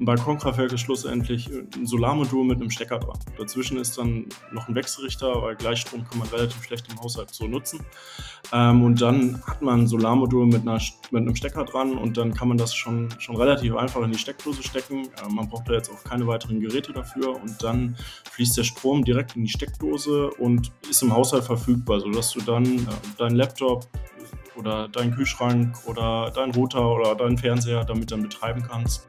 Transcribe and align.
Ein 0.00 0.04
Balkonkraftwerk 0.04 0.72
ist 0.72 0.82
schlussendlich 0.82 1.50
ein 1.74 1.84
Solarmodul 1.84 2.44
mit 2.44 2.60
einem 2.60 2.70
Stecker 2.70 3.00
dran. 3.00 3.18
Dazwischen 3.36 3.78
ist 3.78 3.98
dann 3.98 4.26
noch 4.52 4.68
ein 4.68 4.76
Wechselrichter, 4.76 5.42
weil 5.42 5.56
Gleichstrom 5.56 6.04
kann 6.08 6.20
man 6.20 6.28
relativ 6.28 6.62
schlecht 6.62 6.86
im 6.88 7.00
Haushalt 7.00 7.34
so 7.34 7.48
nutzen. 7.48 7.80
Ähm, 8.52 8.84
und 8.84 9.00
dann 9.00 9.42
hat 9.44 9.60
man 9.60 9.80
ein 9.80 9.86
Solarmodul 9.88 10.46
mit, 10.46 10.62
einer, 10.62 10.80
mit 11.10 11.22
einem 11.22 11.34
Stecker 11.34 11.64
dran 11.64 11.98
und 11.98 12.16
dann 12.16 12.32
kann 12.32 12.46
man 12.46 12.56
das 12.56 12.74
schon, 12.74 13.08
schon 13.18 13.34
relativ 13.36 13.74
einfach 13.74 14.00
in 14.02 14.12
die 14.12 14.18
Steckdose 14.18 14.62
stecken. 14.62 15.06
Äh, 15.06 15.32
man 15.32 15.48
braucht 15.48 15.68
da 15.68 15.72
jetzt 15.72 15.90
auch 15.90 16.04
keine 16.04 16.28
weiteren 16.28 16.60
Geräte 16.60 16.92
dafür 16.92 17.34
und 17.34 17.60
dann 17.60 17.96
fließt 18.30 18.56
der 18.56 18.64
Strom 18.64 19.04
direkt 19.04 19.34
in 19.34 19.42
die 19.42 19.50
Steckdose 19.50 20.30
und 20.30 20.70
ist 20.88 21.02
im 21.02 21.12
Haushalt 21.12 21.42
verfügbar, 21.42 21.98
sodass 21.98 22.32
du 22.32 22.40
dann 22.40 22.64
äh, 22.64 22.80
deinen 23.18 23.34
Laptop 23.34 23.88
oder 24.54 24.88
deinen 24.88 25.12
Kühlschrank 25.12 25.76
oder 25.86 26.30
deinen 26.30 26.54
Router 26.54 26.88
oder 26.88 27.16
deinen 27.16 27.36
Fernseher 27.36 27.84
damit 27.84 28.12
dann 28.12 28.22
betreiben 28.22 28.62
kannst. 28.62 29.08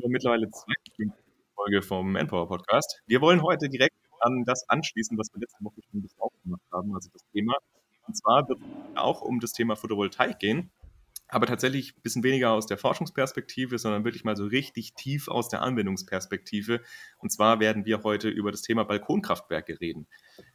zur 0.00 0.10
mittlerweile 0.10 0.48
zweiten 0.50 1.12
Folge 1.54 1.82
vom 1.82 2.12
Manpower 2.12 2.46
Podcast. 2.46 3.02
Wir 3.06 3.20
wollen 3.20 3.42
heute 3.42 3.68
direkt 3.68 3.96
an 4.20 4.44
das 4.44 4.68
anschließen, 4.68 5.18
was 5.18 5.32
wir 5.34 5.40
letzte 5.40 5.64
Woche 5.64 5.80
schon 5.82 5.98
ein 5.98 6.02
bisschen 6.02 6.20
aufgemacht 6.20 6.62
haben, 6.72 6.94
also 6.94 7.10
das 7.12 7.22
Thema. 7.32 7.54
Und 8.06 8.16
zwar 8.16 8.48
wird 8.48 8.60
es 8.60 8.96
auch 8.96 9.22
um 9.22 9.40
das 9.40 9.52
Thema 9.52 9.74
Photovoltaik 9.74 10.38
gehen, 10.38 10.70
aber 11.26 11.46
tatsächlich 11.46 11.96
ein 11.96 12.02
bisschen 12.02 12.22
weniger 12.22 12.52
aus 12.52 12.66
der 12.66 12.78
Forschungsperspektive, 12.78 13.78
sondern 13.78 14.04
wirklich 14.04 14.22
mal 14.22 14.36
so 14.36 14.46
richtig 14.46 14.94
tief 14.94 15.26
aus 15.26 15.48
der 15.48 15.62
Anwendungsperspektive. 15.62 16.80
Und 17.18 17.32
zwar 17.32 17.58
werden 17.58 17.84
wir 17.84 18.02
heute 18.04 18.28
über 18.28 18.52
das 18.52 18.62
Thema 18.62 18.84
Balkonkraftwerke 18.84 19.80
reden. 19.80 20.06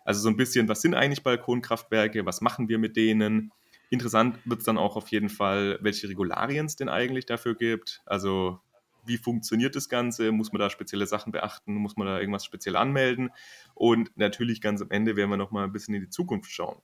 Also 0.06 0.22
so 0.22 0.30
ein 0.30 0.38
bisschen, 0.38 0.70
was 0.70 0.82
sind 0.82 0.94
eigentlich 0.94 1.24
Balkonkraftwerke, 1.24 2.26
was 2.26 2.40
machen 2.40 2.70
wir 2.70 2.80
mit 2.80 2.96
denen? 2.96 3.52
Interessant 3.90 4.40
wird 4.46 4.60
es 4.60 4.66
dann 4.66 4.78
auch 4.78 4.96
auf 4.96 5.10
jeden 5.10 5.30
Fall, 5.30 5.80
welche 5.82 6.08
Regularien 6.08 6.66
es 6.66 6.78
denn 6.78 6.90
eigentlich 6.90 7.26
dafür 7.26 7.56
gibt. 7.56 8.02
Also 8.06 8.60
wie 9.06 9.18
funktioniert 9.18 9.76
das 9.76 9.90
Ganze? 9.90 10.32
Muss 10.32 10.52
man 10.52 10.60
da 10.60 10.70
spezielle 10.70 11.08
Sachen 11.08 11.32
beachten? 11.32 11.76
Muss 11.76 11.98
man 11.98 12.08
da 12.08 12.20
irgendwas 12.20 12.46
speziell 12.46 12.76
anmelden? 12.76 13.32
Und 13.74 14.16
natürlich 14.18 14.62
ganz 14.62 14.82
am 14.82 14.92
Ende 14.92 15.16
werden 15.16 15.30
wir 15.30 15.38
nochmal 15.38 15.66
ein 15.66 15.72
bisschen 15.72 15.94
in 15.94 16.02
die 16.02 16.10
Zukunft 16.10 16.52
schauen. 16.52 16.82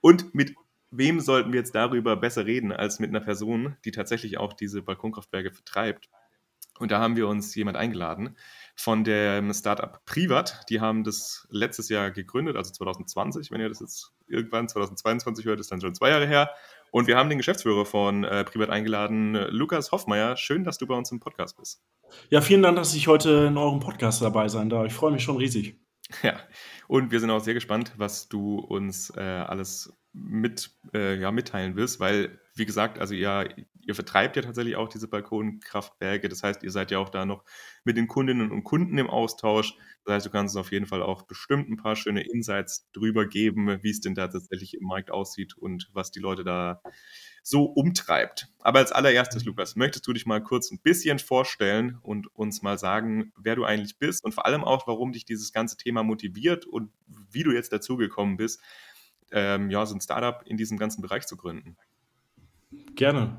Und 0.00 0.34
mit 0.34 0.54
wem 0.90 1.20
sollten 1.20 1.52
wir 1.52 1.60
jetzt 1.60 1.74
darüber 1.74 2.16
besser 2.16 2.46
reden 2.46 2.72
als 2.72 2.98
mit 2.98 3.10
einer 3.10 3.20
Person, 3.20 3.76
die 3.84 3.90
tatsächlich 3.90 4.38
auch 4.38 4.52
diese 4.52 4.82
Balkonkraftwerke 4.82 5.50
vertreibt? 5.50 6.08
Und 6.78 6.92
da 6.92 7.00
haben 7.00 7.16
wir 7.16 7.26
uns 7.26 7.54
jemand 7.54 7.76
eingeladen 7.76 8.36
von 8.76 9.02
dem 9.02 9.52
Startup 9.52 10.04
Privat. 10.04 10.64
Die 10.70 10.80
haben 10.80 11.02
das 11.02 11.48
letztes 11.50 11.88
Jahr 11.88 12.12
gegründet, 12.12 12.56
also 12.56 12.72
2020. 12.72 13.50
Wenn 13.50 13.60
ihr 13.60 13.68
das 13.68 13.80
jetzt 13.80 14.12
irgendwann 14.28 14.68
2022 14.68 15.44
hört, 15.44 15.58
ist 15.58 15.72
dann 15.72 15.80
schon 15.80 15.94
zwei 15.94 16.10
Jahre 16.10 16.26
her. 16.26 16.50
Und 16.90 17.06
wir 17.06 17.16
haben 17.16 17.28
den 17.28 17.38
Geschäftsführer 17.38 17.84
von 17.84 18.24
äh, 18.24 18.44
Privat 18.44 18.70
eingeladen, 18.70 19.34
Lukas 19.50 19.92
Hoffmeier. 19.92 20.36
Schön, 20.36 20.64
dass 20.64 20.78
du 20.78 20.86
bei 20.86 20.94
uns 20.94 21.10
im 21.10 21.20
Podcast 21.20 21.56
bist. 21.56 21.82
Ja, 22.30 22.40
vielen 22.40 22.62
Dank, 22.62 22.76
dass 22.76 22.94
ich 22.94 23.08
heute 23.08 23.46
in 23.48 23.56
eurem 23.56 23.80
Podcast 23.80 24.22
dabei 24.22 24.48
sein 24.48 24.70
darf. 24.70 24.86
Ich 24.86 24.94
freue 24.94 25.12
mich 25.12 25.22
schon 25.22 25.36
riesig. 25.36 25.78
Ja, 26.22 26.40
und 26.86 27.10
wir 27.10 27.20
sind 27.20 27.30
auch 27.30 27.40
sehr 27.40 27.54
gespannt, 27.54 27.92
was 27.98 28.28
du 28.28 28.58
uns 28.58 29.10
äh, 29.16 29.20
alles 29.20 29.92
mit, 30.18 30.70
äh, 30.94 31.18
ja, 31.18 31.30
mitteilen 31.32 31.76
wirst, 31.76 32.00
weil, 32.00 32.40
wie 32.54 32.66
gesagt, 32.66 32.98
also 32.98 33.14
ihr, 33.14 33.48
ihr 33.80 33.94
vertreibt 33.94 34.36
ja 34.36 34.42
tatsächlich 34.42 34.76
auch 34.76 34.88
diese 34.88 35.08
Balkonkraftwerke. 35.08 36.28
Das 36.28 36.42
heißt, 36.42 36.62
ihr 36.62 36.70
seid 36.70 36.90
ja 36.90 36.98
auch 36.98 37.08
da 37.08 37.24
noch 37.24 37.44
mit 37.84 37.96
den 37.96 38.08
Kundinnen 38.08 38.50
und 38.50 38.64
Kunden 38.64 38.98
im 38.98 39.08
Austausch. 39.08 39.74
Das 40.04 40.14
heißt, 40.14 40.26
du 40.26 40.30
kannst 40.30 40.54
uns 40.54 40.60
auf 40.60 40.72
jeden 40.72 40.86
Fall 40.86 41.02
auch 41.02 41.22
bestimmt 41.22 41.70
ein 41.70 41.76
paar 41.76 41.96
schöne 41.96 42.22
Insights 42.22 42.90
drüber 42.92 43.26
geben, 43.26 43.82
wie 43.82 43.90
es 43.90 44.00
denn 44.00 44.14
da 44.14 44.28
tatsächlich 44.28 44.74
im 44.74 44.86
Markt 44.86 45.10
aussieht 45.10 45.56
und 45.56 45.88
was 45.92 46.10
die 46.10 46.20
Leute 46.20 46.44
da 46.44 46.82
so 47.42 47.64
umtreibt. 47.64 48.48
Aber 48.60 48.80
als 48.80 48.92
allererstes, 48.92 49.44
Lukas, 49.46 49.74
möchtest 49.74 50.06
du 50.06 50.12
dich 50.12 50.26
mal 50.26 50.42
kurz 50.42 50.70
ein 50.70 50.80
bisschen 50.80 51.18
vorstellen 51.18 51.98
und 52.02 52.26
uns 52.34 52.60
mal 52.60 52.78
sagen, 52.78 53.32
wer 53.38 53.56
du 53.56 53.64
eigentlich 53.64 53.98
bist 53.98 54.22
und 54.22 54.34
vor 54.34 54.44
allem 54.44 54.64
auch, 54.64 54.86
warum 54.86 55.12
dich 55.12 55.24
dieses 55.24 55.52
ganze 55.52 55.78
Thema 55.78 56.02
motiviert 56.02 56.66
und 56.66 56.90
wie 57.06 57.42
du 57.42 57.52
jetzt 57.52 57.72
dazugekommen 57.72 58.36
bist, 58.36 58.60
ähm, 59.30 59.70
ja, 59.70 59.84
so 59.86 59.94
ein 59.94 60.00
Startup 60.00 60.42
in 60.46 60.56
diesem 60.56 60.78
ganzen 60.78 61.02
Bereich 61.02 61.26
zu 61.26 61.36
gründen? 61.36 61.76
Gerne. 62.96 63.36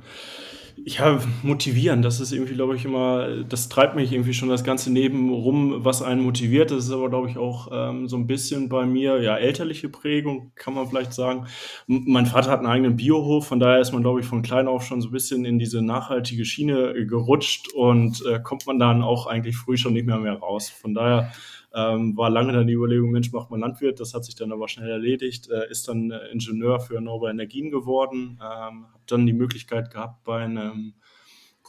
Ja, 0.85 1.19
motivieren, 1.43 2.01
das 2.01 2.19
ist 2.21 2.31
irgendwie, 2.31 2.53
glaube 2.53 2.75
ich, 2.75 2.85
immer, 2.85 3.43
das 3.43 3.67
treibt 3.67 3.95
mich 3.95 4.13
irgendwie 4.13 4.33
schon 4.33 4.47
das 4.47 4.63
ganze 4.63 4.91
Neben 4.91 5.29
rum, 5.29 5.83
was 5.83 6.01
einen 6.01 6.21
motiviert. 6.21 6.71
Das 6.71 6.85
ist 6.85 6.91
aber, 6.91 7.09
glaube 7.09 7.29
ich, 7.29 7.37
auch 7.37 7.67
ähm, 7.71 8.07
so 8.07 8.15
ein 8.15 8.27
bisschen 8.27 8.69
bei 8.69 8.85
mir, 8.85 9.21
ja, 9.21 9.35
elterliche 9.35 9.89
Prägung, 9.89 10.53
kann 10.55 10.73
man 10.73 10.87
vielleicht 10.87 11.13
sagen. 11.13 11.47
M 11.87 12.05
mein 12.07 12.25
Vater 12.25 12.49
hat 12.49 12.59
einen 12.59 12.69
eigenen 12.69 12.95
Biohof, 12.95 13.47
von 13.47 13.59
daher 13.59 13.81
ist 13.81 13.91
man, 13.91 14.01
glaube 14.01 14.21
ich, 14.21 14.25
von 14.25 14.41
klein 14.41 14.67
auf 14.67 14.83
schon 14.83 15.01
so 15.01 15.09
ein 15.09 15.11
bisschen 15.11 15.43
in 15.43 15.59
diese 15.59 15.81
nachhaltige 15.81 16.45
Schiene 16.45 17.05
gerutscht 17.05 17.73
und 17.73 18.23
äh, 18.25 18.39
kommt 18.39 18.65
man 18.65 18.79
dann 18.79 19.03
auch 19.03 19.27
eigentlich 19.27 19.57
früh 19.57 19.75
schon 19.75 19.93
nicht 19.93 20.05
mehr 20.05 20.19
mehr 20.19 20.35
raus. 20.35 20.69
Von 20.69 20.93
daher 20.93 21.31
ähm, 21.73 22.17
war 22.17 22.29
lange 22.29 22.53
dann 22.53 22.67
die 22.67 22.73
Überlegung, 22.73 23.11
Mensch, 23.11 23.31
macht 23.31 23.51
man 23.51 23.59
Landwirt. 23.59 23.99
Das 23.99 24.13
hat 24.13 24.25
sich 24.25 24.35
dann 24.35 24.51
aber 24.51 24.67
schnell 24.67 24.89
erledigt. 24.89 25.49
Äh, 25.49 25.69
ist 25.69 25.87
dann 25.87 26.11
äh, 26.11 26.27
Ingenieur 26.31 26.79
für 26.79 26.95
erneuerbare 26.95 27.31
Energien 27.31 27.69
geworden. 27.69 28.39
Ähm, 28.41 28.87
habe 28.91 29.03
dann 29.05 29.25
die 29.25 29.33
Möglichkeit 29.33 29.91
gehabt, 29.91 30.23
bei 30.23 30.43
einem 30.43 30.95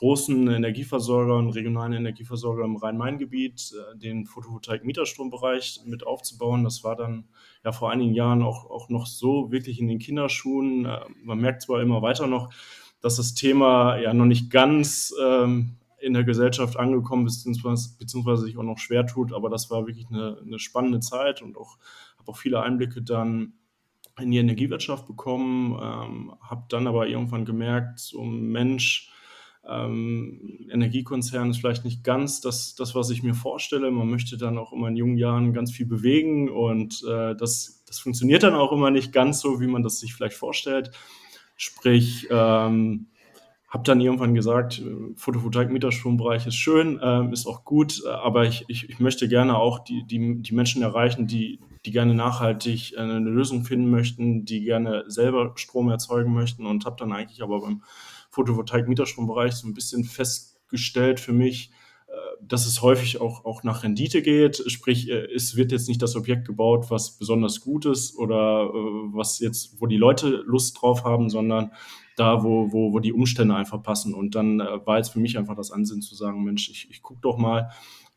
großen 0.00 0.49
Energieversorger, 0.49 1.37
einem 1.37 1.50
regionalen 1.50 1.93
Energieversorger 1.93 2.65
im 2.65 2.77
Rhein-Main-Gebiet, 2.77 3.75
äh, 3.75 3.99
den 3.99 4.25
Photovoltaik-Mieterstrombereich 4.25 5.83
mit 5.84 6.06
aufzubauen. 6.06 6.65
Das 6.65 6.83
war 6.83 6.97
dann 6.97 7.28
ja 7.62 7.72
vor 7.72 7.91
einigen 7.91 8.15
Jahren 8.15 8.43
auch, 8.43 8.71
auch 8.71 8.89
noch 8.89 9.06
so 9.06 9.53
wirklich 9.53 9.78
in 9.78 9.89
den 9.89 9.99
Kinderschuhen. 9.99 10.87
Äh, 10.87 11.00
man 11.22 11.39
merkt 11.39 11.60
zwar 11.60 11.83
immer 11.83 12.00
weiter 12.00 12.27
noch, 12.27 12.50
dass 13.03 13.16
das 13.16 13.34
Thema 13.34 13.99
ja 13.99 14.15
noch 14.15 14.25
nicht 14.25 14.50
ganz 14.50 15.15
ähm, 15.22 15.77
in 16.00 16.15
der 16.15 16.25
Gesellschaft 16.25 16.77
angekommen 16.77 17.25
beziehungsweise, 17.25 17.97
beziehungsweise 17.99 18.44
sich 18.44 18.56
auch 18.56 18.62
noch 18.62 18.78
schwer 18.78 19.06
tut. 19.06 19.33
Aber 19.33 19.50
das 19.50 19.71
war 19.71 19.87
wirklich 19.87 20.06
eine, 20.09 20.38
eine 20.44 20.59
spannende 20.59 21.00
Zeit 21.00 21.43
und 21.43 21.56
auch 21.56 21.78
habe 22.19 22.33
auch 22.33 22.37
viele 22.37 22.62
Einblicke 22.62 23.03
dann 23.03 23.55
in 24.21 24.31
die 24.31 24.39
Energiewirtschaft 24.39 25.06
bekommen, 25.06 25.78
ähm, 25.81 26.34
habe 26.43 26.65
dann 26.69 26.87
aber 26.87 27.09
irgendwann 27.09 27.44
gemerkt, 27.44 28.00
so 28.00 28.22
Mensch, 28.22 29.10
ähm, 29.69 30.66
Energiekonzern 30.71 31.50
ist 31.50 31.59
vielleicht 31.59 31.84
nicht 31.84 32.03
ganz 32.03 32.41
das, 32.41 32.75
das, 32.75 32.94
was 32.94 33.10
ich 33.10 33.22
mir 33.22 33.34
vorstelle. 33.34 33.91
Man 33.91 34.09
möchte 34.09 34.37
dann 34.37 34.59
auch 34.59 34.72
immer 34.72 34.89
in 34.89 34.97
jungen 34.97 35.19
Jahren 35.19 35.53
ganz 35.53 35.71
viel 35.71 35.87
bewegen 35.87 36.49
und 36.49 37.05
äh, 37.09 37.34
das, 37.37 37.84
das 37.87 37.99
funktioniert 37.99 38.43
dann 38.43 38.55
auch 38.55 38.72
immer 38.72 38.91
nicht 38.91 39.12
ganz 39.12 39.41
so, 39.41 39.60
wie 39.60 39.66
man 39.66 39.83
das 39.83 40.00
sich 40.00 40.15
vielleicht 40.15 40.37
vorstellt. 40.37 40.91
Sprich, 41.56 42.27
ähm, 42.31 43.09
habe 43.70 43.84
dann 43.84 44.00
irgendwann 44.00 44.34
gesagt, 44.34 44.81
äh, 44.81 45.14
Photovoltaik-Mieterstrombereich 45.14 46.47
ist 46.47 46.56
schön, 46.56 46.98
äh, 46.98 47.32
ist 47.32 47.47
auch 47.47 47.64
gut, 47.64 48.03
äh, 48.04 48.08
aber 48.08 48.44
ich, 48.44 48.64
ich, 48.66 48.91
ich 48.91 48.98
möchte 48.98 49.28
gerne 49.28 49.56
auch 49.56 49.78
die, 49.78 50.04
die, 50.04 50.42
die 50.42 50.54
Menschen 50.54 50.82
erreichen, 50.82 51.28
die, 51.28 51.60
die 51.86 51.92
gerne 51.92 52.14
nachhaltig 52.14 52.94
äh, 52.94 52.98
eine 52.98 53.20
Lösung 53.20 53.64
finden 53.64 53.88
möchten, 53.88 54.44
die 54.44 54.62
gerne 54.64 55.04
selber 55.06 55.53
Strom 55.54 55.88
erzeugen 55.88 56.34
möchten 56.34 56.66
und 56.66 56.84
habe 56.84 56.97
dann 56.98 57.12
eigentlich 57.12 57.42
aber 57.42 57.60
beim 57.60 57.82
Photovoltaik-Mieterstrombereich 58.30 59.53
so 59.53 59.68
ein 59.68 59.74
bisschen 59.74 60.04
festgestellt 60.04 61.21
für 61.21 61.33
mich, 61.33 61.71
dass 62.42 62.66
es 62.66 62.83
häufig 62.83 63.21
auch, 63.21 63.45
auch 63.45 63.62
nach 63.62 63.84
Rendite 63.84 64.21
geht. 64.22 64.65
Sprich, 64.66 65.09
es 65.09 65.56
wird 65.56 65.71
jetzt 65.71 65.89
nicht 65.89 66.03
das 66.03 66.16
Objekt 66.16 66.45
gebaut, 66.47 66.86
was 66.91 67.16
besonders 67.18 67.60
gut 67.60 67.86
ist 67.86 68.16
oder 68.16 68.68
was 69.12 69.39
jetzt, 69.39 69.80
wo 69.80 69.86
die 69.86 69.97
Leute 69.97 70.42
Lust 70.45 70.80
drauf 70.80 71.04
haben, 71.04 71.30
sondern 71.30 71.72
da, 72.16 72.42
wo, 72.42 72.72
wo, 72.72 72.92
wo 72.92 72.98
die 72.98 73.12
Umstände 73.12 73.54
einfach 73.54 73.83
passen. 73.83 74.15
Und 74.15 74.34
dann 74.34 74.60
äh, 74.60 74.86
war 74.86 74.98
jetzt 74.98 75.10
für 75.10 75.21
mich 75.21 75.39
einfach 75.39 75.57
das 75.57 75.71
Ansinnen 75.71 76.03
zu 76.03 76.15
sagen, 76.15 76.45
Mensch, 76.45 76.68
ich, 76.71 76.91
ich 76.91 77.03
gucke 77.03 77.21
doch 77.22 77.39
mal, 77.39 77.71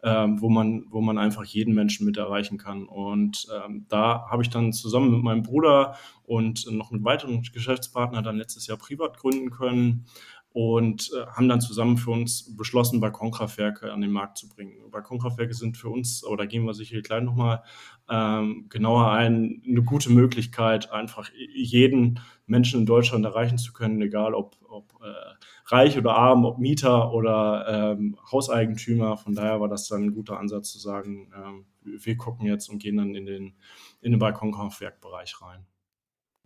ähm, 0.04 0.42
wo, 0.42 0.50
man, 0.50 0.86
wo 0.90 1.02
man 1.02 1.18
einfach 1.18 1.46
jeden 1.46 1.74
Menschen 1.74 2.06
mit 2.06 2.18
erreichen 2.18 2.58
kann. 2.58 2.86
Und 2.86 3.48
ähm, 3.56 3.86
da 3.88 4.26
habe 4.30 4.44
ich 4.44 4.50
dann 4.50 4.74
zusammen 4.74 5.12
mit 5.12 5.24
meinem 5.24 5.44
Bruder 5.44 5.96
und 6.26 6.70
noch 6.72 6.92
mit 6.92 7.04
weiteren 7.04 7.42
Geschäftspartnern 7.42 8.24
dann 8.24 8.38
letztes 8.38 8.68
Jahr 8.68 8.78
privat 8.78 9.18
gründen 9.18 9.50
können 9.50 10.06
und 10.54 11.12
äh, 11.14 11.26
haben 11.26 11.50
dann 11.50 11.62
zusammen 11.62 11.98
für 11.98 12.12
uns 12.12 12.56
beschlossen, 12.56 13.02
Balkonkraftwerke 13.02 13.92
an 13.92 14.02
den 14.02 14.12
Markt 14.12 14.38
zu 14.38 14.48
bringen. 14.48 14.90
Balkonkraftwerke 14.92 15.54
sind 15.56 15.78
für 15.78 15.90
uns, 15.90 16.24
oder 16.24 16.46
gehen 16.46 16.64
wir 16.64 16.76
sicher 16.76 17.02
gleich 17.02 17.24
nochmal 17.24 17.64
ähm, 18.08 18.68
genauer 18.70 19.12
ein, 19.12 19.64
eine 19.68 19.82
gute 19.82 20.12
Möglichkeit, 20.12 20.92
einfach 20.92 21.30
jeden 21.34 22.20
Menschen 22.46 22.82
in 22.82 22.86
Deutschland 22.86 23.26
erreichen 23.26 23.58
zu 23.58 23.74
können, 23.74 24.00
egal 24.02 24.36
ob, 24.36 24.56
ob 24.70 24.94
äh, 25.02 25.74
reich 25.74 25.98
oder 25.98 26.16
arm, 26.16 26.46
ob 26.46 26.60
Mieter 26.60 27.12
oder 27.14 27.96
ähm, 27.98 28.18
Hauseigentümer. 28.32 29.18
Von 29.18 29.34
daher 29.34 29.60
war 29.60 29.70
das 29.70 29.88
dann 29.88 30.04
ein 30.04 30.14
guter 30.14 30.40
Ansatz 30.40 30.72
zu 30.72 30.78
sagen, 30.78 31.32
ähm, 31.36 31.66
wir 31.82 32.16
gucken 32.16 32.46
jetzt 32.46 32.70
und 32.70 32.78
gehen 32.78 32.98
dann 32.98 33.16
in 33.16 33.26
den, 33.26 33.56
in 34.02 34.12
den 34.12 34.20
Balkonkraftwerkbereich 34.20 35.42
rein. 35.42 35.66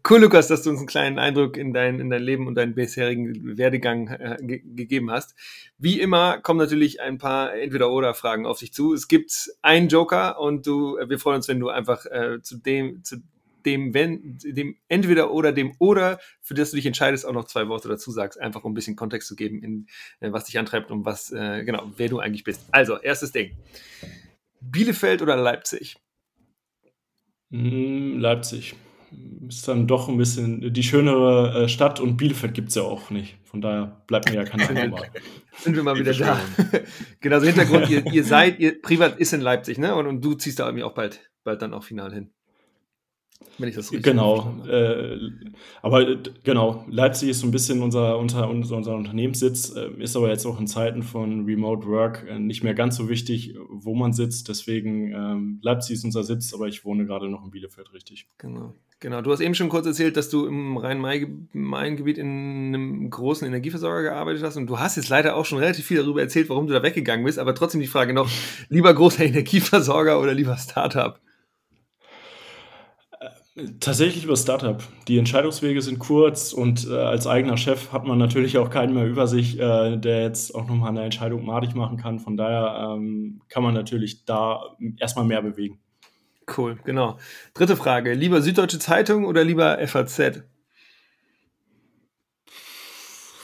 Cool, 0.10 0.22
Lukas, 0.22 0.48
dass 0.48 0.64
du 0.64 0.70
uns 0.70 0.80
einen 0.80 0.88
kleinen 0.88 1.20
Eindruck 1.20 1.58
in 1.58 1.74
dein, 1.74 2.00
in 2.00 2.10
dein 2.10 2.22
Leben 2.22 2.48
und 2.48 2.56
deinen 2.56 2.76
bisherigen 2.76 3.58
Werdegang 3.58 4.08
äh, 4.08 4.38
ge 4.40 4.62
gegeben 4.64 5.12
hast. 5.12 5.36
Wie 5.78 6.00
immer 6.00 6.40
kommen 6.40 6.60
natürlich 6.60 7.02
ein 7.02 7.18
paar 7.18 7.54
Entweder-Oder-Fragen 7.54 8.46
auf 8.46 8.60
dich 8.60 8.72
zu. 8.72 8.94
Es 8.94 9.10
gibt 9.10 9.50
einen 9.62 9.90
Joker 9.90 10.40
und 10.40 10.66
du, 10.66 10.98
äh, 10.98 11.10
wir 11.10 11.20
freuen 11.20 11.38
uns, 11.38 11.50
wenn 11.50 11.60
du 11.60 11.70
einfach 11.70 12.06
äh, 12.06 12.42
zu 12.42 12.58
dem, 12.58 13.04
zu 13.04 13.18
dem, 13.66 13.94
wenn, 13.94 14.38
dem 14.38 14.78
Entweder 14.88 15.32
oder 15.32 15.52
dem 15.52 15.74
Oder, 15.78 16.20
für 16.42 16.54
das 16.54 16.72
du 16.72 16.78
dich 16.78 16.86
entscheidest, 16.86 17.26
auch 17.26 17.34
noch 17.34 17.46
zwei 17.46 17.68
Worte 17.68 17.90
dazu 17.90 18.12
sagst, 18.12 18.40
einfach 18.40 18.64
um 18.64 18.72
ein 18.72 18.76
bisschen 18.76 18.96
Kontext 18.96 19.28
zu 19.28 19.36
geben, 19.36 19.62
in, 19.62 19.88
äh, 20.22 20.32
was 20.32 20.46
dich 20.46 20.58
antreibt 20.58 20.90
und 20.90 21.04
was, 21.04 21.34
äh, 21.34 21.66
genau, 21.66 21.92
wer 21.98 22.08
du 22.08 22.20
eigentlich 22.20 22.46
bist. 22.46 22.62
Also, 22.72 22.98
erstes 22.98 23.34
Ding. 23.34 23.58
Bielefeld 24.62 25.22
oder 25.22 25.36
Leipzig? 25.36 25.98
Hm, 27.52 28.20
Leipzig 28.20 28.76
ist 29.48 29.68
dann 29.68 29.88
doch 29.88 30.10
ein 30.10 30.18
bisschen 30.18 30.74
die 30.74 30.84
schönere 30.84 31.64
äh, 31.64 31.70
Stadt 31.70 32.00
und 32.00 32.18
Bielefeld 32.18 32.54
gibt 32.54 32.70
es 32.70 32.76
ja 32.76 32.82
auch 32.82 33.10
nicht. 33.10 33.38
Von 33.44 33.62
daher 33.62 34.04
bleibt 34.08 34.30
mir 34.30 34.36
ja 34.36 34.44
keine 34.44 34.92
Wahl. 34.92 35.10
Sind 35.58 35.76
wir 35.76 35.84
mal 35.84 35.98
wieder 35.98 36.14
da. 36.14 36.40
genau, 37.20 37.40
so 37.40 37.46
Hintergrund, 37.46 37.90
ihr, 37.90 38.06
ihr, 38.12 38.24
seid, 38.24 38.60
ihr 38.60 38.82
privat 38.82 39.18
ist 39.20 39.34
in 39.34 39.42
Leipzig, 39.42 39.78
ne? 39.78 39.96
Und, 39.96 40.08
und 40.08 40.24
du 40.24 40.34
ziehst 40.34 40.60
da 40.60 40.66
irgendwie 40.66 40.84
auch 40.84 40.94
bald, 40.94 41.32
bald 41.44 41.62
dann 41.62 41.74
auch 41.74 41.84
final 41.84 42.14
hin. 42.14 42.34
Wenn 43.58 43.70
ich 43.70 43.76
das 43.76 43.92
richtig 43.92 44.04
Genau. 44.04 44.56
Äh, 44.68 45.18
aber 45.82 46.08
äh, 46.08 46.18
genau, 46.44 46.86
Leipzig 46.90 47.30
ist 47.30 47.40
so 47.40 47.48
ein 47.48 47.52
bisschen 47.52 47.82
unser, 47.82 48.18
unser, 48.20 48.50
unser 48.50 48.96
Unternehmenssitz, 48.96 49.76
äh, 49.76 49.90
ist 50.00 50.16
aber 50.16 50.30
jetzt 50.30 50.46
auch 50.46 50.60
in 50.60 50.68
Zeiten 50.68 51.02
von 51.02 51.46
Remote 51.46 51.88
Work 51.88 52.26
äh, 52.30 52.40
nicht 52.40 52.64
mehr 52.64 52.74
ganz 52.74 52.98
so 52.98 53.10
wichtig, 53.10 53.56
wo 53.70 53.96
man 53.96 54.14
sitzt. 54.14 54.50
Deswegen 54.50 55.12
ähm, 55.12 55.60
Leipzig 55.62 55.96
ist 55.96 56.04
unser 56.04 56.24
Sitz, 56.24 56.54
aber 56.54 56.68
ich 56.68 56.86
wohne 56.86 57.06
gerade 57.06 57.30
noch 57.30 57.44
in 57.44 57.52
Bielefeld, 57.52 57.94
richtig. 57.94 58.28
Genau. 58.38 58.74
Genau, 59.00 59.22
du 59.22 59.32
hast 59.32 59.42
eben 59.42 59.54
schon 59.54 59.70
kurz 59.70 59.86
erzählt, 59.86 60.18
dass 60.18 60.30
du 60.30 60.48
im 60.48 60.76
Rhein-Main-Gebiet 60.76 62.18
in 62.18 62.74
einem 62.74 63.10
großen 63.12 63.48
Energieversorger 63.48 64.10
gearbeitet 64.10 64.42
hast 64.42 64.58
und 64.58 64.66
du 64.66 64.80
hast 64.80 64.96
jetzt 64.96 65.10
leider 65.10 65.36
auch 65.36 65.46
schon 65.46 65.60
relativ 65.60 65.86
viel 65.86 65.98
darüber 65.98 66.22
erzählt, 66.22 66.50
warum 66.50 66.66
du 66.66 66.74
da 66.74 66.82
weggegangen 66.82 67.24
bist, 67.24 67.38
aber 67.38 67.54
trotzdem 67.54 67.80
die 67.80 67.86
Frage 67.86 68.14
noch, 68.14 68.28
lieber 68.70 68.92
großer 68.92 69.24
Energieversorger 69.26 70.20
oder 70.20 70.34
lieber 70.34 70.58
Startup? 70.58 71.20
Tatsächlich 73.80 74.24
über 74.24 74.38
Startup. 74.38 74.84
Die 75.08 75.18
Entscheidungswege 75.18 75.82
sind 75.82 75.98
kurz 75.98 76.54
und 76.54 76.88
äh, 76.88 76.94
als 76.94 77.26
eigener 77.26 77.58
Chef 77.58 77.92
hat 77.92 78.06
man 78.06 78.20
natürlich 78.20 78.60
auch 78.60 78.70
keinen 78.70 78.94
mehr 78.94 79.08
über 79.08 79.26
sich, 79.26 79.60
äh, 79.60 79.98
der 79.98 80.22
jetzt 80.22 80.54
auch 80.54 80.68
nochmal 80.68 80.90
eine 80.90 81.04
Entscheidung 81.04 81.44
madig 81.44 81.74
machen 81.74 81.98
kann. 81.98 82.20
Von 82.20 82.38
daher 82.38 82.94
ähm, 82.94 83.42
kann 83.50 83.64
man 83.64 83.74
natürlich 83.74 84.26
da 84.26 84.62
erstmal 85.00 85.26
mehr 85.26 85.42
bewegen. 85.42 85.80
Cool, 86.56 86.78
genau. 86.86 87.18
Dritte 87.56 87.76
Frage. 87.76 88.14
Lieber 88.14 88.44
Süddeutsche 88.44 88.78
Zeitung 88.78 89.26
oder 89.26 89.44
lieber 89.44 89.80
FAZ? 89.88 90.44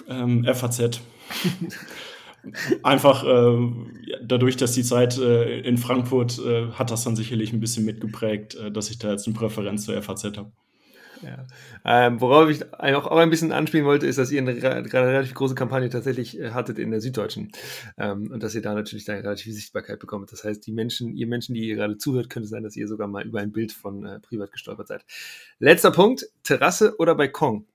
Ähm, 0.08 0.46
FAZ. 0.46 1.02
Einfach 2.84 3.24
äh, 3.24 4.03
dadurch, 4.24 4.58
dass 4.58 4.74
die 4.74 4.84
Zeit 4.84 5.18
äh, 5.18 5.60
in 5.60 5.78
Frankfurt 5.78 6.40
äh, 6.40 6.72
hat 6.72 6.92
das 6.92 7.04
dann 7.04 7.16
sicherlich 7.16 7.54
ein 7.54 7.60
bisschen 7.60 7.86
mitgeprägt, 7.86 8.56
äh, 8.56 8.72
dass 8.72 8.90
ich 8.90 8.98
da 8.98 9.12
jetzt 9.12 9.28
eine 9.28 9.36
Präferenz 9.36 9.86
zur 9.86 10.02
FAZ 10.02 10.38
habe. 10.38 10.52
Ja. 11.24 11.46
Ähm, 11.86 12.20
worauf 12.20 12.50
ich 12.50 12.74
auch, 12.74 13.08
auch 13.08 13.18
ein 13.18 13.30
bisschen 13.30 13.52
anspielen 13.52 13.86
wollte, 13.86 14.06
ist, 14.06 14.18
dass 14.18 14.32
ihr 14.32 14.42
eine, 14.42 14.52
eine 14.52 14.92
relativ 14.92 15.34
große 15.34 15.56
Kampagne 15.56 15.90
tatsächlich 15.90 16.40
äh, 16.40 16.52
hattet 16.52 16.80
in 16.80 16.92
der 16.92 17.02
Süddeutschen 17.02 17.52
ähm, 17.98 18.30
und 18.32 18.44
dass 18.44 18.56
ihr 18.56 18.62
da 18.62 18.74
natürlich 18.74 19.06
da 19.06 19.14
relativ 19.14 19.46
viel 19.46 19.54
Sichtbarkeit 19.54 20.00
bekommt. 20.00 20.32
Das 20.32 20.44
heißt, 20.44 20.66
die 20.66 20.74
Menschen, 20.74 21.16
ihr 21.16 21.28
Menschen, 21.28 21.56
die 21.56 21.68
ihr 21.68 21.76
gerade 21.76 21.98
zuhört, 21.98 22.30
könnte 22.30 22.50
sein, 22.50 22.64
dass 22.64 22.76
ihr 22.76 22.88
sogar 22.88 23.08
mal 23.08 23.26
über 23.26 23.40
ein 23.40 23.52
Bild 23.52 23.72
von 23.72 24.06
äh, 24.06 24.20
Privat 24.20 24.52
gestolpert 24.52 24.88
seid. 24.88 25.06
Letzter 25.60 25.92
Punkt: 25.92 26.28
Terrasse 26.44 26.96
oder 27.00 27.16
Balkon? 27.16 27.66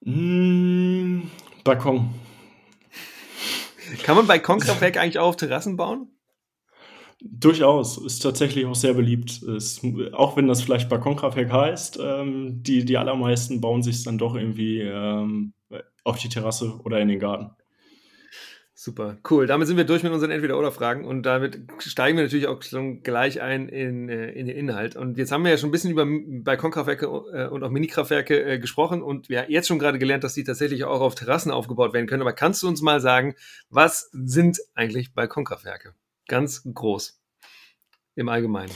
Mmh, 0.00 1.22
Balkon. 1.64 2.10
Kann 4.02 4.16
man 4.16 4.26
Balkonkraftwerke 4.26 5.00
eigentlich 5.00 5.18
auch 5.18 5.28
auf 5.28 5.36
Terrassen 5.36 5.76
bauen? 5.76 6.08
Durchaus, 7.20 7.96
ist 7.96 8.20
tatsächlich 8.20 8.66
auch 8.66 8.74
sehr 8.74 8.94
beliebt. 8.94 9.42
Ist, 9.42 9.82
auch 10.12 10.36
wenn 10.36 10.46
das 10.46 10.62
vielleicht 10.62 10.88
Balkonkraftwerk 10.88 11.52
heißt, 11.52 11.98
ähm, 12.02 12.62
die, 12.62 12.84
die 12.84 12.98
allermeisten 12.98 13.60
bauen 13.60 13.82
sich 13.82 14.02
dann 14.04 14.18
doch 14.18 14.34
irgendwie 14.34 14.80
ähm, 14.80 15.54
auf 16.02 16.18
die 16.18 16.28
Terrasse 16.28 16.80
oder 16.84 17.00
in 17.00 17.08
den 17.08 17.18
Garten. 17.18 17.50
Super, 18.76 19.18
cool. 19.30 19.46
Damit 19.46 19.68
sind 19.68 19.76
wir 19.76 19.84
durch 19.84 20.02
mit 20.02 20.10
unseren 20.10 20.32
Entweder-Oder-Fragen 20.32 21.04
und 21.04 21.22
damit 21.22 21.60
steigen 21.78 22.16
wir 22.16 22.24
natürlich 22.24 22.48
auch 22.48 22.60
schon 22.60 23.04
gleich 23.04 23.40
ein 23.40 23.68
in, 23.68 24.08
äh, 24.08 24.32
in 24.32 24.46
den 24.48 24.56
Inhalt. 24.56 24.96
Und 24.96 25.16
jetzt 25.16 25.30
haben 25.30 25.44
wir 25.44 25.52
ja 25.52 25.58
schon 25.58 25.68
ein 25.68 25.72
bisschen 25.72 25.92
über 25.92 26.04
Balkonkraftwerke 26.04 27.06
äh, 27.06 27.46
und 27.46 27.62
auch 27.62 27.70
Minikraftwerke 27.70 28.44
äh, 28.44 28.58
gesprochen 28.58 29.00
und 29.00 29.28
wir 29.28 29.42
haben 29.42 29.50
jetzt 29.50 29.68
schon 29.68 29.78
gerade 29.78 30.00
gelernt, 30.00 30.24
dass 30.24 30.34
die 30.34 30.42
tatsächlich 30.42 30.82
auch 30.82 31.00
auf 31.00 31.14
Terrassen 31.14 31.52
aufgebaut 31.52 31.92
werden 31.92 32.08
können. 32.08 32.22
Aber 32.22 32.32
kannst 32.32 32.64
du 32.64 32.68
uns 32.68 32.82
mal 32.82 33.00
sagen, 33.00 33.36
was 33.70 34.10
sind 34.12 34.58
eigentlich 34.74 35.14
Balkonkraftwerke? 35.14 35.94
Ganz 36.26 36.62
groß 36.64 37.20
im 38.16 38.28
Allgemeinen. 38.28 38.72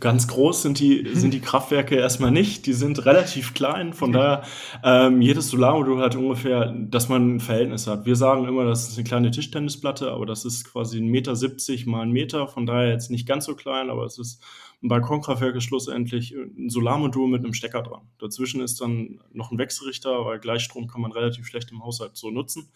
Ganz 0.00 0.26
groß 0.26 0.62
sind 0.62 0.80
die, 0.80 1.08
sind 1.14 1.32
die 1.32 1.40
Kraftwerke 1.40 1.94
erstmal 1.94 2.32
nicht. 2.32 2.66
Die 2.66 2.72
sind 2.72 3.06
relativ 3.06 3.54
klein. 3.54 3.92
Von 3.92 4.12
daher, 4.12 4.42
ähm, 4.82 5.22
jedes 5.22 5.48
Solarmodul 5.48 6.02
hat 6.02 6.16
ungefähr, 6.16 6.72
dass 6.72 7.08
man 7.08 7.36
ein 7.36 7.40
Verhältnis 7.40 7.86
hat. 7.86 8.04
Wir 8.04 8.16
sagen 8.16 8.48
immer, 8.48 8.64
das 8.64 8.88
ist 8.88 8.98
eine 8.98 9.06
kleine 9.06 9.30
Tischtennisplatte, 9.30 10.10
aber 10.10 10.26
das 10.26 10.44
ist 10.44 10.64
quasi 10.64 10.98
ein 10.98 11.06
Meter 11.06 11.36
70 11.36 11.86
mal 11.86 12.02
ein 12.02 12.10
Meter. 12.10 12.48
Von 12.48 12.66
daher 12.66 12.90
jetzt 12.90 13.10
nicht 13.10 13.28
ganz 13.28 13.44
so 13.44 13.54
klein, 13.54 13.88
aber 13.88 14.04
es 14.04 14.18
ist 14.18 14.42
ein 14.82 14.88
Balkonkraftwerk 14.88 15.56
ist 15.56 15.64
schlussendlich 15.64 16.32
ein 16.32 16.68
Solarmodul 16.68 17.28
mit 17.28 17.44
einem 17.44 17.54
Stecker 17.54 17.82
dran. 17.82 18.02
Dazwischen 18.18 18.60
ist 18.60 18.80
dann 18.80 19.20
noch 19.32 19.50
ein 19.50 19.58
Wechselrichter, 19.58 20.24
weil 20.26 20.38
Gleichstrom 20.38 20.86
kann 20.86 21.00
man 21.00 21.12
relativ 21.12 21.46
schlecht 21.46 21.70
im 21.72 21.82
Haushalt 21.82 22.16
so 22.16 22.30
nutzen. 22.30 22.68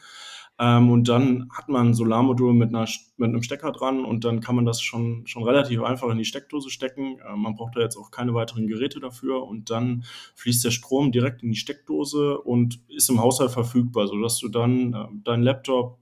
Ähm, 0.61 0.91
und 0.91 1.09
dann 1.09 1.49
hat 1.51 1.71
man 1.71 1.89
ein 1.89 1.95
Solarmodul 1.95 2.53
mit, 2.53 2.69
einer, 2.69 2.87
mit 3.17 3.31
einem 3.31 3.43
Stecker 3.43 3.73
dran 3.73 4.05
und 4.05 4.25
dann 4.27 4.41
kann 4.41 4.57
man 4.57 4.67
das 4.67 4.83
schon, 4.83 5.27
schon 5.27 5.43
relativ 5.43 5.83
einfach 5.83 6.11
in 6.11 6.19
die 6.19 6.27
Steckdose 6.27 6.69
stecken. 6.69 7.19
Äh, 7.19 7.35
man 7.35 7.55
braucht 7.55 7.77
da 7.77 7.81
jetzt 7.81 7.97
auch 7.97 8.11
keine 8.11 8.35
weiteren 8.35 8.67
Geräte 8.67 9.01
dafür 9.01 9.47
und 9.47 9.71
dann 9.71 10.05
fließt 10.35 10.63
der 10.63 10.71
Strom 10.71 11.13
direkt 11.13 11.43
in 11.43 11.49
die 11.49 11.57
Steckdose 11.57 12.39
und 12.39 12.79
ist 12.89 13.09
im 13.09 13.21
Haushalt 13.23 13.53
verfügbar, 13.53 14.07
sodass 14.07 14.39
du 14.39 14.49
dann 14.49 14.93
äh, 14.93 15.07
deinen 15.25 15.45
Laptop 15.45 15.99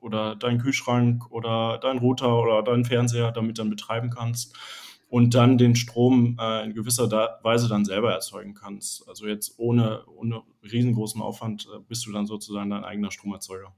oder 0.00 0.34
deinen 0.34 0.60
Kühlschrank 0.60 1.30
oder 1.30 1.76
deinen 1.76 1.98
Router 1.98 2.40
oder 2.40 2.62
deinen 2.62 2.86
Fernseher 2.86 3.32
damit 3.32 3.58
dann 3.58 3.68
betreiben 3.68 4.08
kannst 4.08 4.56
und 5.10 5.34
dann 5.34 5.58
den 5.58 5.76
Strom 5.76 6.38
äh, 6.40 6.64
in 6.64 6.72
gewisser 6.72 7.06
da 7.06 7.38
Weise 7.42 7.68
dann 7.68 7.84
selber 7.84 8.12
erzeugen 8.12 8.54
kannst. 8.54 9.06
Also 9.06 9.26
jetzt 9.26 9.58
ohne, 9.58 10.06
ohne 10.06 10.42
riesengroßen 10.62 11.20
Aufwand 11.20 11.68
äh, 11.74 11.80
bist 11.86 12.06
du 12.06 12.12
dann 12.12 12.24
sozusagen 12.24 12.70
dein 12.70 12.84
eigener 12.84 13.10
Stromerzeuger. 13.10 13.74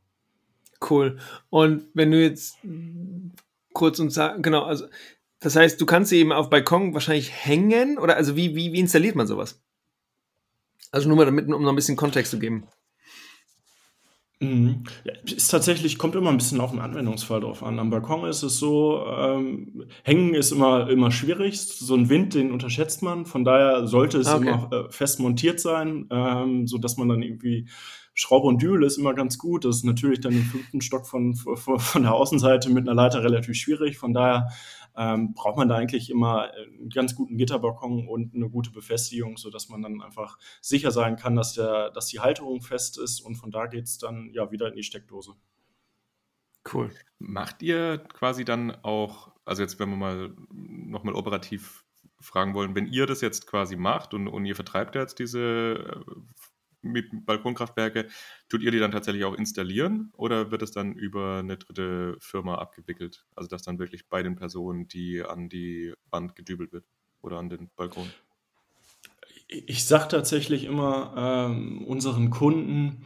Cool. 0.89 1.19
Und 1.51 1.85
wenn 1.95 2.11
du 2.11 2.23
jetzt 2.23 2.59
kurz 3.73 3.99
uns 3.99 4.15
sagen, 4.15 4.43
genau, 4.43 4.65
also 4.65 4.87
das 5.41 5.57
heißt, 5.57 5.81
du 5.81 5.87
kannst 5.87 6.11
sie 6.11 6.19
eben 6.19 6.33
auf 6.33 6.51
Balkon 6.51 6.95
wahrscheinlich 6.95 7.31
hängen 7.33 7.99
oder 7.99 8.17
also 8.17 8.37
wie, 8.37 8.55
wie, 8.55 8.73
wie 8.73 8.81
installiert 8.81 9.17
man 9.17 9.27
sowas? 9.27 9.61
Also 10.93 11.09
nur 11.09 11.17
mal 11.17 11.25
damit, 11.25 11.49
um 11.49 11.63
noch 11.63 11.71
ein 11.71 11.77
bisschen 11.77 11.97
Kontext 11.97 12.31
zu 12.31 12.39
geben. 12.39 12.69
Mhm. 14.43 14.85
Ja, 15.05 15.15
ist 15.25 15.49
tatsächlich, 15.49 15.99
kommt 15.99 16.17
immer 16.17 16.31
ein 16.31 16.37
bisschen 16.37 16.61
auf 16.61 16.71
den 16.71 16.81
Anwendungsfall 16.81 17.41
drauf 17.41 17.63
an. 17.63 17.79
Am 17.79 17.91
Balkon 17.91 18.29
ist 18.29 18.43
es 18.43 18.59
so, 18.59 19.05
ähm, 19.07 19.85
hängen 20.03 20.35
ist 20.35 20.51
immer, 20.51 20.91
immer 20.91 21.11
schwierig. 21.11 21.61
So 21.61 21.95
ein 21.95 22.09
Wind, 22.09 22.35
den 22.35 22.51
unterschätzt 22.51 23.03
man. 23.03 23.25
Von 23.25 23.45
daher 23.45 23.87
sollte 23.87 24.19
es 24.19 24.27
ah, 24.27 24.37
okay. 24.37 24.49
immer 24.49 24.73
äh, 24.73 24.91
fest 24.91 25.21
montiert 25.21 25.61
sein, 25.61 26.09
ähm, 26.11 26.67
sodass 26.67 26.97
man 26.97 27.09
dann 27.09 27.23
irgendwie 27.23 27.69
Schraube 28.23 28.47
und 28.47 28.63
Dübel 28.63 28.85
ist 28.85 28.99
immer 28.99 29.15
ganz 29.15 29.37
gut. 29.37 29.65
Das 29.65 29.79
ist 29.79 29.85
natürlich 29.85 30.21
dann 30.21 30.33
im 30.33 30.45
fünften 30.45 30.81
Stock 30.81 31.09
von, 31.09 31.35
von, 31.35 31.81
von 31.81 32.03
der 32.03 32.15
Außenseite 32.15 32.71
mit 32.71 32.89
einer 32.89 32.95
Leiter 32.95 33.25
relativ 33.25 33.57
schwierig. 33.57 33.99
Von 33.99 34.13
daher 34.13 34.49
ähm, 34.97 35.35
braucht 35.35 35.57
man 35.57 35.69
da 35.69 35.75
eigentlich 35.75 36.09
immer 36.09 36.53
einen 36.53 36.89
ganz 36.89 37.17
guten 37.17 37.37
Gitterbalkon 37.37 38.07
und 38.07 38.33
eine 38.33 38.49
gute 38.49 38.71
Befestigung, 38.71 39.39
sodass 39.39 39.69
man 39.71 39.83
dann 39.83 40.01
einfach 40.01 40.39
sicher 40.61 40.93
sein 40.93 41.17
kann, 41.17 41.35
dass, 41.35 41.55
der, 41.55 41.91
dass 41.91 42.07
die 42.07 42.21
Halterung 42.21 42.63
fest 42.63 42.97
ist 42.97 43.21
und 43.23 43.35
von 43.35 43.51
da 43.51 43.67
geht 43.67 43.85
es 43.85 43.99
dann 43.99 44.31
ja 44.33 44.53
wieder 44.53 44.69
in 44.69 44.77
die 44.77 44.85
Steckdose. 44.85 45.33
Cool. 46.73 46.93
Macht 47.19 47.61
ihr 47.61 47.99
quasi 47.99 48.45
dann 48.45 48.71
auch, 48.85 49.33
also 49.45 49.63
jetzt, 49.63 49.81
wenn 49.81 49.91
wir 49.91 49.97
mal 49.97 50.37
nochmal 50.53 51.15
operativ 51.15 51.85
fragen 52.21 52.55
wollen, 52.55 52.77
wenn 52.77 52.87
ihr 52.87 53.07
das 53.07 53.21
jetzt 53.21 53.49
quasi 53.49 53.75
macht 53.75 54.15
und, 54.15 54.29
und 54.29 54.47
ihr 54.47 54.55
vertreibt 54.55 54.95
jetzt 54.95 55.19
diese 55.19 56.05
mit 56.07 56.52
Balkonkraftwerke, 56.83 58.09
tut 58.49 58.63
ihr 58.63 58.71
die 58.71 58.79
dann 58.79 58.91
tatsächlich 58.91 59.25
auch 59.25 59.35
installieren 59.35 60.13
oder 60.17 60.51
wird 60.51 60.63
es 60.63 60.73
dann 60.73 60.95
über 60.95 61.39
eine 61.39 61.57
dritte 61.57 62.17
Firma 62.21 62.57
abgewickelt? 62.57 63.25
Also 63.35 63.49
dass 63.49 63.63
dann 63.63 63.79
wirklich 63.79 64.09
bei 64.09 64.23
den 64.23 64.37
Personen, 64.37 64.89
die 64.89 65.23
an 65.23 65.49
die 65.49 65.95
Wand 66.11 66.35
gedübelt 66.35 66.73
wird 66.73 66.85
oder 67.21 67.39
an 67.39 67.49
den 67.49 67.71
Balkon? 67.77 68.11
Ich 69.49 69.85
sage 69.85 70.09
tatsächlich 70.09 70.65
immer 70.65 71.15
ähm, 71.17 71.85
unseren 71.85 72.31
Kunden, 72.31 73.05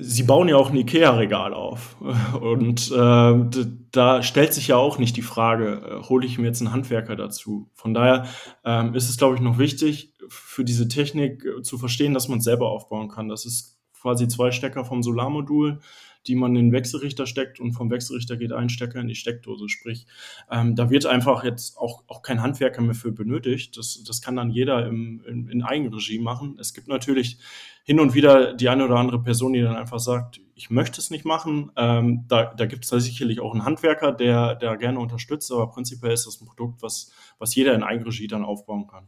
sie 0.00 0.22
bauen 0.22 0.48
ja 0.48 0.56
auch 0.56 0.70
ein 0.70 0.76
IKEA-Regal 0.76 1.52
auf. 1.52 1.96
Und 2.40 2.90
äh, 2.90 3.66
da 3.90 4.22
stellt 4.22 4.54
sich 4.54 4.68
ja 4.68 4.76
auch 4.76 4.98
nicht 4.98 5.16
die 5.16 5.22
Frage, 5.22 6.00
äh, 6.02 6.08
hole 6.08 6.26
ich 6.26 6.38
mir 6.38 6.46
jetzt 6.46 6.60
einen 6.60 6.72
Handwerker 6.72 7.16
dazu? 7.16 7.68
Von 7.74 7.94
daher 7.94 8.26
ähm, 8.64 8.94
ist 8.94 9.08
es, 9.08 9.18
glaube 9.18 9.34
ich, 9.36 9.40
noch 9.40 9.58
wichtig, 9.58 10.14
für 10.28 10.64
diese 10.64 10.88
Technik 10.88 11.44
äh, 11.44 11.62
zu 11.62 11.78
verstehen, 11.78 12.14
dass 12.14 12.28
man 12.28 12.38
es 12.38 12.44
selber 12.44 12.70
aufbauen 12.70 13.08
kann. 13.08 13.28
Das 13.28 13.44
ist 13.44 13.78
quasi 14.00 14.28
zwei 14.28 14.50
Stecker 14.50 14.84
vom 14.84 15.02
Solarmodul 15.02 15.80
die 16.26 16.34
man 16.34 16.56
in 16.56 16.66
den 16.66 16.72
Wechselrichter 16.72 17.26
steckt 17.26 17.60
und 17.60 17.72
vom 17.72 17.90
Wechselrichter 17.90 18.36
geht 18.36 18.52
ein 18.52 18.68
Stecker 18.68 19.00
in 19.00 19.08
die 19.08 19.14
Steckdose. 19.14 19.68
Sprich, 19.68 20.06
ähm, 20.50 20.74
da 20.74 20.90
wird 20.90 21.06
einfach 21.06 21.44
jetzt 21.44 21.76
auch, 21.78 22.04
auch 22.08 22.22
kein 22.22 22.42
Handwerker 22.42 22.82
mehr 22.82 22.94
für 22.94 23.12
benötigt. 23.12 23.76
Das, 23.76 24.02
das 24.04 24.22
kann 24.22 24.36
dann 24.36 24.50
jeder 24.50 24.86
im, 24.86 25.22
in, 25.26 25.48
in 25.48 25.62
Eigenregie 25.62 26.18
machen. 26.18 26.56
Es 26.60 26.74
gibt 26.74 26.88
natürlich 26.88 27.38
hin 27.84 28.00
und 28.00 28.14
wieder 28.14 28.54
die 28.54 28.68
eine 28.68 28.84
oder 28.84 28.96
andere 28.96 29.22
Person, 29.22 29.52
die 29.52 29.60
dann 29.60 29.76
einfach 29.76 30.00
sagt, 30.00 30.40
ich 30.54 30.70
möchte 30.70 31.00
es 31.00 31.10
nicht 31.10 31.24
machen. 31.24 31.70
Ähm, 31.76 32.24
da 32.28 32.54
da 32.54 32.66
gibt 32.66 32.84
es 32.84 33.04
sicherlich 33.04 33.40
auch 33.40 33.52
einen 33.52 33.64
Handwerker, 33.64 34.12
der, 34.12 34.54
der 34.54 34.76
gerne 34.76 34.98
unterstützt, 35.00 35.52
aber 35.52 35.68
prinzipiell 35.68 36.12
ist 36.12 36.26
das 36.26 36.40
ein 36.40 36.46
Produkt, 36.46 36.82
was, 36.82 37.12
was 37.38 37.54
jeder 37.54 37.74
in 37.74 37.82
Eigenregie 37.82 38.28
dann 38.28 38.44
aufbauen 38.44 38.86
kann. 38.86 39.06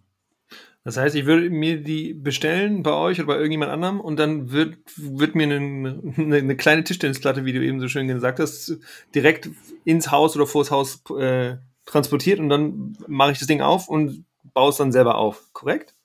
Das 0.85 0.97
heißt, 0.97 1.17
ich 1.17 1.26
würde 1.26 1.50
mir 1.50 1.83
die 1.83 2.15
bestellen 2.15 2.85
bei 2.85 2.93
euch 2.93 3.19
oder 3.19 3.26
bei 3.26 3.37
irgendjemand 3.37 3.73
anderem 3.73 4.00
und 4.00 4.21
dann 4.21 4.53
wird, 4.53 4.79
wird 4.97 5.35
mir 5.35 5.45
eine, 5.45 5.57
eine, 6.17 6.37
eine 6.37 6.57
kleine 6.57 6.85
Tischtennisplatte, 6.85 7.45
wie 7.45 7.53
du 7.53 7.61
eben 7.61 7.81
so 7.81 7.88
schön 7.88 8.07
gesagt 8.07 8.38
hast, 8.38 8.79
direkt 9.12 9.50
ins 9.85 10.12
Haus 10.12 10.37
oder 10.37 10.47
vors 10.47 10.71
Haus 10.71 11.03
äh, 11.19 11.57
transportiert 11.87 12.38
und 12.38 12.49
dann 12.49 12.97
mache 13.09 13.33
ich 13.33 13.38
das 13.38 13.49
Ding 13.49 13.62
auf 13.62 13.88
und 13.88 14.25
baue 14.55 14.71
es 14.71 14.76
dann 14.76 14.93
selber 14.93 15.17
auf, 15.17 15.53
korrekt? 15.53 15.97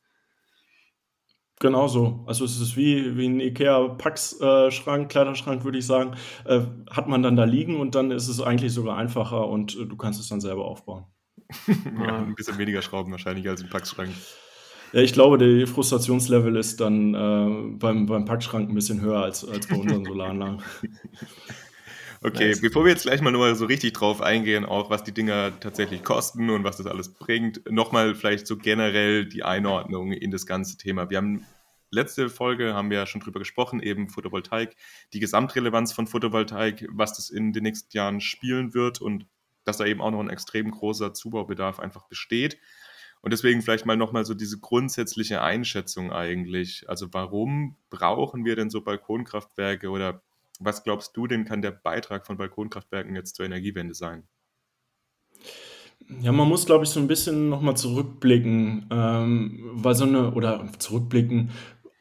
Genau 1.59 1.87
so. 1.87 2.23
Also 2.25 2.43
es 2.43 2.59
ist 2.59 2.75
wie, 2.75 3.15
wie 3.15 3.27
ein 3.27 3.39
IKEA-Packschrank, 3.39 5.09
Kleiderschrank, 5.09 5.63
würde 5.63 5.77
ich 5.77 5.85
sagen. 5.85 6.15
Äh, 6.45 6.61
hat 6.89 7.07
man 7.07 7.21
dann 7.21 7.35
da 7.35 7.43
liegen 7.43 7.79
und 7.79 7.93
dann 7.93 8.09
ist 8.09 8.27
es 8.27 8.41
eigentlich 8.41 8.73
sogar 8.73 8.97
einfacher 8.97 9.47
und 9.47 9.77
äh, 9.77 9.85
du 9.85 9.95
kannst 9.95 10.19
es 10.19 10.27
dann 10.27 10.41
selber 10.41 10.65
aufbauen. 10.65 11.05
ja, 11.99 12.17
ein 12.19 12.35
bisschen 12.35 12.57
weniger 12.57 12.81
Schrauben 12.81 13.11
wahrscheinlich 13.11 13.47
als 13.47 13.61
ein 13.61 13.69
Packschrank. 13.69 14.11
Ja, 14.93 15.01
ich 15.01 15.13
glaube, 15.13 15.37
der 15.37 15.67
Frustrationslevel 15.67 16.55
ist 16.57 16.81
dann 16.81 17.13
äh, 17.13 17.77
beim, 17.77 18.05
beim 18.05 18.25
Packschrank 18.25 18.69
ein 18.69 18.75
bisschen 18.75 19.01
höher 19.01 19.23
als, 19.23 19.47
als 19.47 19.67
bei 19.67 19.75
unseren 19.75 20.05
Solaranlagen. 20.05 20.61
Okay, 22.23 22.49
nice. 22.49 22.61
bevor 22.61 22.85
wir 22.85 22.91
jetzt 22.91 23.01
gleich 23.01 23.19
mal 23.21 23.31
nur 23.31 23.55
so 23.55 23.65
richtig 23.65 23.93
drauf 23.93 24.21
eingehen, 24.21 24.63
auch 24.63 24.91
was 24.91 25.03
die 25.03 25.11
Dinger 25.11 25.59
tatsächlich 25.59 26.03
kosten 26.03 26.51
und 26.51 26.63
was 26.63 26.77
das 26.77 26.85
alles 26.85 27.15
bringt, 27.15 27.61
nochmal 27.67 28.13
vielleicht 28.13 28.45
so 28.45 28.57
generell 28.57 29.25
die 29.25 29.41
Einordnung 29.41 30.11
in 30.11 30.29
das 30.29 30.45
ganze 30.45 30.77
Thema. 30.77 31.09
Wir 31.09 31.17
haben 31.17 31.47
letzte 31.89 32.29
Folge 32.29 32.75
haben 32.75 32.91
wir 32.91 32.99
ja 32.99 33.05
schon 33.07 33.21
drüber 33.21 33.39
gesprochen, 33.39 33.81
eben 33.81 34.07
Photovoltaik, 34.07 34.75
die 35.13 35.19
Gesamtrelevanz 35.19 35.93
von 35.93 36.05
Photovoltaik, 36.05 36.87
was 36.91 37.15
das 37.15 37.31
in 37.31 37.53
den 37.53 37.63
nächsten 37.63 37.97
Jahren 37.97 38.21
spielen 38.21 38.75
wird 38.75 39.01
und 39.01 39.25
dass 39.63 39.77
da 39.77 39.85
eben 39.85 40.01
auch 40.01 40.11
noch 40.11 40.19
ein 40.19 40.29
extrem 40.29 40.71
großer 40.71 41.13
Zubaubedarf 41.13 41.79
einfach 41.79 42.07
besteht. 42.07 42.57
Und 43.21 43.31
deswegen 43.31 43.61
vielleicht 43.61 43.85
mal 43.85 43.97
nochmal 43.97 44.25
so 44.25 44.33
diese 44.33 44.59
grundsätzliche 44.59 45.41
Einschätzung 45.41 46.11
eigentlich. 46.11 46.89
Also 46.89 47.13
warum 47.13 47.75
brauchen 47.89 48.45
wir 48.45 48.55
denn 48.55 48.71
so 48.71 48.81
Balkonkraftwerke 48.81 49.89
oder 49.89 50.23
was 50.59 50.83
glaubst 50.83 51.15
du 51.17 51.27
denn, 51.27 51.45
kann 51.45 51.61
der 51.61 51.71
Beitrag 51.71 52.25
von 52.25 52.37
Balkonkraftwerken 52.37 53.15
jetzt 53.15 53.35
zur 53.35 53.45
Energiewende 53.45 53.93
sein? 53.93 54.27
Ja, 56.19 56.31
man 56.31 56.47
muss, 56.47 56.65
glaube 56.65 56.83
ich, 56.83 56.89
so 56.89 56.99
ein 56.99 57.07
bisschen 57.07 57.49
nochmal 57.49 57.77
zurückblicken, 57.77 58.87
ähm, 58.91 59.69
weil 59.73 59.95
so 59.95 60.03
eine, 60.05 60.33
oder 60.33 60.67
zurückblicken, 60.77 61.51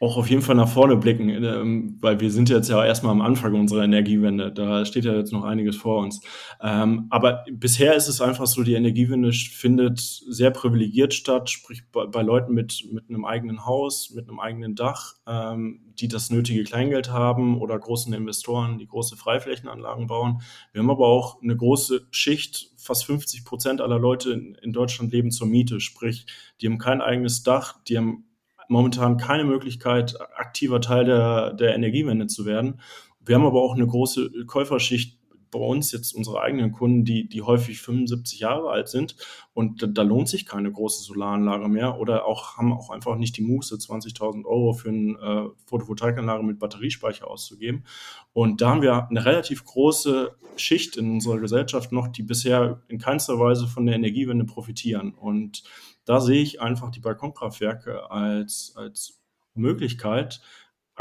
auch 0.02 0.16
auf 0.16 0.30
jeden 0.30 0.40
Fall 0.40 0.54
nach 0.54 0.69
vorne 0.69 0.97
blicken, 0.97 1.28
ähm, 1.28 1.99
weil 2.00 2.21
wir 2.21 2.30
sind 2.30 2.49
jetzt 2.49 2.71
ja 2.71 2.83
erstmal 2.83 3.12
am 3.12 3.21
Anfang 3.21 3.54
unserer 3.54 3.85
Energiewende. 3.85 4.50
Da 4.50 4.87
steht 4.87 5.04
ja 5.04 5.14
jetzt 5.14 5.30
noch 5.30 5.45
einiges 5.45 5.76
vor 5.76 5.99
uns. 5.99 6.23
Ähm, 6.62 7.07
aber 7.11 7.45
bisher 7.52 7.95
ist 7.95 8.09
es 8.09 8.23
einfach 8.23 8.47
so, 8.47 8.62
die 8.62 8.73
Energiewende 8.73 9.30
findet 9.33 10.00
sehr 10.00 10.52
privilegiert 10.52 11.12
statt, 11.12 11.50
sprich 11.50 11.83
bei, 11.92 12.23
Leuten 12.23 12.54
mit, 12.54 12.83
mit 12.90 13.11
einem 13.11 13.26
eigenen 13.26 13.66
Haus, 13.66 14.11
mit 14.14 14.26
einem 14.26 14.40
eigenen 14.40 14.75
Dach, 14.75 15.16
ähm, 15.26 15.92
die 15.99 16.09
das 16.09 16.30
nötige 16.30 16.64
Kleingeld 16.64 17.12
haben 17.12 17.61
oder 17.61 17.78
großen 17.78 18.14
Investoren, 18.14 18.78
die 18.78 18.87
große 18.87 19.19
Freiflächenanlagen 19.19 20.07
bauen. 20.07 20.40
Wir 20.73 20.80
haben 20.80 20.90
aber 20.90 21.09
auch 21.09 21.42
eine 21.42 21.54
große 21.54 22.07
Schicht, 22.11 22.73
fast 22.78 23.04
50 23.04 23.45
Prozent 23.45 23.83
aller 23.83 23.99
Leute 23.99 24.30
in 24.62 24.73
Deutschland 24.73 25.12
leben 25.12 25.30
zur 25.30 25.47
Miete, 25.47 25.78
sprich, 25.78 26.25
die 26.62 26.69
haben 26.69 26.78
kein 26.78 27.02
eigenes 27.02 27.42
Dach, 27.42 27.76
die 27.87 27.99
haben 27.99 28.25
momentan 28.70 29.16
keine 29.16 29.44
Möglichkeit, 29.44 30.16
aktiver 30.36 30.80
Teil 30.80 31.04
der, 31.04 31.52
der 31.52 31.74
Energiewende 31.74 32.28
zu 32.28 32.46
werden. 32.46 32.80
Wir 33.24 33.34
haben 33.34 33.44
aber 33.44 33.62
auch 33.62 33.74
eine 33.74 33.86
große 33.86 34.46
Käuferschicht 34.46 35.18
bei 35.50 35.58
uns 35.58 35.90
jetzt 35.90 36.14
unsere 36.14 36.40
eigenen 36.40 36.70
Kunden, 36.70 37.04
die, 37.04 37.28
die 37.28 37.42
häufig 37.42 37.80
75 37.80 38.38
Jahre 38.38 38.70
alt 38.70 38.88
sind 38.88 39.16
und 39.52 39.82
da, 39.82 39.86
da 39.88 40.02
lohnt 40.02 40.28
sich 40.28 40.46
keine 40.46 40.70
große 40.70 41.02
Solaranlage 41.02 41.68
mehr 41.68 41.98
oder 41.98 42.26
auch 42.26 42.56
haben 42.56 42.72
auch 42.72 42.90
einfach 42.90 43.16
nicht 43.16 43.36
die 43.36 43.42
Muße, 43.42 43.74
20.000 43.74 44.44
Euro 44.44 44.72
für 44.72 44.90
eine 44.90 45.18
äh, 45.18 45.48
Photovoltaikanlage 45.66 46.44
mit 46.44 46.58
Batteriespeicher 46.58 47.28
auszugeben. 47.28 47.84
Und 48.32 48.60
da 48.60 48.70
haben 48.70 48.82
wir 48.82 49.08
eine 49.08 49.24
relativ 49.24 49.64
große 49.64 50.30
Schicht 50.56 50.96
in 50.96 51.10
unserer 51.10 51.40
Gesellschaft 51.40 51.90
noch, 51.90 52.08
die 52.08 52.22
bisher 52.22 52.80
in 52.86 52.98
keinster 52.98 53.40
Weise 53.40 53.66
von 53.66 53.86
der 53.86 53.96
Energiewende 53.96 54.44
profitieren. 54.44 55.14
Und 55.14 55.64
da 56.04 56.21
sehe 56.21 56.42
ich 56.42 56.61
einfach 56.61 56.90
die 56.90 57.00
Balkonkraftwerke 57.00 58.11
als, 58.11 58.73
als 58.76 59.21
Möglichkeit, 59.54 60.40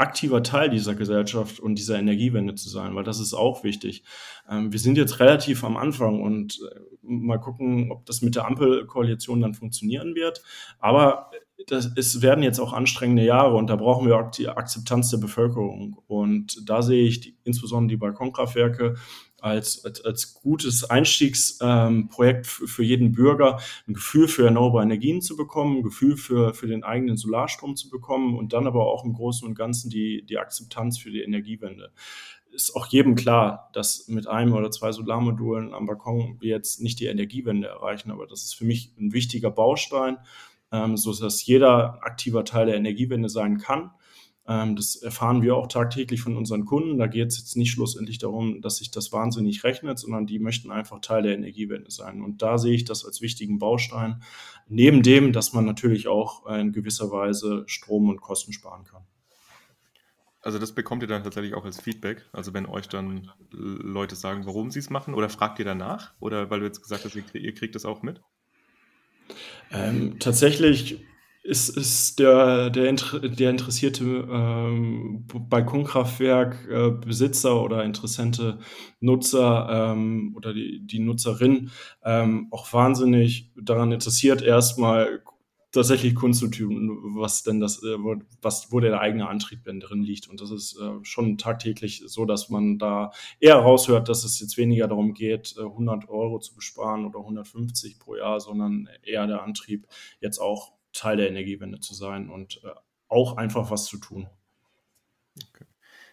aktiver 0.00 0.42
Teil 0.42 0.70
dieser 0.70 0.94
Gesellschaft 0.94 1.60
und 1.60 1.74
dieser 1.74 1.98
Energiewende 1.98 2.54
zu 2.54 2.70
sein, 2.70 2.94
weil 2.94 3.04
das 3.04 3.20
ist 3.20 3.34
auch 3.34 3.64
wichtig. 3.64 4.02
Ähm, 4.48 4.72
wir 4.72 4.78
sind 4.78 4.96
jetzt 4.96 5.20
relativ 5.20 5.62
am 5.62 5.76
Anfang 5.76 6.22
und 6.22 6.58
äh, 6.72 6.80
mal 7.02 7.38
gucken, 7.38 7.92
ob 7.92 8.06
das 8.06 8.22
mit 8.22 8.34
der 8.34 8.46
Ampelkoalition 8.46 9.42
dann 9.42 9.54
funktionieren 9.54 10.14
wird. 10.14 10.42
Aber 10.78 11.30
das, 11.66 11.90
es 11.96 12.22
werden 12.22 12.42
jetzt 12.42 12.58
auch 12.60 12.72
anstrengende 12.72 13.24
Jahre 13.24 13.56
und 13.56 13.68
da 13.68 13.76
brauchen 13.76 14.06
wir 14.06 14.16
auch 14.16 14.30
die 14.30 14.48
Akzeptanz 14.48 15.10
der 15.10 15.18
Bevölkerung. 15.18 16.00
Und 16.06 16.68
da 16.68 16.80
sehe 16.80 17.06
ich 17.06 17.20
die, 17.20 17.36
insbesondere 17.44 17.90
die 17.90 17.96
Balkonkraftwerke 17.98 18.94
als, 19.42 19.84
als, 19.84 20.04
als 20.04 20.34
gutes 20.34 20.84
Einstiegsprojekt 20.84 22.46
ähm, 22.60 22.68
für 22.68 22.82
jeden 22.82 23.12
Bürger, 23.12 23.60
ein 23.86 23.94
Gefühl 23.94 24.28
für 24.28 24.44
erneuerbare 24.44 24.82
Energien 24.82 25.20
zu 25.20 25.36
bekommen, 25.36 25.78
ein 25.78 25.82
Gefühl 25.82 26.16
für, 26.16 26.54
für 26.54 26.66
den 26.66 26.84
eigenen 26.84 27.16
Solarstrom 27.16 27.76
zu 27.76 27.90
bekommen 27.90 28.36
und 28.36 28.52
dann 28.52 28.66
aber 28.66 28.86
auch 28.86 29.04
im 29.04 29.12
Großen 29.12 29.46
und 29.46 29.54
Ganzen 29.54 29.90
die, 29.90 30.24
die 30.24 30.38
Akzeptanz 30.38 30.98
für 30.98 31.10
die 31.10 31.22
Energiewende. 31.22 31.92
Ist 32.52 32.74
auch 32.74 32.86
jedem 32.86 33.14
klar, 33.14 33.70
dass 33.72 34.08
mit 34.08 34.26
einem 34.26 34.54
oder 34.54 34.70
zwei 34.70 34.90
Solarmodulen 34.90 35.72
am 35.72 35.86
Balkon 35.86 36.36
wir 36.40 36.50
jetzt 36.50 36.80
nicht 36.80 36.98
die 36.98 37.06
Energiewende 37.06 37.68
erreichen, 37.68 38.10
aber 38.10 38.26
das 38.26 38.42
ist 38.42 38.54
für 38.54 38.64
mich 38.64 38.92
ein 38.98 39.12
wichtiger 39.12 39.50
Baustein, 39.50 40.18
ähm, 40.72 40.96
so 40.96 41.14
dass 41.14 41.46
jeder 41.46 42.02
aktiver 42.02 42.44
Teil 42.44 42.66
der 42.66 42.76
Energiewende 42.76 43.28
sein 43.28 43.58
kann 43.58 43.92
das 44.50 44.96
erfahren 44.96 45.42
wir 45.42 45.54
auch 45.54 45.68
tagtäglich 45.68 46.20
von 46.20 46.36
unseren 46.36 46.64
Kunden. 46.64 46.98
Da 46.98 47.06
geht 47.06 47.28
es 47.28 47.38
jetzt 47.38 47.56
nicht 47.56 47.70
schlussendlich 47.70 48.18
darum, 48.18 48.60
dass 48.60 48.78
sich 48.78 48.90
das 48.90 49.12
wahnsinnig 49.12 49.62
rechnet, 49.62 50.00
sondern 50.00 50.26
die 50.26 50.40
möchten 50.40 50.72
einfach 50.72 51.00
Teil 51.00 51.22
der 51.22 51.34
Energiewende 51.34 51.90
sein. 51.90 52.20
Und 52.20 52.42
da 52.42 52.58
sehe 52.58 52.74
ich 52.74 52.84
das 52.84 53.04
als 53.04 53.20
wichtigen 53.20 53.60
Baustein, 53.60 54.22
neben 54.66 55.04
dem, 55.04 55.32
dass 55.32 55.52
man 55.52 55.64
natürlich 55.66 56.08
auch 56.08 56.46
in 56.46 56.72
gewisser 56.72 57.12
Weise 57.12 57.62
Strom 57.66 58.08
und 58.08 58.20
Kosten 58.20 58.52
sparen 58.52 58.84
kann. 58.84 59.02
Also 60.42 60.58
das 60.58 60.72
bekommt 60.72 61.02
ihr 61.02 61.08
dann 61.08 61.22
tatsächlich 61.22 61.54
auch 61.54 61.64
als 61.64 61.80
Feedback. 61.80 62.24
Also 62.32 62.52
wenn 62.52 62.66
euch 62.66 62.88
dann 62.88 63.30
Leute 63.52 64.16
sagen, 64.16 64.46
warum 64.46 64.70
sie 64.70 64.78
es 64.78 64.90
machen, 64.90 65.14
oder 65.14 65.28
fragt 65.28 65.60
ihr 65.60 65.64
danach? 65.64 66.14
Oder 66.18 66.50
weil 66.50 66.60
du 66.60 66.66
jetzt 66.66 66.82
gesagt 66.82 67.04
hast, 67.04 67.14
ihr, 67.34 67.54
kriegt 67.54 67.74
das 67.74 67.84
auch 67.84 68.02
mit? 68.02 68.20
Ähm, 69.70 70.18
tatsächlich 70.18 71.04
ist, 71.42 71.70
ist 71.70 72.18
der, 72.18 72.68
der, 72.70 72.92
der 72.92 73.50
interessierte 73.50 74.28
ähm, 74.30 75.26
Balkonkraftwerk-Besitzer 75.26 77.50
äh, 77.50 77.52
oder 77.52 77.84
interessante 77.84 78.58
Nutzer 79.00 79.92
ähm, 79.92 80.34
oder 80.36 80.52
die, 80.52 80.84
die 80.86 80.98
Nutzerin 80.98 81.70
ähm, 82.04 82.48
auch 82.50 82.70
wahnsinnig 82.72 83.52
daran 83.56 83.92
interessiert, 83.92 84.42
erstmal 84.42 85.22
tatsächlich 85.72 86.14
kundzutun, 86.14 87.16
was 87.16 87.42
denn 87.42 87.60
das, 87.60 87.82
äh, 87.82 87.96
was, 88.42 88.72
wo 88.72 88.80
der 88.80 89.00
eigene 89.00 89.28
Antrieb 89.28 89.64
denn 89.64 89.80
drin 89.80 90.02
liegt. 90.02 90.28
Und 90.28 90.40
das 90.40 90.50
ist 90.50 90.78
äh, 90.78 90.92
schon 91.02 91.38
tagtäglich 91.38 92.02
so, 92.06 92.24
dass 92.24 92.50
man 92.50 92.78
da 92.78 93.12
eher 93.38 93.56
raushört, 93.56 94.08
dass 94.08 94.24
es 94.24 94.40
jetzt 94.40 94.58
weniger 94.58 94.88
darum 94.88 95.14
geht, 95.14 95.54
100 95.58 96.04
äh, 96.04 96.08
Euro 96.08 96.38
zu 96.40 96.54
besparen 96.54 97.06
oder 97.06 97.20
150 97.20 97.98
pro 97.98 98.16
Jahr, 98.16 98.40
sondern 98.40 98.88
eher 99.02 99.26
der 99.26 99.42
Antrieb, 99.42 99.86
jetzt 100.20 100.38
auch 100.38 100.72
Teil 100.92 101.16
der 101.16 101.28
Energiewende 101.28 101.80
zu 101.80 101.94
sein 101.94 102.30
und 102.30 102.60
äh, 102.64 102.70
auch 103.08 103.36
einfach 103.36 103.70
was 103.70 103.86
zu 103.86 103.98
tun. 103.98 104.28
Okay. 105.48 105.64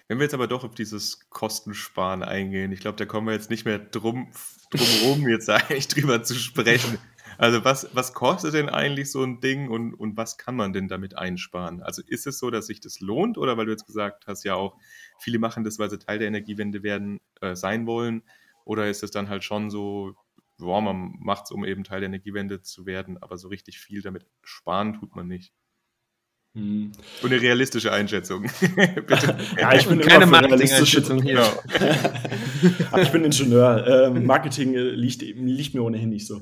Wenn 0.07 0.19
wir 0.19 0.23
jetzt 0.23 0.33
aber 0.33 0.47
doch 0.47 0.63
auf 0.63 0.73
dieses 0.73 1.29
Kostensparen 1.29 2.23
eingehen, 2.23 2.71
ich 2.71 2.79
glaube, 2.79 2.97
da 2.97 3.05
kommen 3.05 3.27
wir 3.27 3.33
jetzt 3.33 3.49
nicht 3.49 3.65
mehr 3.65 3.79
drum, 3.79 4.31
drum 4.71 4.87
rum, 5.03 5.27
jetzt 5.27 5.49
eigentlich 5.49 5.87
drüber 5.87 6.23
zu 6.23 6.35
sprechen. 6.35 6.97
Also 7.37 7.63
was, 7.63 7.89
was 7.93 8.13
kostet 8.13 8.53
denn 8.53 8.69
eigentlich 8.69 9.11
so 9.11 9.21
ein 9.21 9.41
Ding 9.41 9.69
und, 9.69 9.93
und 9.93 10.17
was 10.17 10.37
kann 10.37 10.55
man 10.55 10.73
denn 10.73 10.87
damit 10.87 11.15
einsparen? 11.15 11.83
Also 11.83 12.01
ist 12.05 12.25
es 12.25 12.39
so, 12.39 12.49
dass 12.49 12.65
sich 12.65 12.79
das 12.79 12.99
lohnt 12.99 13.37
oder 13.37 13.57
weil 13.57 13.65
du 13.65 13.71
jetzt 13.71 13.85
gesagt 13.85 14.25
hast, 14.27 14.43
ja 14.43 14.55
auch, 14.55 14.75
viele 15.19 15.37
machen 15.37 15.63
das, 15.63 15.77
weil 15.77 15.89
sie 15.89 15.99
Teil 15.99 16.19
der 16.19 16.29
Energiewende 16.29 16.81
werden, 16.81 17.19
äh, 17.41 17.55
sein 17.55 17.85
wollen 17.85 18.23
oder 18.65 18.89
ist 18.89 19.03
es 19.03 19.11
dann 19.11 19.29
halt 19.29 19.43
schon 19.43 19.69
so, 19.69 20.15
ja, 20.59 20.81
man 20.81 21.13
macht 21.19 21.45
es, 21.45 21.51
um 21.51 21.65
eben 21.65 21.83
Teil 21.83 21.99
der 21.99 22.07
Energiewende 22.07 22.61
zu 22.61 22.85
werden, 22.85 23.17
aber 23.21 23.37
so 23.37 23.47
richtig 23.47 23.79
viel 23.79 24.01
damit 24.01 24.25
sparen 24.43 24.93
tut 24.93 25.15
man 25.15 25.27
nicht. 25.27 25.53
Hm. 26.57 26.91
Und 27.21 27.31
eine 27.31 27.39
realistische 27.39 27.91
Einschätzung. 27.91 28.43
Bitte. 28.59 29.37
Ja, 29.59 29.75
ich 29.75 29.87
bin 29.87 30.01
keine 30.01 30.25
Marketing-Einschätzung 30.25 31.21
hier. 31.21 31.43
Genau. 31.69 32.97
ich 33.01 33.11
bin 33.11 33.23
Ingenieur. 33.23 33.85
Ähm, 34.07 34.25
Marketing 34.25 34.73
äh, 34.73 34.81
liegt, 34.81 35.21
liegt, 35.21 35.75
mir 35.75 35.83
ohnehin 35.83 36.09
nicht 36.09 36.25
so. 36.25 36.41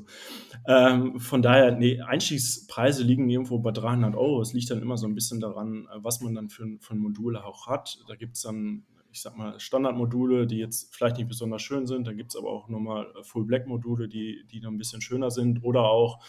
Ähm, 0.67 1.19
von 1.19 1.41
daher, 1.41 1.71
nee, 1.71 1.99
Einstiegspreise 1.99 3.03
liegen 3.03 3.29
irgendwo 3.29 3.59
bei 3.59 3.71
300 3.71 4.15
Euro. 4.15 4.41
Es 4.41 4.53
liegt 4.53 4.71
dann 4.71 4.81
immer 4.81 4.97
so 4.97 5.05
ein 5.05 5.15
bisschen 5.15 5.41
daran, 5.41 5.87
äh, 5.93 5.97
was 6.01 6.21
man 6.21 6.33
dann 6.33 6.49
für, 6.49 6.65
für 6.79 6.95
Module 6.95 7.43
auch 7.43 7.67
hat. 7.67 7.97
Da 8.07 8.15
gibt 8.15 8.37
es 8.37 8.43
dann 8.43 8.85
ich 9.15 9.21
sag 9.21 9.37
mal, 9.37 9.57
Standardmodule, 9.61 10.45
die 10.45 10.57
jetzt 10.57 10.93
vielleicht 10.93 11.15
nicht 11.15 11.29
besonders 11.29 11.61
schön 11.61 11.87
sind. 11.87 12.05
Da 12.05 12.11
gibt 12.11 12.31
es 12.31 12.35
aber 12.35 12.49
auch 12.49 12.67
nochmal 12.67 13.07
äh, 13.17 13.23
Full-Black-Module, 13.23 14.09
die, 14.09 14.45
die 14.51 14.59
dann 14.59 14.73
ein 14.73 14.77
bisschen 14.77 14.99
schöner 14.99 15.31
sind. 15.31 15.63
Oder 15.63 15.83
auch 15.83 16.21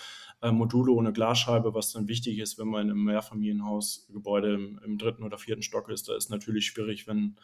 Module 0.42 0.92
ohne 0.92 1.12
Glasscheibe, 1.12 1.74
was 1.74 1.92
dann 1.92 2.08
wichtig 2.08 2.38
ist, 2.38 2.58
wenn 2.58 2.68
man 2.68 2.82
einem 2.82 3.04
Mehrfamilienhausgebäude 3.04 4.54
im, 4.54 4.80
im 4.84 4.98
dritten 4.98 5.22
oder 5.22 5.38
vierten 5.38 5.62
Stock 5.62 5.88
ist. 5.88 6.08
Da 6.08 6.16
ist 6.16 6.30
natürlich 6.30 6.66
schwierig, 6.66 7.06
wenn, 7.06 7.36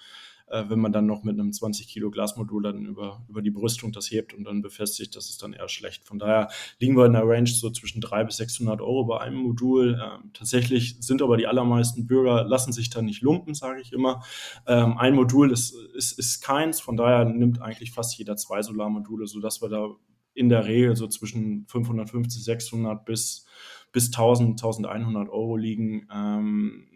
äh, 0.48 0.64
wenn 0.68 0.78
man 0.78 0.92
dann 0.92 1.06
noch 1.06 1.22
mit 1.22 1.38
einem 1.38 1.52
20 1.52 1.88
Kilo 1.88 2.10
Glasmodul 2.10 2.62
dann 2.62 2.84
über, 2.84 3.24
über 3.28 3.40
die 3.40 3.50
Brüstung 3.50 3.92
das 3.92 4.10
hebt 4.10 4.34
und 4.34 4.44
dann 4.44 4.60
befestigt, 4.60 5.16
das 5.16 5.30
ist 5.30 5.42
dann 5.42 5.54
eher 5.54 5.68
schlecht. 5.68 6.04
Von 6.04 6.18
daher 6.18 6.48
liegen 6.80 6.96
wir 6.96 7.06
in 7.06 7.14
der 7.14 7.26
Range 7.26 7.48
so 7.48 7.70
zwischen 7.70 8.02
300 8.02 8.26
bis 8.26 8.36
600 8.36 8.80
Euro 8.82 9.04
bei 9.04 9.20
einem 9.20 9.38
Modul. 9.38 9.98
Ähm, 10.00 10.30
tatsächlich 10.34 10.96
sind 11.00 11.22
aber 11.22 11.38
die 11.38 11.46
allermeisten 11.46 12.06
Bürger, 12.06 12.44
lassen 12.44 12.72
sich 12.72 12.90
da 12.90 13.00
nicht 13.00 13.22
lumpen, 13.22 13.54
sage 13.54 13.80
ich 13.80 13.92
immer. 13.92 14.22
Ähm, 14.66 14.98
ein 14.98 15.14
Modul 15.14 15.50
ist, 15.50 15.74
ist, 15.94 16.18
ist 16.18 16.42
keins, 16.42 16.80
von 16.80 16.98
daher 16.98 17.24
nimmt 17.24 17.62
eigentlich 17.62 17.92
fast 17.92 18.16
jeder 18.18 18.36
zwei 18.36 18.62
Solarmodule, 18.62 19.26
sodass 19.26 19.62
wir 19.62 19.70
da 19.70 19.88
in 20.34 20.48
der 20.48 20.64
Regel 20.66 20.96
so 20.96 21.06
zwischen 21.08 21.66
550, 21.68 22.44
600 22.44 23.04
bis, 23.04 23.46
bis 23.92 24.06
1000, 24.06 24.62
1100 24.62 25.28
Euro 25.28 25.56
liegen. 25.56 26.06
Ähm, 26.12 26.88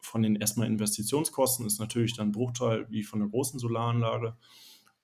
von 0.00 0.22
den 0.22 0.36
erstmal 0.36 0.66
Investitionskosten 0.66 1.66
ist 1.66 1.80
natürlich 1.80 2.14
dann 2.14 2.32
Bruchteil 2.32 2.86
wie 2.90 3.02
von 3.02 3.20
einer 3.20 3.30
großen 3.30 3.58
Solaranlage. 3.58 4.36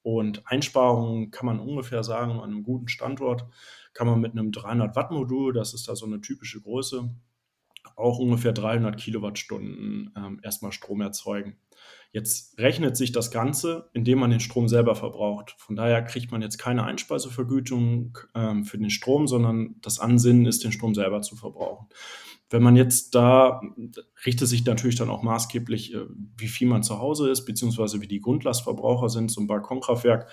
Und 0.03 0.47
Einsparungen 0.47 1.33
kann 1.33 1.47
man 1.47 1.59
ungefähr 1.59 2.05
sagen, 2.05 2.33
an 2.33 2.51
einem 2.51 2.63
guten 2.63 2.87
Standort 2.87 3.45
kann 3.93 4.07
man 4.07 4.21
mit 4.21 4.33
einem 4.33 4.53
300 4.53 4.95
Watt 4.95 5.11
Modul, 5.11 5.53
das 5.53 5.75
ist 5.75 5.89
da 5.89 5.97
so 5.97 6.07
eine 6.07 6.21
typische 6.21 6.61
Größe, 6.61 7.11
auch 7.97 8.19
ungefähr 8.19 8.53
300 8.53 8.97
Kilowattstunden 8.97 10.13
ähm, 10.17 10.41
erstmal 10.43 10.73
Strom 10.73 11.01
erzeugen. 11.01 11.57
Jetzt 12.17 12.59
rechnet 12.59 12.97
sich 12.97 13.13
das 13.13 13.31
Ganze, 13.31 13.91
indem 13.93 14.21
man 14.21 14.31
den 14.31 14.41
Strom 14.41 14.69
selber 14.69 14.95
verbraucht. 14.97 15.55
Von 15.59 15.77
daher 15.77 16.01
kriegt 16.01 16.33
man 16.33 16.41
jetzt 16.41 16.57
keine 16.57 16.85
Einspeisevergütung 16.85 18.17
ähm, 18.35 18.65
für 18.65 18.79
den 18.79 18.89
Strom, 18.89 19.27
sondern 19.27 19.75
das 19.83 20.01
Ansinnen 20.01 20.47
ist, 20.47 20.65
den 20.65 20.73
Strom 20.73 20.95
selber 20.95 21.21
zu 21.21 21.37
verbrauchen. 21.37 21.89
Wenn 22.49 22.63
man 22.63 22.75
jetzt 22.75 23.15
da, 23.15 23.61
richtet 24.25 24.49
sich 24.49 24.65
natürlich 24.65 24.97
dann 24.97 25.11
auch 25.11 25.23
maßgeblich, 25.23 25.95
äh, 25.95 26.07
wie 26.37 26.49
viel 26.49 26.69
man 26.69 26.83
zu 26.83 26.99
Hause 26.99 27.29
ist, 27.29 27.45
beziehungsweise 27.45 28.01
wie 28.01 28.07
die 28.07 28.21
Grundlastverbraucher 28.21 29.09
sind. 29.09 29.31
So 29.31 29.41
ein 29.41 29.47
Balkonkraftwerk 29.47 30.29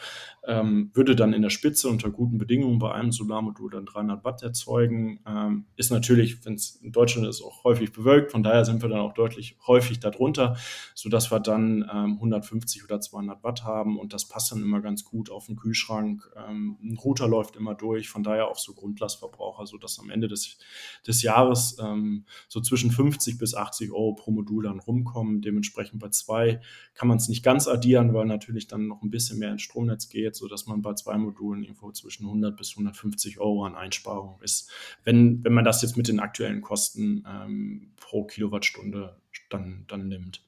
ähm, 0.46 0.92
würde 0.94 1.16
dann 1.16 1.34
in 1.34 1.42
der 1.42 1.50
Spitze 1.50 1.90
unter 1.90 2.10
guten 2.10 2.38
Bedingungen 2.38 2.80
bei 2.80 2.94
einem 2.94 3.12
Solarmodul 3.12 3.72
dann 3.72 3.86
300 3.86 4.24
Watt 4.24 4.44
erzeugen. 4.44 5.20
Ähm, 5.28 5.66
ist 5.75 5.92
natürlich, 5.92 6.46
wenn 6.46 6.54
es 6.54 6.75
in 6.78 6.92
Deutschland 6.92 7.28
ist, 7.28 7.42
auch 7.42 7.63
häufig 7.63 7.92
bewölkt. 7.92 8.32
Von 8.32 8.44
daher 8.44 8.66
sind 8.66 8.82
wir 8.82 8.90
dann 8.90 9.00
auch 9.00 9.13
deutlich 9.13 9.58
häufig 9.68 10.00
darunter, 10.00 10.56
sodass 10.96 11.32
wir 11.32 11.40
dann 11.40 11.90
ähm, 11.94 12.13
150 12.16 12.84
oder 12.84 13.02
200 13.02 13.44
Watt 13.44 13.63
haben. 13.63 14.00
Und 14.00 14.13
das 14.13 14.27
passt 14.27 14.51
dann 14.51 14.62
immer 14.62 14.81
ganz 14.81 15.03
gut 15.03 15.29
auf 15.29 15.48
den 15.48 15.55
Kühlschrank. 15.55 16.29
Ähm, 16.36 16.77
ein 16.81 16.98
Router 16.98 17.27
läuft 17.27 17.55
immer 17.55 17.75
durch. 17.75 18.10
Von 18.10 18.24
daher 18.24 18.48
auch 18.48 18.60
so 18.60 18.74
Grundlastverbraucher, 18.74 19.66
sodass 19.66 20.00
am 20.00 20.10
Ende 20.10 20.27
des, 20.27 20.57
des 21.05 21.22
Jahres 21.22 21.77
ähm, 21.81 22.25
so 22.48 22.62
zwischen 22.62 22.92
50 22.92 23.38
bis 23.38 23.55
80 23.55 23.82
Euro 23.91 24.13
pro 24.13 24.31
Modul 24.31 24.63
dann 24.63 24.79
rumkommen. 24.79 25.41
Dementsprechend 25.41 26.00
bei 26.00 26.09
zwei 26.09 26.61
kann 26.93 27.07
man 27.07 27.17
es 27.17 27.27
nicht 27.27 27.43
ganz 27.43 27.67
addieren, 27.67 28.13
weil 28.13 28.25
natürlich 28.25 28.67
dann 28.67 28.87
noch 28.87 29.01
ein 29.01 29.09
bisschen 29.09 29.39
mehr 29.39 29.51
ins 29.51 29.61
Stromnetz 29.61 30.09
geht, 30.09 30.35
sodass 30.35 30.67
man 30.67 30.81
bei 30.81 30.93
zwei 30.93 31.17
Modulen 31.17 31.63
irgendwo 31.63 31.91
zwischen 31.91 32.25
100 32.25 32.55
bis 32.55 32.72
150 32.72 33.39
Euro 33.39 33.65
an 33.65 33.75
Einsparung 33.75 34.39
ist. 34.41 34.72
Wenn, 35.03 35.43
wenn 35.43 35.53
man 35.53 35.65
das 35.65 35.81
jetzt 35.81 35.98
mit 35.98 36.07
den 36.07 36.19
aktuellen 36.19 36.61
Kosten 36.61 37.25
ähm, 37.27 37.91
pro 37.98 38.24
Kilowattstunde 38.25 39.17
dann, 39.50 39.85
dann 39.87 40.07
nimmt. 40.07 40.41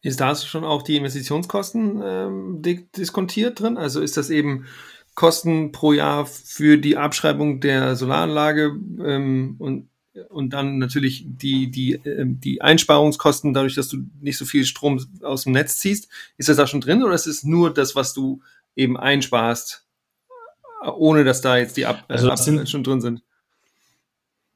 Ist 0.00 0.20
da 0.20 0.34
schon 0.34 0.64
auch 0.64 0.82
die 0.82 0.96
Investitionskosten 0.96 2.00
ähm, 2.02 2.62
diskontiert 2.96 3.60
drin? 3.60 3.76
Also 3.76 4.00
ist 4.00 4.16
das 4.16 4.30
eben 4.30 4.66
Kosten 5.14 5.72
pro 5.72 5.92
Jahr 5.92 6.26
für 6.26 6.78
die 6.78 6.96
Abschreibung 6.96 7.60
der 7.60 7.96
Solaranlage 7.96 8.78
ähm, 9.04 9.56
und 9.58 9.88
und 10.28 10.52
dann 10.52 10.78
natürlich 10.78 11.24
die, 11.26 11.70
die, 11.70 11.94
ähm, 12.04 12.40
die 12.40 12.60
Einsparungskosten, 12.60 13.54
dadurch, 13.54 13.74
dass 13.74 13.88
du 13.88 13.98
nicht 14.20 14.38
so 14.38 14.44
viel 14.44 14.64
Strom 14.64 15.04
aus 15.22 15.44
dem 15.44 15.52
Netz 15.52 15.78
ziehst. 15.78 16.08
Ist 16.36 16.48
das 16.48 16.56
da 16.56 16.66
schon 16.66 16.80
drin 16.80 17.02
oder 17.02 17.14
ist 17.14 17.26
es 17.26 17.44
nur 17.44 17.72
das, 17.72 17.94
was 17.96 18.14
du 18.14 18.40
eben 18.76 18.96
einsparst, 18.96 19.86
ohne 20.96 21.24
dass 21.24 21.40
da 21.40 21.56
jetzt 21.56 21.76
die 21.76 21.86
Ab 21.86 22.04
also 22.08 22.28
das 22.28 22.44
sind, 22.44 22.68
schon 22.68 22.84
drin 22.84 23.00
sind? 23.00 23.22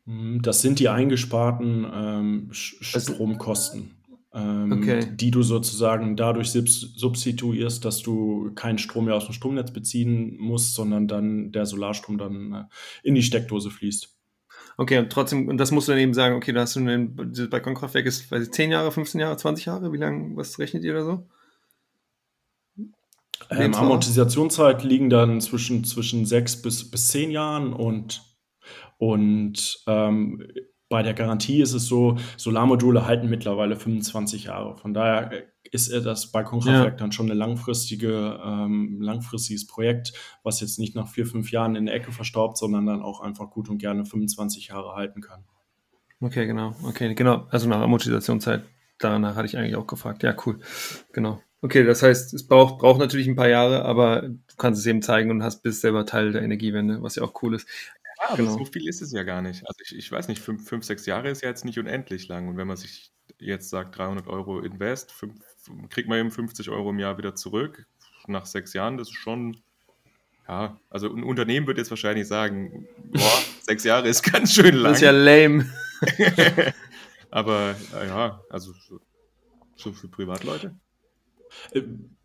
Hm, 0.07 0.43
das 0.43 0.63
sind 0.63 0.79
die 0.79 0.89
eingesparten 0.89 1.87
ähm, 1.93 2.49
Stromkosten. 2.53 3.97
Ähm, 4.35 4.73
okay. 4.73 5.07
die 5.15 5.31
du 5.31 5.43
sozusagen 5.43 6.17
dadurch 6.17 6.53
substituierst, 6.53 7.85
dass 7.85 8.01
du 8.01 8.51
keinen 8.55 8.79
Strom 8.79 9.05
mehr 9.05 9.15
aus 9.15 9.27
dem 9.27 9.35
Stromnetz 9.35 9.73
beziehen 9.73 10.39
musst, 10.39 10.73
sondern 10.73 11.07
dann 11.07 11.53
der 11.53 11.67
Solarstrom 11.67 12.17
dann 12.17 12.53
äh, 12.55 12.65
in 13.03 13.15
die 13.15 13.23
Steckdose 13.23 13.71
fließt. 13.71 14.17
Okay, 14.77 14.99
und 14.99 15.11
trotzdem, 15.11 15.49
und 15.49 15.59
das 15.59 15.71
musst 15.71 15.89
du 15.89 15.93
dann 15.93 16.01
eben 16.01 16.15
sagen, 16.15 16.35
okay, 16.35 16.53
da 16.53 16.63
hast 16.63 16.77
du 16.77 16.81
ein 16.81 17.31
dieses 17.33 17.51
Balkonkraftwerk 17.51 18.07
ist, 18.07 18.31
weiß 18.31 18.45
ich, 18.45 18.53
10 18.53 18.71
Jahre, 18.71 18.91
15 18.91 19.21
Jahre, 19.21 19.37
20 19.37 19.67
Jahre, 19.67 19.93
wie 19.93 19.99
lange, 19.99 20.37
was 20.37 20.59
rechnet 20.59 20.85
ihr 20.85 20.95
da 20.95 21.05
so? 21.05 21.29
Ähm, 23.51 23.75
Amortisationszeit 23.75 24.83
liegen 24.83 25.11
dann 25.11 25.41
zwischen, 25.41 25.85
zwischen 25.85 26.25
6 26.25 26.63
bis, 26.63 26.91
bis 26.91 27.09
10 27.09 27.31
Jahren 27.31 27.73
und, 27.73 28.23
und 28.99 29.83
ähm, 29.87 30.47
bei 30.89 31.03
der 31.03 31.15
Garantie 31.15 31.61
ist 31.61 31.73
es 31.73 31.87
so, 31.87 32.17
Solarmodule 32.37 33.07
halten 33.07 33.29
mittlerweile 33.29 33.77
25 33.77 34.45
Jahre. 34.45 34.77
Von 34.77 34.95
daher 34.95 35.33
äh, 35.33 35.43
ist 35.73 35.91
das 35.91 36.31
Balkonkraftwerk 36.31 36.93
ja. 36.93 36.97
dann 36.99 37.13
schon 37.13 37.31
ein 37.31 37.37
langfristige, 37.37 38.39
ähm, 38.45 39.01
langfristiges 39.01 39.67
Projekt, 39.67 40.13
was 40.43 40.61
jetzt 40.61 40.79
nicht 40.79 40.95
nach 40.95 41.09
vier, 41.09 41.27
fünf 41.27 41.51
Jahren 41.51 41.77
in 41.77 41.87
der 41.87 41.95
Ecke 41.95 42.13
verstaubt, 42.13 42.59
sondern 42.59 42.87
dann 42.87 43.03
auch 43.03 43.21
einfach 43.21 43.51
gut 43.51 43.71
und 43.71 43.79
gerne 43.79 44.05
25 44.05 44.69
Jahre 44.69 44.95
halten 44.95 45.23
kann. 45.23 45.45
Okay, 46.21 46.47
genau. 46.47 46.77
Okay, 46.85 47.15
genau. 47.15 47.47
Also 47.51 47.69
nach 47.69 47.81
Amortisationszeit, 47.81 48.65
danach 48.99 49.35
hatte 49.35 49.47
ich 49.47 49.57
eigentlich 49.57 49.77
auch 49.77 49.87
gefragt. 49.87 50.23
Ja, 50.23 50.37
cool. 50.47 50.61
Genau. 51.13 51.41
Okay, 51.63 51.85
das 51.85 52.03
heißt, 52.03 52.35
es 52.35 52.47
braucht, 52.47 52.79
braucht 52.79 52.99
natürlich 53.01 53.27
ein 53.27 53.37
paar 53.37 53.49
Jahre, 53.49 53.85
aber 53.85 54.23
du 54.23 54.57
kannst 54.59 54.81
es 54.81 54.87
eben 54.87 55.01
zeigen 55.01 55.31
und 55.31 55.43
hast 55.43 55.63
bist 55.63 55.81
selber 55.81 56.05
Teil 56.05 56.33
der 56.33 56.43
Energiewende, 56.43 57.03
was 57.03 57.17
ja 57.17 57.23
auch 57.23 57.43
cool 57.43 57.55
ist. 57.55 57.67
Ja, 58.29 58.37
genau. 58.37 58.59
so 58.59 58.65
viel 58.65 58.89
ist 58.89 59.01
es 59.01 59.13
ja 59.13 59.23
gar 59.23 59.43
nicht. 59.43 59.67
Also 59.67 59.79
ich, 59.85 59.97
ich 59.97 60.13
weiß 60.13 60.29
nicht, 60.29 60.41
fünf, 60.41 60.69
fünf, 60.69 60.85
sechs 60.85 61.07
Jahre 61.07 61.31
ist 61.31 61.43
ja 61.43 61.49
jetzt 61.49 61.65
nicht 61.65 61.79
unendlich 61.79 62.29
lang. 62.29 62.49
Und 62.49 62.57
wenn 62.57 62.67
man 62.67 62.77
sich 62.77 63.13
jetzt 63.39 63.71
sagt, 63.71 63.99
300 63.99 64.29
Euro 64.29 64.61
Invest, 64.61 65.13
fünf, 65.13 65.35
kriegt 65.91 66.09
man 66.09 66.19
eben 66.19 66.31
50 66.31 66.71
Euro 66.71 66.91
im 66.91 66.99
Jahr 66.99 67.19
wieder 67.19 67.35
zurück. 67.35 67.87
Nach 68.27 68.47
sechs 68.47 68.73
Jahren, 68.73 68.97
das 68.97 69.09
ist 69.09 69.15
schon, 69.15 69.57
ja, 70.49 70.79
also 70.91 71.13
ein 71.13 71.25
Unternehmen 71.25 71.67
wird 71.67 71.79
jetzt 71.79 71.91
wahrscheinlich 71.91 72.29
sagen, 72.29 72.87
boah, 73.13 73.43
sechs 73.63 73.85
Jahre 73.85 74.09
ist 74.09 74.23
ganz 74.23 74.55
schön 74.55 74.75
lang. 74.75 74.93
Das 74.93 74.99
ist 74.99 75.03
ja 75.03 75.11
lame. 75.11 75.71
Aber 77.31 77.75
ja, 77.93 78.41
also 78.51 78.73
so, 78.73 79.01
so 79.77 79.93
für 79.93 80.09
Privatleute. 80.09 80.77
Äh, 81.73 81.83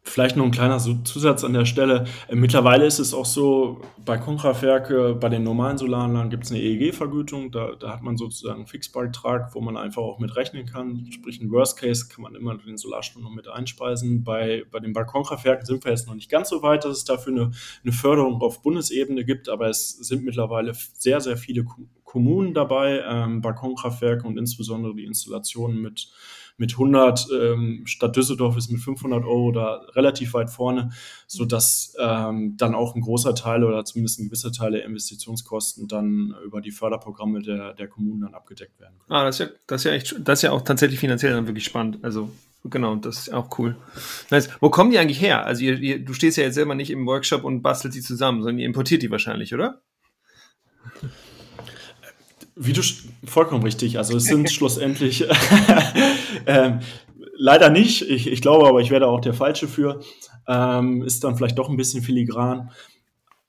Vielleicht 0.07 0.37
noch 0.37 0.45
ein 0.45 0.51
kleiner 0.51 0.79
Zusatz 0.79 1.43
an 1.43 1.51
der 1.51 1.65
Stelle. 1.65 2.05
Äh, 2.29 2.35
mittlerweile 2.35 2.85
ist 2.85 2.97
es 2.97 3.13
auch 3.13 3.25
so, 3.25 3.81
bei 4.05 4.17
Kunkraftwerke, 4.17 5.15
bei 5.15 5.27
den 5.27 5.43
normalen 5.43 5.77
Solaranlagen 5.77 6.29
gibt 6.29 6.45
es 6.45 6.51
eine 6.51 6.61
EEG-Vergütung. 6.61 7.51
Da, 7.51 7.75
da, 7.77 7.91
hat 7.91 8.03
man 8.03 8.15
sozusagen 8.15 8.59
einen 8.59 8.67
Fixbeitrag, 8.67 9.53
wo 9.53 9.59
man 9.59 9.75
einfach 9.75 10.01
auch 10.01 10.19
mit 10.19 10.33
rechnen 10.37 10.65
kann. 10.65 11.07
Sprich, 11.11 11.41
ein 11.41 11.51
Worst 11.51 11.77
Case 11.77 12.07
kann 12.07 12.21
man 12.21 12.35
immer 12.35 12.57
den 12.57 12.77
Solarstrom 12.77 13.21
noch 13.21 13.31
mit 13.31 13.49
einspeisen. 13.49 14.23
Bei, 14.23 14.63
bei 14.71 14.79
den 14.79 14.93
Balkonkraftwerken 14.93 15.65
sind 15.65 15.83
wir 15.83 15.91
jetzt 15.91 16.07
noch 16.07 16.15
nicht 16.15 16.31
ganz 16.31 16.49
so 16.49 16.63
weit, 16.63 16.85
dass 16.85 16.99
es 16.99 17.03
dafür 17.03 17.33
eine, 17.33 17.51
eine 17.83 17.91
Förderung 17.91 18.41
auf 18.41 18.61
Bundesebene 18.61 19.25
gibt, 19.25 19.49
aber 19.49 19.67
es 19.67 19.89
sind 19.89 20.23
mittlerweile 20.23 20.71
sehr, 20.93 21.19
sehr 21.19 21.35
viele 21.35 21.65
Kommunen 22.05 22.53
dabei, 22.53 23.03
ähm, 23.05 23.41
Balkonkraftwerke 23.41 24.25
und 24.25 24.37
insbesondere 24.37 24.95
die 24.95 25.03
Installationen 25.03 25.81
mit 25.81 26.09
mit 26.57 26.73
100 26.73 27.27
ähm, 27.31 27.83
Stadt 27.85 28.15
Düsseldorf 28.15 28.57
ist 28.57 28.69
mit 28.69 28.81
500 28.81 29.23
Euro 29.23 29.51
da 29.51 29.81
relativ 29.95 30.33
weit 30.33 30.49
vorne, 30.49 30.91
so 31.27 31.45
dass 31.45 31.95
ähm, 31.99 32.57
dann 32.57 32.75
auch 32.75 32.95
ein 32.95 33.01
großer 33.01 33.35
Teil 33.35 33.63
oder 33.63 33.85
zumindest 33.85 34.19
ein 34.19 34.25
gewisser 34.25 34.51
Teil 34.51 34.71
der 34.71 34.85
Investitionskosten 34.85 35.87
dann 35.87 36.35
über 36.43 36.61
die 36.61 36.71
Förderprogramme 36.71 37.41
der, 37.41 37.73
der 37.73 37.87
Kommunen 37.87 38.21
dann 38.21 38.33
abgedeckt 38.33 38.79
werden 38.79 38.97
können. 38.99 39.19
Ah, 39.19 39.23
das 39.23 39.39
ist 39.39 39.47
ja, 39.47 39.53
das 39.67 39.81
ist 39.81 39.85
ja 39.85 39.91
echt, 39.91 40.15
das 40.19 40.39
ist 40.39 40.43
ja 40.43 40.51
auch 40.51 40.61
tatsächlich 40.61 40.99
finanziell 40.99 41.33
dann 41.33 41.47
wirklich 41.47 41.65
spannend. 41.65 41.99
Also 42.03 42.29
Genau, 42.69 42.95
das 42.95 43.19
ist 43.19 43.33
auch 43.33 43.57
cool. 43.59 43.77
Nice. 44.29 44.49
Wo 44.59 44.69
kommen 44.69 44.91
die 44.91 44.99
eigentlich 44.99 45.21
her? 45.21 45.45
Also 45.45 45.63
ihr, 45.63 45.79
ihr, 45.79 46.03
du 46.03 46.13
stehst 46.13 46.37
ja 46.37 46.43
jetzt 46.43 46.55
selber 46.55 46.75
nicht 46.75 46.89
im 46.89 47.05
Workshop 47.05 47.43
und 47.43 47.61
bastelst 47.61 47.97
die 47.97 48.01
zusammen, 48.01 48.41
sondern 48.41 48.59
ihr 48.59 48.65
importiert 48.65 49.03
die 49.03 49.11
wahrscheinlich, 49.11 49.53
oder? 49.53 49.81
Wie 52.59 52.73
du 52.73 52.81
vollkommen 53.25 53.63
richtig. 53.63 53.97
Also 53.97 54.17
es 54.17 54.25
sind 54.25 54.51
schlussendlich 54.51 55.25
ähm, 56.45 56.79
leider 57.35 57.69
nicht. 57.69 58.01
Ich, 58.01 58.27
ich 58.27 58.41
glaube 58.41 58.67
aber, 58.67 58.81
ich 58.81 58.89
werde 58.89 59.07
auch 59.07 59.21
der 59.21 59.33
Falsche 59.33 59.67
für. 59.67 60.01
Ähm, 60.47 61.03
ist 61.03 61.23
dann 61.23 61.35
vielleicht 61.35 61.57
doch 61.57 61.69
ein 61.69 61.77
bisschen 61.77 62.03
filigran. 62.03 62.71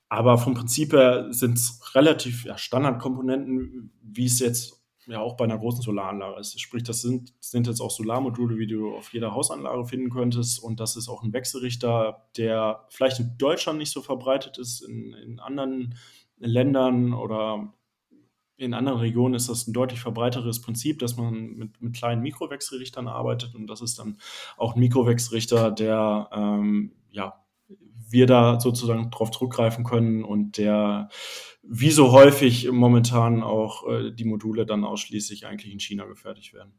Aber 0.09 0.39
vom 0.39 0.55
Prinzip 0.55 0.93
her 0.93 1.27
sind 1.31 1.59
es 1.59 1.95
relativ 1.95 2.45
ja, 2.45 2.57
Standardkomponenten, 2.57 3.93
wie 4.03 4.27
es 4.27 4.39
jetzt 4.41 4.79
ja 5.07 5.21
auch 5.21 5.37
bei 5.37 5.45
einer 5.45 5.59
großen 5.59 5.83
Solaranlage 5.83 6.41
ist. 6.41 6.61
Sprich, 6.61 6.83
das 6.83 7.01
sind, 7.01 7.33
sind 7.41 7.67
jetzt 7.67 7.81
auch 7.81 7.91
Solarmodule, 7.91 8.59
wie 8.59 8.67
du 8.67 8.95
auf 8.95 9.13
jeder 9.13 9.33
Hausanlage 9.33 9.87
finden 9.87 10.11
könntest. 10.11 10.63
Und 10.63 10.81
das 10.81 10.97
ist 10.97 11.09
auch 11.09 11.23
ein 11.23 11.33
Wechselrichter, 11.33 12.29
der 12.37 12.85
vielleicht 12.91 13.21
in 13.21 13.37
Deutschland 13.39 13.79
nicht 13.79 13.93
so 13.93 14.03
verbreitet 14.03 14.59
ist. 14.59 14.83
In, 14.83 15.15
in 15.15 15.41
anderen 15.41 15.95
Ländern 16.39 17.15
oder 17.15 17.73
in 18.59 18.75
anderen 18.75 18.99
Regionen 18.99 19.35
ist 19.35 19.49
das 19.49 19.67
ein 19.67 19.73
deutlich 19.73 20.01
verbreiteres 20.01 20.61
Prinzip, 20.61 20.99
dass 20.99 21.17
man 21.17 21.55
mit, 21.55 21.81
mit 21.81 21.95
kleinen 21.95 22.23
Mikrowechselrichtern 22.23 23.07
arbeitet. 23.07 23.55
Und 23.55 23.69
das 23.69 23.81
ist 23.81 23.99
dann 23.99 24.19
auch 24.57 24.75
ein 24.75 24.81
Mikrowechselrichter, 24.81 25.71
der 25.71 26.29
ähm, 26.33 26.93
ja, 27.11 27.45
wir 28.11 28.27
da 28.27 28.59
sozusagen 28.59 29.11
drauf 29.11 29.31
zurückgreifen 29.31 29.85
können 29.85 30.25
und 30.25 30.59
der 30.59 31.09
wie 31.63 31.91
so 31.91 32.13
häufig 32.13 32.71
momentan 32.71 33.43
auch 33.43 33.87
äh, 33.89 34.11
die 34.11 34.25
Module 34.25 34.67
dann 34.67 34.85
ausschließlich 34.85 35.47
eigentlich 35.47 35.73
in 35.73 35.81
China 35.81 36.07
gefertigt 36.07 36.53
werden. 36.55 36.73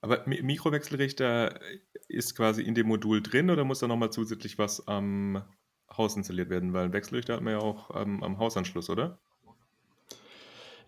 Aber 0.00 0.22
Mikrowechselrichter 0.26 1.58
ist 2.08 2.36
quasi 2.36 2.62
in 2.62 2.74
dem 2.74 2.86
Modul 2.86 3.22
drin 3.22 3.50
oder 3.50 3.64
muss 3.64 3.78
da 3.78 3.88
nochmal 3.88 4.10
zusätzlich 4.10 4.58
was 4.58 4.86
am 4.86 5.42
Haus 5.96 6.14
installiert 6.14 6.50
werden? 6.50 6.74
Weil 6.74 6.84
ein 6.84 6.92
Wechselrichter 6.92 7.34
hat 7.34 7.42
man 7.42 7.54
ja 7.54 7.60
auch 7.60 7.90
ähm, 7.96 8.22
am 8.22 8.38
Hausanschluss, 8.38 8.90
oder? 8.90 9.18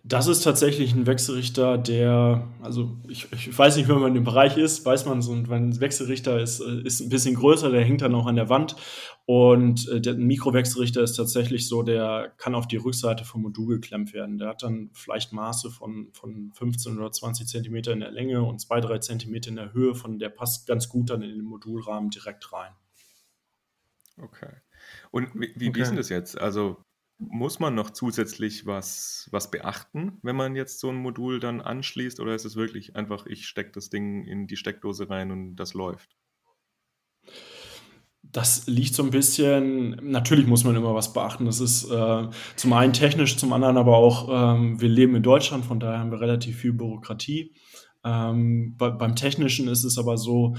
Das 0.07 0.27
ist 0.27 0.41
tatsächlich 0.41 0.93
ein 0.93 1.05
Wechselrichter, 1.05 1.77
der, 1.77 2.47
also 2.61 2.95
ich, 3.09 3.29
ich 3.33 3.57
weiß 3.57 3.75
nicht, 3.75 3.89
wenn 3.89 3.99
man 3.99 4.15
im 4.15 4.23
Bereich 4.23 4.55
ist, 4.55 4.85
weiß 4.85 5.05
man 5.05 5.21
so, 5.21 5.33
wenn 5.49 5.69
ein 5.69 5.79
Wechselrichter 5.81 6.39
ist, 6.39 6.61
ist 6.61 7.01
ein 7.01 7.09
bisschen 7.09 7.35
größer, 7.35 7.71
der 7.71 7.83
hängt 7.83 8.01
dann 8.01 8.15
auch 8.15 8.25
an 8.25 8.37
der 8.37 8.47
Wand. 8.47 8.77
Und 9.25 9.89
äh, 9.89 9.99
der 9.99 10.13
Mikrowechselrichter 10.13 11.01
ist 11.01 11.17
tatsächlich 11.17 11.67
so, 11.67 11.83
der 11.83 12.33
kann 12.37 12.55
auf 12.55 12.69
die 12.69 12.77
Rückseite 12.77 13.25
vom 13.25 13.41
Modul 13.41 13.81
geklemmt 13.81 14.13
werden. 14.13 14.37
Der 14.37 14.47
hat 14.47 14.63
dann 14.63 14.91
vielleicht 14.93 15.33
Maße 15.33 15.71
von, 15.71 16.07
von 16.13 16.53
15 16.53 16.97
oder 16.97 17.11
20 17.11 17.45
Zentimeter 17.45 17.91
in 17.91 17.99
der 17.99 18.11
Länge 18.11 18.43
und 18.43 18.61
2, 18.61 18.79
3 18.79 18.99
Zentimeter 18.99 19.49
in 19.49 19.57
der 19.57 19.73
Höhe. 19.73 19.93
Von 19.93 20.19
der 20.19 20.29
passt 20.29 20.67
ganz 20.67 20.87
gut 20.87 21.09
dann 21.09 21.21
in 21.21 21.31
den 21.31 21.43
Modulrahmen 21.43 22.11
direkt 22.11 22.53
rein. 22.53 22.71
Okay. 24.21 24.53
Und 25.11 25.35
wie, 25.35 25.53
wie, 25.57 25.67
okay. 25.67 25.75
wie 25.75 25.81
ist 25.81 25.89
denn 25.89 25.97
das 25.97 26.07
jetzt? 26.07 26.39
Also 26.39 26.77
muss 27.19 27.59
man 27.59 27.73
noch 27.73 27.89
zusätzlich 27.89 28.65
was, 28.65 29.27
was 29.31 29.49
beachten, 29.49 30.19
wenn 30.21 30.35
man 30.35 30.55
jetzt 30.55 30.79
so 30.79 30.89
ein 30.89 30.95
Modul 30.95 31.39
dann 31.39 31.61
anschließt? 31.61 32.19
Oder 32.19 32.35
ist 32.35 32.45
es 32.45 32.55
wirklich 32.55 32.95
einfach, 32.95 33.25
ich 33.25 33.47
stecke 33.47 33.71
das 33.71 33.89
Ding 33.89 34.23
in 34.23 34.47
die 34.47 34.57
Steckdose 34.57 35.09
rein 35.09 35.31
und 35.31 35.55
das 35.55 35.73
läuft? 35.73 36.15
Das 38.21 38.67
liegt 38.67 38.93
so 38.93 39.03
ein 39.03 39.09
bisschen, 39.09 39.99
natürlich 40.11 40.47
muss 40.47 40.63
man 40.63 40.75
immer 40.75 40.93
was 40.93 41.13
beachten. 41.13 41.45
Das 41.45 41.59
ist 41.59 41.89
äh, 41.89 42.29
zum 42.55 42.73
einen 42.73 42.93
technisch, 42.93 43.37
zum 43.37 43.53
anderen 43.53 43.77
aber 43.77 43.95
auch, 43.95 44.27
ähm, 44.29 44.79
wir 44.79 44.89
leben 44.89 45.15
in 45.15 45.23
Deutschland, 45.23 45.65
von 45.65 45.79
daher 45.79 45.99
haben 45.99 46.11
wir 46.11 46.19
relativ 46.19 46.57
viel 46.57 46.73
Bürokratie. 46.73 47.53
Ähm, 48.03 48.75
bei, 48.77 48.89
beim 48.89 49.15
Technischen 49.15 49.67
ist 49.67 49.83
es 49.83 49.97
aber 49.97 50.17
so, 50.17 50.55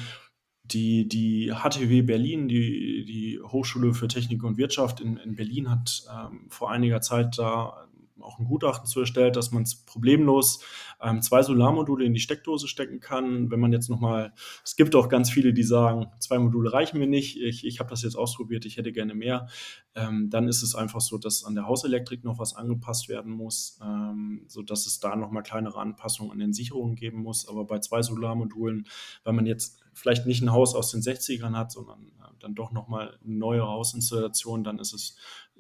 die, 0.72 1.08
die 1.08 1.52
HTW 1.52 2.02
Berlin, 2.02 2.48
die, 2.48 3.04
die 3.04 3.40
Hochschule 3.40 3.94
für 3.94 4.08
Technik 4.08 4.44
und 4.44 4.58
Wirtschaft 4.58 5.00
in, 5.00 5.16
in 5.16 5.34
Berlin, 5.34 5.70
hat 5.70 6.04
ähm, 6.10 6.46
vor 6.48 6.70
einiger 6.70 7.00
Zeit 7.00 7.38
da 7.38 7.87
auch 8.22 8.38
ein 8.38 8.44
Gutachten 8.44 8.86
zu 8.86 9.00
erstellt, 9.00 9.36
dass 9.36 9.52
man 9.52 9.64
problemlos 9.86 10.64
ähm, 11.00 11.22
zwei 11.22 11.42
Solarmodule 11.42 12.04
in 12.04 12.14
die 12.14 12.20
Steckdose 12.20 12.68
stecken 12.68 13.00
kann. 13.00 13.50
Wenn 13.50 13.60
man 13.60 13.72
jetzt 13.72 13.88
nochmal, 13.88 14.32
es 14.64 14.76
gibt 14.76 14.94
auch 14.94 15.08
ganz 15.08 15.30
viele, 15.30 15.52
die 15.52 15.62
sagen, 15.62 16.06
zwei 16.18 16.38
Module 16.38 16.72
reichen 16.72 16.98
mir 16.98 17.06
nicht, 17.06 17.40
ich, 17.40 17.64
ich 17.64 17.80
habe 17.80 17.90
das 17.90 18.02
jetzt 18.02 18.16
ausprobiert, 18.16 18.64
ich 18.64 18.76
hätte 18.76 18.92
gerne 18.92 19.14
mehr. 19.14 19.48
Ähm, 19.94 20.30
dann 20.30 20.48
ist 20.48 20.62
es 20.62 20.74
einfach 20.74 21.00
so, 21.00 21.18
dass 21.18 21.44
an 21.44 21.54
der 21.54 21.66
Hauselektrik 21.66 22.24
noch 22.24 22.38
was 22.38 22.54
angepasst 22.54 23.08
werden 23.08 23.32
muss, 23.32 23.78
ähm, 23.82 24.44
sodass 24.48 24.86
es 24.86 25.00
da 25.00 25.16
nochmal 25.16 25.42
kleinere 25.42 25.78
Anpassungen 25.78 26.32
an 26.32 26.38
den 26.38 26.52
Sicherungen 26.52 26.96
geben 26.96 27.22
muss. 27.22 27.48
Aber 27.48 27.64
bei 27.64 27.78
zwei 27.80 28.02
Solarmodulen, 28.02 28.86
weil 29.24 29.32
man 29.32 29.46
jetzt 29.46 29.80
vielleicht 29.92 30.26
nicht 30.26 30.42
ein 30.42 30.52
Haus 30.52 30.74
aus 30.74 30.90
den 30.90 31.00
60ern 31.00 31.56
hat, 31.56 31.72
sondern 31.72 32.12
äh, 32.18 32.28
dann 32.40 32.54
doch 32.54 32.72
nochmal 32.72 33.18
eine 33.24 33.34
neue 33.34 33.62
Hausinstallation, 33.62 34.64
dann 34.64 34.78
ist 34.78 34.92
es 34.92 35.16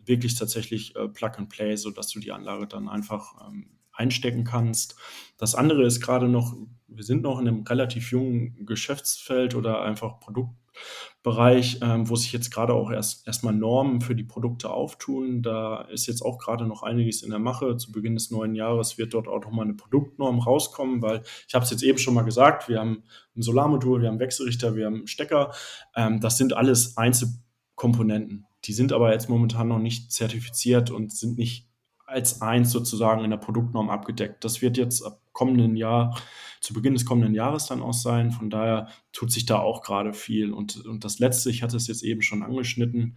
wirklich 0.08 0.34
tatsächlich 0.34 0.96
äh, 0.96 1.08
Plug 1.08 1.32
and 1.36 1.48
Play, 1.48 1.76
sodass 1.76 2.08
du 2.08 2.20
die 2.20 2.32
Anlage 2.32 2.66
dann 2.66 2.88
einfach 2.88 3.34
ähm, 3.46 3.78
einstecken 3.98 4.44
kannst. 4.44 4.96
Das 5.36 5.54
andere 5.54 5.84
ist 5.84 6.00
gerade 6.00 6.28
noch, 6.28 6.54
wir 6.86 7.04
sind 7.04 7.22
noch 7.22 7.40
in 7.40 7.48
einem 7.48 7.62
relativ 7.64 8.10
jungen 8.12 8.64
Geschäftsfeld 8.64 9.54
oder 9.54 9.82
einfach 9.82 10.20
Produktbereich, 10.20 11.80
ähm, 11.82 12.08
wo 12.08 12.16
sich 12.16 12.32
jetzt 12.32 12.50
gerade 12.50 12.72
auch 12.72 12.90
erst 12.90 13.26
erstmal 13.26 13.54
Normen 13.54 14.00
für 14.00 14.14
die 14.14 14.24
Produkte 14.24 14.70
auftun. 14.70 15.42
Da 15.42 15.82
ist 15.82 16.06
jetzt 16.06 16.22
auch 16.22 16.38
gerade 16.38 16.66
noch 16.66 16.82
einiges 16.82 17.22
in 17.22 17.30
der 17.30 17.40
Mache. 17.40 17.76
Zu 17.76 17.92
Beginn 17.92 18.14
des 18.14 18.30
neuen 18.30 18.54
Jahres 18.54 18.98
wird 18.98 19.14
dort 19.14 19.28
auch 19.28 19.42
nochmal 19.42 19.64
eine 19.64 19.74
Produktnorm 19.74 20.38
rauskommen, 20.38 21.02
weil 21.02 21.22
ich 21.46 21.54
habe 21.54 21.64
es 21.64 21.70
jetzt 21.70 21.82
eben 21.82 21.98
schon 21.98 22.14
mal 22.14 22.22
gesagt, 22.22 22.68
wir 22.68 22.78
haben 22.78 23.02
ein 23.36 23.42
Solarmodul, 23.42 24.00
wir 24.00 24.08
haben 24.08 24.20
Wechselrichter, 24.20 24.76
wir 24.76 24.86
haben 24.86 25.06
Stecker. 25.06 25.52
Ähm, 25.94 26.20
das 26.20 26.36
sind 26.38 26.52
alles 26.52 26.96
Einzelkomponenten. 26.96 28.47
Die 28.68 28.72
sind 28.74 28.92
aber 28.92 29.12
jetzt 29.12 29.28
momentan 29.28 29.68
noch 29.68 29.78
nicht 29.78 30.12
zertifiziert 30.12 30.90
und 30.90 31.10
sind 31.10 31.38
nicht 31.38 31.66
als 32.06 32.40
eins 32.40 32.70
sozusagen 32.70 33.24
in 33.24 33.30
der 33.30 33.38
Produktnorm 33.38 33.90
abgedeckt. 33.90 34.44
Das 34.44 34.62
wird 34.62 34.76
jetzt 34.76 35.02
ab 35.02 35.20
kommenden 35.32 35.76
Jahr, 35.76 36.20
zu 36.60 36.74
Beginn 36.74 36.94
des 36.94 37.04
kommenden 37.04 37.34
Jahres 37.34 37.66
dann 37.66 37.80
auch 37.80 37.92
sein. 37.92 38.32
Von 38.32 38.50
daher 38.50 38.88
tut 39.12 39.30
sich 39.30 39.46
da 39.46 39.58
auch 39.58 39.82
gerade 39.82 40.12
viel. 40.12 40.52
Und, 40.52 40.84
und 40.84 41.04
das 41.04 41.18
Letzte, 41.18 41.48
ich 41.48 41.62
hatte 41.62 41.76
es 41.76 41.86
jetzt 41.86 42.02
eben 42.02 42.22
schon 42.22 42.42
angeschnitten, 42.42 43.16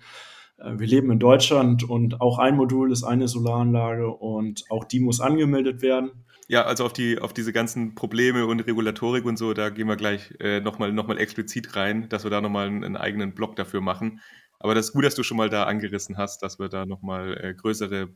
äh, 0.57 0.77
wir 0.77 0.87
leben 0.87 1.11
in 1.11 1.19
Deutschland 1.19 1.83
und 1.83 2.21
auch 2.21 2.37
ein 2.37 2.55
Modul 2.55 2.91
ist 2.91 3.03
eine 3.03 3.27
Solaranlage 3.27 4.07
und 4.09 4.63
auch 4.69 4.83
die 4.83 4.99
muss 4.99 5.19
angemeldet 5.19 5.81
werden. 5.81 6.11
Ja, 6.47 6.63
also 6.63 6.85
auf, 6.85 6.93
die, 6.93 7.17
auf 7.17 7.33
diese 7.33 7.53
ganzen 7.53 7.95
Probleme 7.95 8.45
und 8.45 8.59
Regulatorik 8.59 9.25
und 9.25 9.37
so, 9.37 9.53
da 9.53 9.69
gehen 9.69 9.87
wir 9.87 9.95
gleich 9.95 10.33
äh, 10.39 10.59
nochmal 10.59 10.91
noch 10.91 11.07
mal 11.07 11.17
explizit 11.17 11.75
rein, 11.75 12.09
dass 12.09 12.23
wir 12.23 12.29
da 12.29 12.41
nochmal 12.41 12.67
einen, 12.67 12.83
einen 12.83 12.97
eigenen 12.97 13.33
Blog 13.33 13.55
dafür 13.55 13.81
machen. 13.81 14.19
Aber 14.62 14.76
das 14.76 14.88
ist 14.88 14.93
gut, 14.93 15.06
dass 15.06 15.15
du 15.15 15.24
schon 15.24 15.38
mal 15.38 15.50
da 15.50 15.63
angerissen 15.63 16.17
hast, 16.17 16.43
dass 16.43 16.60
wir 16.60 16.69
da 16.69 16.86
nochmal 16.86 17.36
äh, 17.43 17.54
größere 17.56 18.10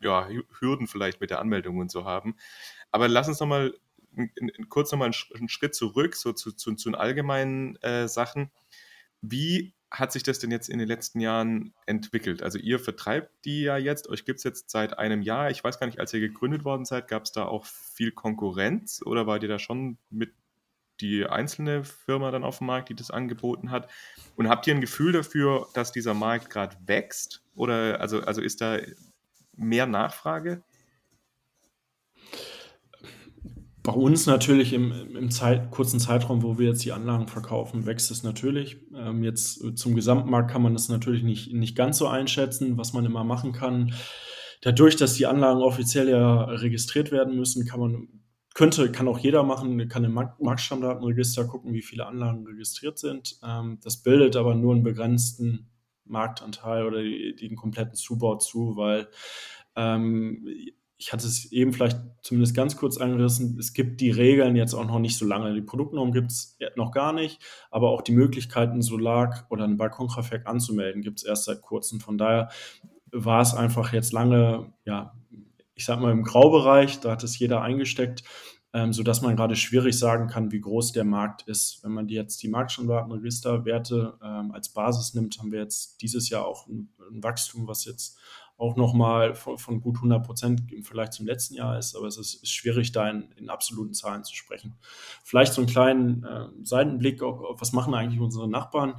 ja, 0.00 0.28
Hürden 0.58 0.86
vielleicht 0.86 1.20
mit 1.20 1.28
der 1.28 1.38
Anmeldung 1.38 1.76
und 1.78 1.90
so 1.90 2.06
haben. 2.06 2.36
Aber 2.90 3.08
lass 3.08 3.28
uns 3.28 3.40
nochmal 3.40 3.74
kurz 4.70 4.90
nochmal 4.90 5.10
einen 5.34 5.48
Schritt 5.50 5.74
zurück, 5.74 6.16
so 6.16 6.32
zu, 6.32 6.52
zu, 6.52 6.74
zu 6.74 6.88
den 6.88 6.94
allgemeinen 6.94 7.76
äh, 7.82 8.08
Sachen. 8.08 8.50
Wie 9.20 9.74
hat 9.90 10.12
sich 10.12 10.22
das 10.22 10.38
denn 10.38 10.50
jetzt 10.50 10.70
in 10.70 10.78
den 10.78 10.88
letzten 10.88 11.20
Jahren 11.20 11.74
entwickelt? 11.84 12.42
Also 12.42 12.58
ihr 12.58 12.78
vertreibt 12.78 13.44
die 13.44 13.60
ja 13.62 13.76
jetzt, 13.76 14.08
euch 14.08 14.24
gibt 14.24 14.38
es 14.38 14.44
jetzt 14.44 14.70
seit 14.70 14.98
einem 14.98 15.20
Jahr. 15.20 15.50
Ich 15.50 15.62
weiß 15.62 15.78
gar 15.78 15.86
nicht, 15.86 16.00
als 16.00 16.14
ihr 16.14 16.20
gegründet 16.20 16.64
worden 16.64 16.86
seid, 16.86 17.08
gab 17.08 17.24
es 17.24 17.32
da 17.32 17.44
auch 17.44 17.66
viel 17.66 18.12
Konkurrenz 18.12 19.02
oder 19.04 19.26
wart 19.26 19.42
ihr 19.42 19.50
da 19.50 19.58
schon 19.58 19.98
mit 20.08 20.32
die 21.00 21.26
einzelne 21.26 21.84
Firma 21.84 22.30
dann 22.30 22.44
auf 22.44 22.58
dem 22.58 22.66
Markt, 22.68 22.88
die 22.88 22.94
das 22.94 23.10
angeboten 23.10 23.70
hat? 23.70 23.88
Und 24.36 24.48
habt 24.48 24.66
ihr 24.66 24.74
ein 24.74 24.80
Gefühl 24.80 25.12
dafür, 25.12 25.68
dass 25.74 25.92
dieser 25.92 26.14
Markt 26.14 26.50
gerade 26.50 26.76
wächst? 26.86 27.42
Oder 27.54 28.00
also, 28.00 28.20
also 28.20 28.40
ist 28.40 28.60
da 28.60 28.78
mehr 29.56 29.86
Nachfrage? 29.86 30.62
Bei 33.86 33.92
uns 33.92 34.26
natürlich 34.26 34.72
im, 34.72 35.16
im 35.16 35.30
Zeit, 35.30 35.70
kurzen 35.70 36.00
Zeitraum, 36.00 36.42
wo 36.42 36.58
wir 36.58 36.70
jetzt 36.70 36.84
die 36.84 36.90
Anlagen 36.90 37.28
verkaufen, 37.28 37.86
wächst 37.86 38.10
es 38.10 38.24
natürlich. 38.24 38.78
Ähm, 38.96 39.22
jetzt 39.22 39.78
zum 39.78 39.94
Gesamtmarkt 39.94 40.50
kann 40.50 40.62
man 40.62 40.72
das 40.72 40.88
natürlich 40.88 41.22
nicht, 41.22 41.52
nicht 41.52 41.76
ganz 41.76 41.98
so 41.98 42.08
einschätzen, 42.08 42.76
was 42.78 42.92
man 42.92 43.04
immer 43.04 43.22
machen 43.22 43.52
kann. 43.52 43.94
Dadurch, 44.62 44.96
dass 44.96 45.14
die 45.14 45.26
Anlagen 45.26 45.60
offiziell 45.60 46.08
ja 46.08 46.44
registriert 46.46 47.12
werden 47.12 47.36
müssen, 47.36 47.64
kann 47.64 47.78
man, 47.78 48.08
könnte, 48.56 48.90
kann 48.90 49.06
auch 49.06 49.18
jeder 49.18 49.42
machen, 49.42 49.86
kann 49.86 50.04
im 50.04 50.14
Marktstammdatenregister 50.14 51.44
gucken, 51.44 51.74
wie 51.74 51.82
viele 51.82 52.06
Anlagen 52.06 52.46
registriert 52.46 52.98
sind. 52.98 53.38
Ähm, 53.46 53.78
das 53.84 53.98
bildet 53.98 54.34
aber 54.34 54.54
nur 54.54 54.72
einen 54.72 54.82
begrenzten 54.82 55.68
Marktanteil 56.06 56.86
oder 56.86 57.02
den 57.02 57.54
kompletten 57.54 57.96
Zubau 57.96 58.36
zu, 58.36 58.74
weil 58.76 59.08
ähm, 59.76 60.48
ich 60.96 61.12
hatte 61.12 61.26
es 61.26 61.52
eben 61.52 61.74
vielleicht 61.74 61.98
zumindest 62.22 62.56
ganz 62.56 62.78
kurz 62.78 62.96
angerissen, 62.96 63.58
es 63.58 63.74
gibt 63.74 64.00
die 64.00 64.10
Regeln 64.10 64.56
jetzt 64.56 64.72
auch 64.72 64.86
noch 64.86 65.00
nicht 65.00 65.18
so 65.18 65.26
lange. 65.26 65.52
Die 65.52 65.60
Produktnorm 65.60 66.12
gibt 66.12 66.30
es 66.30 66.56
noch 66.76 66.92
gar 66.92 67.12
nicht, 67.12 67.42
aber 67.70 67.90
auch 67.90 68.00
die 68.00 68.12
Möglichkeiten, 68.12 68.80
Solar- 68.80 69.46
oder 69.50 69.64
ein 69.64 69.76
Balkonkraftwerk 69.76 70.46
anzumelden, 70.46 71.02
gibt 71.02 71.18
es 71.18 71.26
erst 71.26 71.44
seit 71.44 71.60
kurzem. 71.60 72.00
Von 72.00 72.16
daher 72.16 72.48
war 73.12 73.42
es 73.42 73.52
einfach 73.52 73.92
jetzt 73.92 74.14
lange, 74.14 74.72
ja, 74.86 75.12
ich 75.76 75.84
sag 75.84 76.00
mal 76.00 76.10
im 76.10 76.24
Graubereich, 76.24 77.00
da 77.00 77.12
hat 77.12 77.22
es 77.22 77.38
jeder 77.38 77.62
eingesteckt, 77.62 78.24
ähm, 78.72 78.92
sodass 78.92 79.22
man 79.22 79.36
gerade 79.36 79.56
schwierig 79.56 79.98
sagen 79.98 80.26
kann, 80.26 80.50
wie 80.50 80.60
groß 80.60 80.92
der 80.92 81.04
Markt 81.04 81.42
ist. 81.42 81.84
Wenn 81.84 81.92
man 81.92 82.08
die 82.08 82.14
jetzt 82.14 82.42
die 82.42 82.48
Marktstanddatenregisterwerte 82.48 84.18
ähm, 84.22 84.52
als 84.52 84.70
Basis 84.70 85.14
nimmt, 85.14 85.38
haben 85.38 85.52
wir 85.52 85.60
jetzt 85.60 86.02
dieses 86.02 86.30
Jahr 86.30 86.46
auch 86.46 86.66
ein, 86.66 86.92
ein 87.10 87.22
Wachstum, 87.22 87.68
was 87.68 87.84
jetzt 87.84 88.18
auch 88.58 88.76
nochmal 88.76 89.34
von, 89.34 89.58
von 89.58 89.80
gut 89.82 89.96
100 89.96 90.26
Prozent 90.26 90.62
Vergleich 90.82 91.10
zum 91.10 91.26
letzten 91.26 91.54
Jahr 91.54 91.78
ist. 91.78 91.94
Aber 91.94 92.06
es 92.06 92.16
ist, 92.16 92.42
ist 92.42 92.52
schwierig, 92.52 92.90
da 92.92 93.08
in, 93.10 93.30
in, 93.36 93.50
absoluten 93.50 93.92
Zahlen 93.92 94.24
zu 94.24 94.34
sprechen. 94.34 94.78
Vielleicht 95.24 95.52
so 95.52 95.60
einen 95.60 95.70
kleinen 95.70 96.24
äh, 96.24 96.48
Seitenblick, 96.62 97.22
auf, 97.22 97.40
auf, 97.40 97.60
was 97.60 97.72
machen 97.72 97.94
eigentlich 97.94 98.20
unsere 98.20 98.48
Nachbarn. 98.48 98.94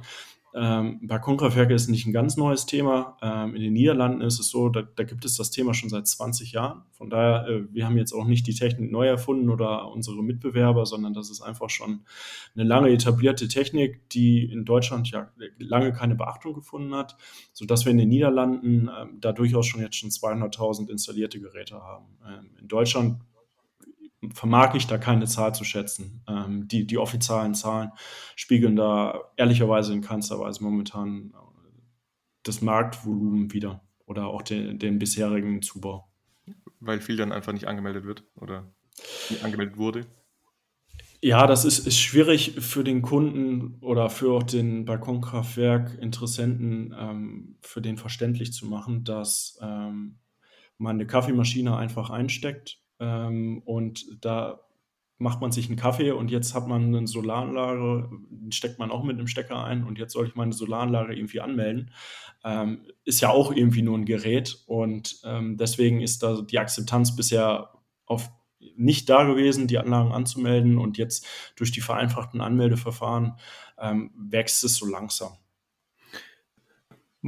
Ähm, 0.60 0.98
Balkonkraftwerke 1.06 1.72
ist 1.72 1.88
nicht 1.88 2.06
ein 2.06 2.12
ganz 2.12 2.36
neues 2.36 2.66
Thema. 2.66 3.16
Ähm, 3.22 3.54
in 3.54 3.62
den 3.62 3.72
Niederlanden 3.74 4.22
ist 4.22 4.40
es 4.40 4.48
so, 4.48 4.68
da, 4.68 4.82
da, 4.82 5.04
gibt 5.04 5.24
es 5.24 5.36
das 5.36 5.52
Thema 5.52 5.72
schon 5.72 5.88
seit 5.88 6.08
20 6.08 6.50
Jahren. 6.50 6.82
Von 6.90 7.10
daher, 7.10 7.46
äh, 7.46 7.72
wir 7.72 7.86
haben 7.86 7.96
jetzt 7.96 8.12
auch 8.12 8.24
nicht 8.24 8.46
die 8.46 8.54
Technik 8.54 8.90
neu 8.90 9.06
erfunden 9.06 9.50
oder 9.50 9.88
unsere 9.92 10.22
Mitbewerber, 10.22 10.84
sondern 10.84 11.14
das 11.14 11.30
ist 11.30 11.42
einfach 11.42 11.70
schon 11.70 12.00
eine 12.56 12.64
lange 12.64 12.90
etablierte 12.90 13.46
Technik, 13.46 14.08
die 14.10 14.50
in 14.50 14.64
Deutschland 14.64 15.08
ja 15.10 15.30
lange 15.58 15.92
keine 15.92 16.16
Beachtung 16.16 16.54
gefunden 16.54 16.92
hat, 16.94 17.16
sodass 17.52 17.84
wir 17.84 17.92
in 17.92 17.98
den 17.98 18.08
Niederlanden 18.08 18.88
äh, 18.88 19.06
da 19.20 19.32
durchaus 19.32 19.66
schon 19.66 19.80
jetzt 19.80 19.96
schon 19.96 20.10
200.000 20.10 20.90
installierte 20.90 21.40
Geräte 21.40 21.76
haben. 21.76 22.06
Ähm, 22.26 22.50
in 22.60 22.66
Deutschland 22.66 23.20
vermag 24.32 24.74
ich 24.74 24.86
da 24.86 24.98
keine 24.98 25.26
Zahl 25.26 25.54
zu 25.54 25.64
schätzen. 25.64 26.22
Ähm, 26.28 26.68
die, 26.68 26.86
die 26.86 26.98
offiziellen 26.98 27.54
Zahlen 27.54 27.92
spiegeln 28.36 28.76
da 28.76 29.30
ehrlicherweise 29.36 29.92
in 29.92 30.00
keinster 30.00 30.38
Weise 30.40 30.62
momentan 30.62 31.34
äh, 31.34 31.38
das 32.42 32.60
Marktvolumen 32.60 33.52
wieder 33.52 33.82
oder 34.06 34.26
auch 34.26 34.42
den, 34.42 34.78
den 34.78 34.98
bisherigen 34.98 35.62
Zubau. 35.62 36.08
Weil 36.80 37.00
viel 37.00 37.16
dann 37.16 37.32
einfach 37.32 37.52
nicht 37.52 37.68
angemeldet 37.68 38.04
wird 38.04 38.24
oder 38.34 38.72
nicht 39.30 39.44
angemeldet 39.44 39.76
wurde? 39.76 40.06
Ja, 41.20 41.48
das 41.48 41.64
ist, 41.64 41.86
ist 41.86 41.98
schwierig 41.98 42.54
für 42.60 42.84
den 42.84 43.02
Kunden 43.02 43.78
oder 43.80 44.08
für 44.08 44.32
auch 44.32 44.44
den 44.44 44.84
Balkonkraftwerk-Interessenten, 44.84 46.94
ähm, 46.96 47.56
für 47.60 47.82
den 47.82 47.98
verständlich 47.98 48.52
zu 48.52 48.66
machen, 48.66 49.02
dass 49.02 49.58
ähm, 49.60 50.20
man 50.78 50.96
eine 50.96 51.08
Kaffeemaschine 51.08 51.76
einfach 51.76 52.10
einsteckt 52.10 52.80
ähm, 53.00 53.62
und 53.64 54.24
da 54.24 54.60
macht 55.18 55.40
man 55.40 55.50
sich 55.50 55.66
einen 55.66 55.76
Kaffee 55.76 56.12
und 56.12 56.30
jetzt 56.30 56.54
hat 56.54 56.68
man 56.68 56.94
eine 56.94 57.06
Solaranlage, 57.06 58.08
den 58.30 58.52
steckt 58.52 58.78
man 58.78 58.90
auch 58.90 59.02
mit 59.02 59.18
einem 59.18 59.26
Stecker 59.26 59.64
ein 59.64 59.84
und 59.84 59.98
jetzt 59.98 60.12
soll 60.12 60.28
ich 60.28 60.36
meine 60.36 60.52
Solaranlage 60.52 61.14
irgendwie 61.14 61.40
anmelden. 61.40 61.90
Ähm, 62.44 62.86
ist 63.04 63.20
ja 63.20 63.30
auch 63.30 63.52
irgendwie 63.52 63.82
nur 63.82 63.98
ein 63.98 64.04
Gerät 64.04 64.62
und 64.66 65.20
ähm, 65.24 65.56
deswegen 65.56 66.00
ist 66.00 66.22
da 66.22 66.40
die 66.40 66.58
Akzeptanz 66.58 67.16
bisher 67.16 67.70
auf 68.06 68.30
nicht 68.76 69.08
da 69.08 69.24
gewesen, 69.24 69.66
die 69.66 69.78
Anlagen 69.78 70.12
anzumelden 70.12 70.78
und 70.78 70.98
jetzt 70.98 71.26
durch 71.56 71.72
die 71.72 71.80
vereinfachten 71.80 72.40
Anmeldeverfahren 72.40 73.34
ähm, 73.78 74.12
wächst 74.16 74.62
es 74.62 74.76
so 74.76 74.86
langsam 74.86 75.32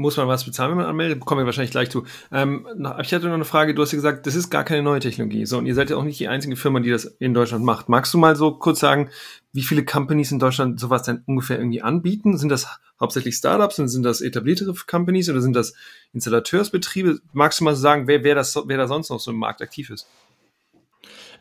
muss 0.00 0.16
man 0.16 0.28
was 0.28 0.44
bezahlen, 0.44 0.70
wenn 0.70 0.78
man 0.78 0.86
anmeldet? 0.86 1.20
Kommen 1.20 1.42
wir 1.42 1.46
wahrscheinlich 1.46 1.70
gleich 1.70 1.90
zu. 1.90 2.04
Ähm, 2.32 2.66
ich 3.02 3.12
hatte 3.12 3.26
noch 3.26 3.34
eine 3.34 3.44
Frage. 3.44 3.74
Du 3.74 3.82
hast 3.82 3.92
ja 3.92 3.96
gesagt, 3.96 4.26
das 4.26 4.34
ist 4.34 4.50
gar 4.50 4.64
keine 4.64 4.82
neue 4.82 5.00
Technologie. 5.00 5.46
So, 5.46 5.58
und 5.58 5.66
ihr 5.66 5.74
seid 5.74 5.90
ja 5.90 5.96
auch 5.96 6.04
nicht 6.04 6.18
die 6.18 6.28
einzige 6.28 6.56
Firma, 6.56 6.80
die 6.80 6.90
das 6.90 7.04
in 7.04 7.34
Deutschland 7.34 7.64
macht. 7.64 7.88
Magst 7.88 8.12
du 8.14 8.18
mal 8.18 8.34
so 8.34 8.52
kurz 8.52 8.80
sagen, 8.80 9.10
wie 9.52 9.62
viele 9.62 9.84
Companies 9.84 10.32
in 10.32 10.38
Deutschland 10.38 10.80
sowas 10.80 11.02
denn 11.02 11.22
ungefähr 11.26 11.58
irgendwie 11.58 11.82
anbieten? 11.82 12.38
Sind 12.38 12.48
das 12.48 12.66
hauptsächlich 12.98 13.36
Startups 13.36 13.78
und 13.78 13.88
sind 13.88 14.02
das 14.02 14.20
etabliertere 14.20 14.74
Companies 14.86 15.28
oder 15.28 15.40
sind 15.40 15.54
das 15.54 15.74
Installateursbetriebe? 16.12 17.20
Magst 17.32 17.60
du 17.60 17.64
mal 17.64 17.76
sagen, 17.76 18.06
wer, 18.06 18.24
wer, 18.24 18.34
das, 18.34 18.56
wer 18.66 18.76
da 18.76 18.88
sonst 18.88 19.10
noch 19.10 19.20
so 19.20 19.30
im 19.30 19.38
Markt 19.38 19.62
aktiv 19.62 19.90
ist? 19.90 20.06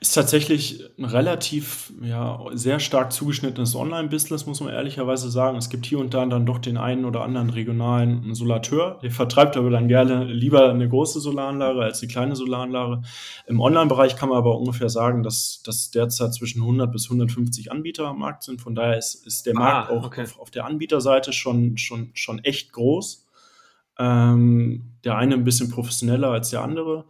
Ist 0.01 0.13
tatsächlich 0.13 0.81
ein 0.97 1.03
relativ, 1.03 1.91
ja, 2.01 2.39
sehr 2.53 2.79
stark 2.79 3.11
zugeschnittenes 3.11 3.75
Online-Business, 3.75 4.45
muss 4.45 4.61
man 4.61 4.73
ehrlicherweise 4.73 5.29
sagen. 5.29 5.57
Es 5.57 5.69
gibt 5.69 5.85
hier 5.85 5.99
und 5.99 6.13
da 6.13 6.25
dann 6.25 6.45
doch 6.45 6.59
den 6.59 6.77
einen 6.77 7.03
oder 7.03 7.21
anderen 7.21 7.49
regionalen 7.49 8.33
Solateur. 8.33 8.99
Der 9.03 9.11
vertreibt 9.11 9.57
aber 9.57 9.69
dann 9.69 9.89
gerne 9.89 10.23
lieber 10.23 10.69
eine 10.69 10.87
große 10.87 11.19
Solaranlage 11.19 11.81
als 11.81 11.99
die 11.99 12.07
kleine 12.07 12.37
Solaranlage. 12.37 13.01
Im 13.45 13.59
Online-Bereich 13.59 14.15
kann 14.15 14.29
man 14.29 14.37
aber 14.37 14.57
ungefähr 14.57 14.87
sagen, 14.87 15.21
dass, 15.21 15.63
dass 15.65 15.91
derzeit 15.91 16.33
zwischen 16.33 16.61
100 16.61 16.89
bis 16.89 17.07
150 17.07 17.69
Anbieter 17.69 18.07
am 18.07 18.19
Markt 18.19 18.43
sind. 18.43 18.61
Von 18.61 18.75
daher 18.75 18.97
ist, 18.97 19.27
ist 19.27 19.47
der 19.47 19.57
ah, 19.57 19.59
Markt 19.59 19.91
auch 19.91 20.05
okay. 20.05 20.23
auf, 20.23 20.39
auf, 20.39 20.49
der 20.49 20.63
Anbieterseite 20.63 21.33
schon, 21.33 21.77
schon, 21.77 22.11
schon 22.13 22.39
echt 22.45 22.71
groß. 22.71 23.27
Ähm, 23.97 24.93
der 25.03 25.17
eine 25.17 25.33
ein 25.35 25.43
bisschen 25.43 25.69
professioneller 25.69 26.29
als 26.29 26.51
der 26.51 26.61
andere. 26.61 27.03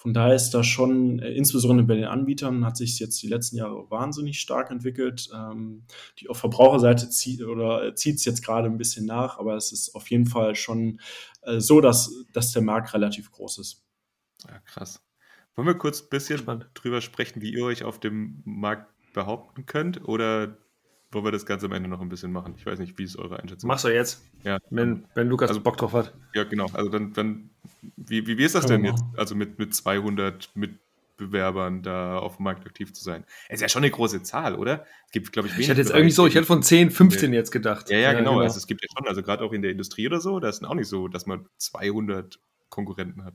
Von 0.00 0.14
daher 0.14 0.34
ist 0.34 0.52
da 0.52 0.64
schon, 0.64 1.18
äh, 1.18 1.30
insbesondere 1.32 1.86
bei 1.86 1.94
den 1.94 2.06
Anbietern, 2.06 2.64
hat 2.64 2.78
sich 2.78 2.98
jetzt 2.98 3.20
die 3.22 3.28
letzten 3.28 3.58
Jahre 3.58 3.90
wahnsinnig 3.90 4.40
stark 4.40 4.70
entwickelt. 4.70 5.28
Ähm, 5.34 5.82
die 6.18 6.30
auf 6.30 6.38
Verbraucherseite 6.38 7.10
zieht 7.10 7.42
oder 7.42 7.84
äh, 7.84 7.94
zieht 7.94 8.16
es 8.16 8.24
jetzt 8.24 8.42
gerade 8.42 8.70
ein 8.70 8.78
bisschen 8.78 9.04
nach, 9.04 9.38
aber 9.38 9.56
es 9.56 9.72
ist 9.72 9.94
auf 9.94 10.08
jeden 10.08 10.24
Fall 10.24 10.54
schon 10.54 11.00
äh, 11.42 11.60
so, 11.60 11.82
dass, 11.82 12.24
dass 12.32 12.52
der 12.52 12.62
Markt 12.62 12.94
relativ 12.94 13.30
groß 13.30 13.58
ist. 13.58 13.84
Ja, 14.48 14.58
krass. 14.60 15.02
Wollen 15.54 15.68
wir 15.68 15.74
kurz 15.74 16.00
ein 16.00 16.08
bisschen 16.08 16.38
Spannend. 16.38 16.70
drüber 16.72 17.02
sprechen, 17.02 17.42
wie 17.42 17.52
ihr 17.52 17.66
euch 17.66 17.84
auf 17.84 18.00
dem 18.00 18.40
Markt 18.46 18.90
behaupten 19.12 19.66
könnt? 19.66 20.08
Oder 20.08 20.56
wollen 21.12 21.24
wir 21.24 21.32
das 21.32 21.46
Ganze 21.46 21.66
am 21.66 21.72
Ende 21.72 21.88
noch 21.88 22.00
ein 22.00 22.08
bisschen 22.08 22.32
machen? 22.32 22.54
Ich 22.56 22.66
weiß 22.66 22.78
nicht, 22.78 22.98
wie 22.98 23.04
ist 23.04 23.16
eure 23.16 23.40
Einschätzung? 23.40 23.68
Machst 23.68 23.84
du 23.84 23.88
jetzt? 23.88 24.22
Ja. 24.44 24.58
Wenn, 24.70 25.04
wenn 25.14 25.28
Lukas 25.28 25.48
also, 25.48 25.60
Bock 25.60 25.76
drauf 25.76 25.92
hat. 25.92 26.14
Ja, 26.34 26.44
genau. 26.44 26.66
Also 26.72 26.88
dann, 26.88 27.12
dann 27.12 27.50
wie, 27.96 28.26
wie, 28.26 28.38
wie 28.38 28.44
ist 28.44 28.54
das 28.54 28.66
denn 28.66 28.84
jetzt? 28.84 29.02
Also 29.16 29.34
mit, 29.34 29.58
mit 29.58 29.74
200 29.74 30.50
Mitbewerbern 30.54 31.82
da 31.82 32.18
auf 32.18 32.36
dem 32.36 32.44
Markt 32.44 32.66
aktiv 32.66 32.92
zu 32.92 33.02
sein? 33.02 33.24
Es 33.48 33.56
ist 33.56 33.62
ja 33.62 33.68
schon 33.68 33.82
eine 33.82 33.90
große 33.90 34.22
Zahl, 34.22 34.54
oder? 34.54 34.86
Es 35.06 35.12
gibt, 35.12 35.32
glaube 35.32 35.48
ich, 35.48 35.54
wenig. 35.54 35.64
Ich 35.64 35.70
hätte 35.70 35.80
jetzt 35.80 35.90
irgendwie 35.90 36.12
so, 36.12 36.26
ich 36.26 36.34
hätte 36.34 36.46
von 36.46 36.62
10, 36.62 36.90
15 36.90 37.32
jetzt 37.32 37.50
gedacht. 37.50 37.90
Ja, 37.90 37.98
ja, 37.98 38.12
genau. 38.12 38.30
genau. 38.30 38.42
Also 38.42 38.58
es 38.58 38.66
gibt 38.66 38.82
ja 38.82 38.88
schon, 38.96 39.08
also 39.08 39.22
gerade 39.22 39.42
auch 39.44 39.52
in 39.52 39.62
der 39.62 39.72
Industrie 39.72 40.06
oder 40.06 40.20
so, 40.20 40.38
da 40.38 40.48
ist 40.48 40.64
auch 40.64 40.74
nicht 40.74 40.88
so, 40.88 41.08
dass 41.08 41.26
man 41.26 41.46
200 41.56 42.38
Konkurrenten 42.68 43.24
hat. 43.24 43.34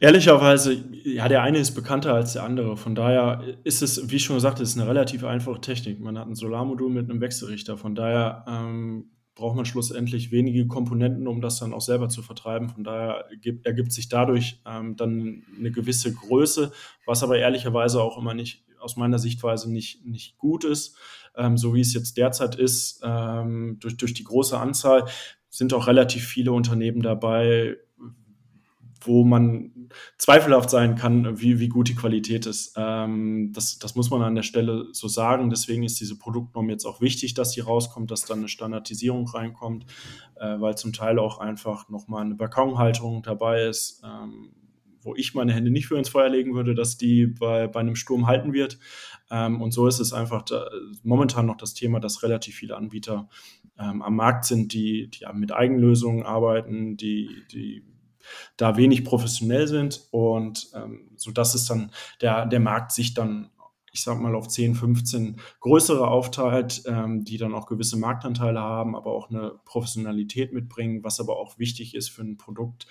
Ehrlicherweise, 0.00 0.84
ja, 1.04 1.28
der 1.28 1.42
eine 1.42 1.58
ist 1.58 1.72
bekannter 1.72 2.14
als 2.14 2.34
der 2.34 2.44
andere. 2.44 2.76
Von 2.76 2.94
daher 2.94 3.42
ist 3.64 3.82
es, 3.82 4.10
wie 4.10 4.16
ich 4.16 4.24
schon 4.24 4.36
gesagt, 4.36 4.60
ist 4.60 4.78
eine 4.78 4.88
relativ 4.88 5.24
einfache 5.24 5.60
Technik. 5.60 6.00
Man 6.00 6.18
hat 6.18 6.28
ein 6.28 6.34
Solarmodul 6.34 6.90
mit 6.90 7.10
einem 7.10 7.20
Wechselrichter. 7.20 7.76
Von 7.76 7.94
daher 7.94 8.44
ähm, 8.48 9.10
braucht 9.34 9.56
man 9.56 9.64
schlussendlich 9.64 10.30
wenige 10.30 10.66
Komponenten, 10.68 11.26
um 11.26 11.40
das 11.40 11.58
dann 11.58 11.72
auch 11.74 11.80
selber 11.80 12.08
zu 12.08 12.22
vertreiben. 12.22 12.68
Von 12.68 12.84
daher 12.84 13.26
ergibt, 13.30 13.66
ergibt 13.66 13.92
sich 13.92 14.08
dadurch 14.08 14.60
ähm, 14.66 14.96
dann 14.96 15.42
eine 15.58 15.72
gewisse 15.72 16.12
Größe, 16.12 16.72
was 17.06 17.22
aber 17.22 17.38
ehrlicherweise 17.38 18.00
auch 18.00 18.18
immer 18.18 18.34
nicht 18.34 18.64
aus 18.78 18.96
meiner 18.96 19.18
Sichtweise 19.18 19.72
nicht, 19.72 20.04
nicht 20.04 20.38
gut 20.38 20.64
ist. 20.64 20.96
Ähm, 21.36 21.56
so 21.56 21.74
wie 21.74 21.80
es 21.80 21.94
jetzt 21.94 22.16
derzeit 22.16 22.56
ist, 22.56 23.00
ähm, 23.02 23.78
durch, 23.80 23.96
durch 23.96 24.14
die 24.14 24.24
große 24.24 24.58
Anzahl 24.58 25.06
sind 25.48 25.72
auch 25.74 25.86
relativ 25.86 26.26
viele 26.26 26.52
Unternehmen 26.52 27.02
dabei, 27.02 27.76
wo 29.06 29.24
man 29.24 29.88
zweifelhaft 30.18 30.70
sein 30.70 30.96
kann, 30.96 31.40
wie, 31.40 31.58
wie 31.58 31.68
gut 31.68 31.88
die 31.88 31.94
Qualität 31.94 32.46
ist. 32.46 32.74
Ähm, 32.76 33.52
das, 33.52 33.78
das 33.78 33.94
muss 33.94 34.10
man 34.10 34.22
an 34.22 34.34
der 34.34 34.42
Stelle 34.42 34.86
so 34.92 35.08
sagen. 35.08 35.50
Deswegen 35.50 35.82
ist 35.82 36.00
diese 36.00 36.18
Produktnorm 36.18 36.70
jetzt 36.70 36.84
auch 36.84 37.00
wichtig, 37.00 37.34
dass 37.34 37.52
die 37.52 37.60
rauskommt, 37.60 38.10
dass 38.10 38.24
dann 38.24 38.38
eine 38.38 38.48
Standardisierung 38.48 39.28
reinkommt, 39.28 39.86
äh, 40.36 40.60
weil 40.60 40.76
zum 40.76 40.92
Teil 40.92 41.18
auch 41.18 41.38
einfach 41.38 41.88
nochmal 41.88 42.24
eine 42.24 42.34
Balkonhalterung 42.34 43.22
dabei 43.22 43.64
ist, 43.64 44.02
ähm, 44.04 44.52
wo 45.02 45.14
ich 45.16 45.34
meine 45.34 45.52
Hände 45.52 45.70
nicht 45.70 45.86
für 45.86 45.98
ins 45.98 46.08
Feuer 46.08 46.28
legen 46.28 46.54
würde, 46.54 46.74
dass 46.74 46.96
die 46.96 47.26
bei, 47.26 47.66
bei 47.66 47.80
einem 47.80 47.96
Sturm 47.96 48.26
halten 48.26 48.52
wird. 48.52 48.78
Ähm, 49.30 49.60
und 49.60 49.72
so 49.72 49.86
ist 49.86 49.98
es 49.98 50.12
einfach 50.12 50.42
da, 50.42 50.68
momentan 51.02 51.46
noch 51.46 51.56
das 51.56 51.74
Thema, 51.74 52.00
dass 52.00 52.22
relativ 52.22 52.54
viele 52.54 52.76
Anbieter 52.76 53.28
ähm, 53.78 54.02
am 54.02 54.16
Markt 54.16 54.44
sind, 54.44 54.72
die, 54.72 55.08
die 55.10 55.24
mit 55.34 55.52
Eigenlösungen 55.52 56.24
arbeiten, 56.24 56.96
die, 56.96 57.28
die 57.50 57.82
da 58.56 58.76
wenig 58.76 59.04
professionell 59.04 59.68
sind 59.68 60.08
und 60.10 60.70
ähm, 60.74 61.10
so 61.16 61.30
dass 61.30 61.54
es 61.54 61.66
dann 61.66 61.90
der, 62.20 62.46
der 62.46 62.60
Markt 62.60 62.92
sich 62.92 63.14
dann 63.14 63.50
ich 63.92 64.02
sag 64.02 64.18
mal, 64.18 64.34
auf 64.34 64.48
10, 64.48 64.74
15 64.74 65.36
größere 65.60 66.08
aufteilt, 66.08 66.82
ähm, 66.86 67.24
die 67.24 67.36
dann 67.36 67.54
auch 67.54 67.66
gewisse 67.66 67.98
Marktanteile 67.98 68.60
haben, 68.60 68.96
aber 68.96 69.12
auch 69.12 69.28
eine 69.28 69.60
Professionalität 69.66 70.52
mitbringen, 70.52 71.04
was 71.04 71.20
aber 71.20 71.36
auch 71.36 71.58
wichtig 71.58 71.94
ist 71.94 72.08
für 72.08 72.22
ein 72.22 72.38
Produkt, 72.38 72.86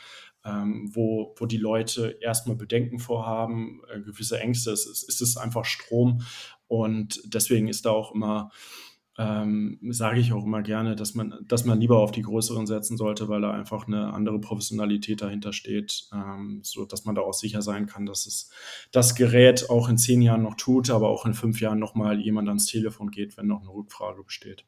ähm, 0.46 0.92
wo, 0.94 1.34
wo 1.38 1.48
die 1.48 1.58
Leute 1.58 2.18
erstmal 2.22 2.56
Bedenken 2.56 3.00
vorhaben, 3.00 3.82
äh, 3.92 4.00
gewisse 4.00 4.40
Ängste. 4.40 4.72
Es 4.72 4.86
ist, 4.86 5.10
es 5.10 5.22
ist 5.22 5.38
einfach 5.38 5.66
Strom 5.66 6.22
und 6.68 7.20
deswegen 7.26 7.68
ist 7.68 7.86
da 7.86 7.90
auch 7.90 8.14
immer 8.14 8.52
ähm, 9.18 9.78
sage 9.90 10.20
ich 10.20 10.32
auch 10.32 10.46
immer 10.46 10.62
gerne, 10.62 10.96
dass 10.96 11.16
man, 11.16 11.36
dass 11.46 11.66
man 11.66 11.80
lieber 11.80 12.00
auf 12.00 12.12
die 12.12 12.22
größeren 12.22 12.66
setzen 12.66 12.96
sollte, 12.96 13.28
weil 13.28 13.42
da 13.42 13.52
einfach 13.52 13.88
eine 13.88 14.14
andere 14.14 14.40
Professionalität 14.40 15.22
dahinter 15.22 15.52
steht, 15.54 16.08
ähm, 16.14 16.62
so 16.64 16.86
dass 16.86 17.04
man 17.06 17.16
da 17.16 17.22
auch 17.22 17.34
sicher 17.34 17.62
sein 17.62 17.88
kann, 17.88 18.06
dass 18.06 18.26
es 18.26 18.50
das 18.92 19.16
Gerät 19.16 19.70
auch 19.70 19.90
in 19.90 19.98
zehn 19.98 20.22
Jahren 20.22 20.44
noch 20.44 20.56
tut, 20.56 20.90
aber 20.90 21.10
auch 21.10 21.26
in 21.26 21.34
fünf 21.34 21.60
Jahren 21.60 21.80
nochmal 21.80 22.20
jemand 22.20 22.48
ans 22.48 22.66
Telefon 22.66 23.12
geht, 23.12 23.38
wenn 23.38 23.48
noch 23.48 23.62
eine 23.62 23.74
Rückfrage 23.74 24.24
besteht. 24.24 24.66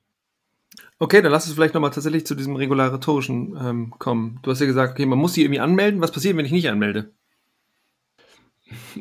Okay, 0.99 1.21
dann 1.21 1.31
lass 1.31 1.45
uns 1.45 1.55
vielleicht 1.55 1.73
nochmal 1.73 1.91
tatsächlich 1.91 2.25
zu 2.25 2.35
diesem 2.35 2.55
regulatorischen 2.55 3.55
ähm, 3.59 3.93
kommen. 3.99 4.39
Du 4.41 4.51
hast 4.51 4.59
ja 4.59 4.65
gesagt, 4.65 4.93
okay, 4.93 5.05
man 5.05 5.19
muss 5.19 5.35
sich 5.35 5.43
irgendwie 5.43 5.59
anmelden. 5.59 6.01
Was 6.01 6.11
passiert, 6.11 6.35
wenn 6.35 6.45
ich 6.45 6.51
nicht 6.51 6.69
anmelde? 6.69 7.13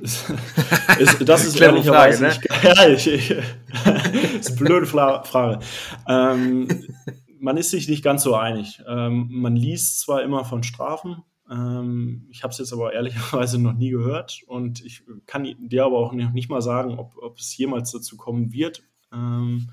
Ist, 0.03 1.29
das 1.29 1.45
ist 1.45 1.61
ehrlicherweise 1.61 2.31
Frage, 2.31 2.49
ne? 2.49 2.75
ja, 2.75 2.89
ich, 2.89 3.07
ich, 3.07 3.31
ist 4.41 4.51
eine 4.51 4.57
blöde 4.59 4.87
Frage. 4.87 5.59
Ähm, 6.09 6.69
man 7.39 7.57
ist 7.57 7.71
sich 7.71 7.89
nicht 7.89 8.05
ganz 8.05 8.23
so 8.23 8.35
einig. 8.35 8.83
Ähm, 8.89 9.29
man 9.31 9.57
liest 9.57 10.01
zwar 10.01 10.23
immer 10.23 10.45
von 10.45 10.63
Strafen, 10.63 11.23
ähm, 11.53 12.27
ich 12.31 12.43
habe 12.43 12.53
es 12.53 12.59
jetzt 12.59 12.73
aber 12.73 12.93
ehrlicherweise 12.93 13.61
noch 13.61 13.75
nie 13.75 13.91
gehört 13.91 14.43
und 14.47 14.85
ich 14.85 15.03
kann 15.27 15.55
dir 15.59 15.85
aber 15.85 15.99
auch 15.99 16.13
nicht, 16.13 16.49
mal 16.49 16.63
sagen, 16.63 16.99
ob, 16.99 17.17
ob 17.21 17.39
es 17.39 17.57
jemals 17.57 17.93
dazu 17.93 18.17
kommen 18.17 18.53
wird. 18.53 18.83
Ähm, 19.13 19.71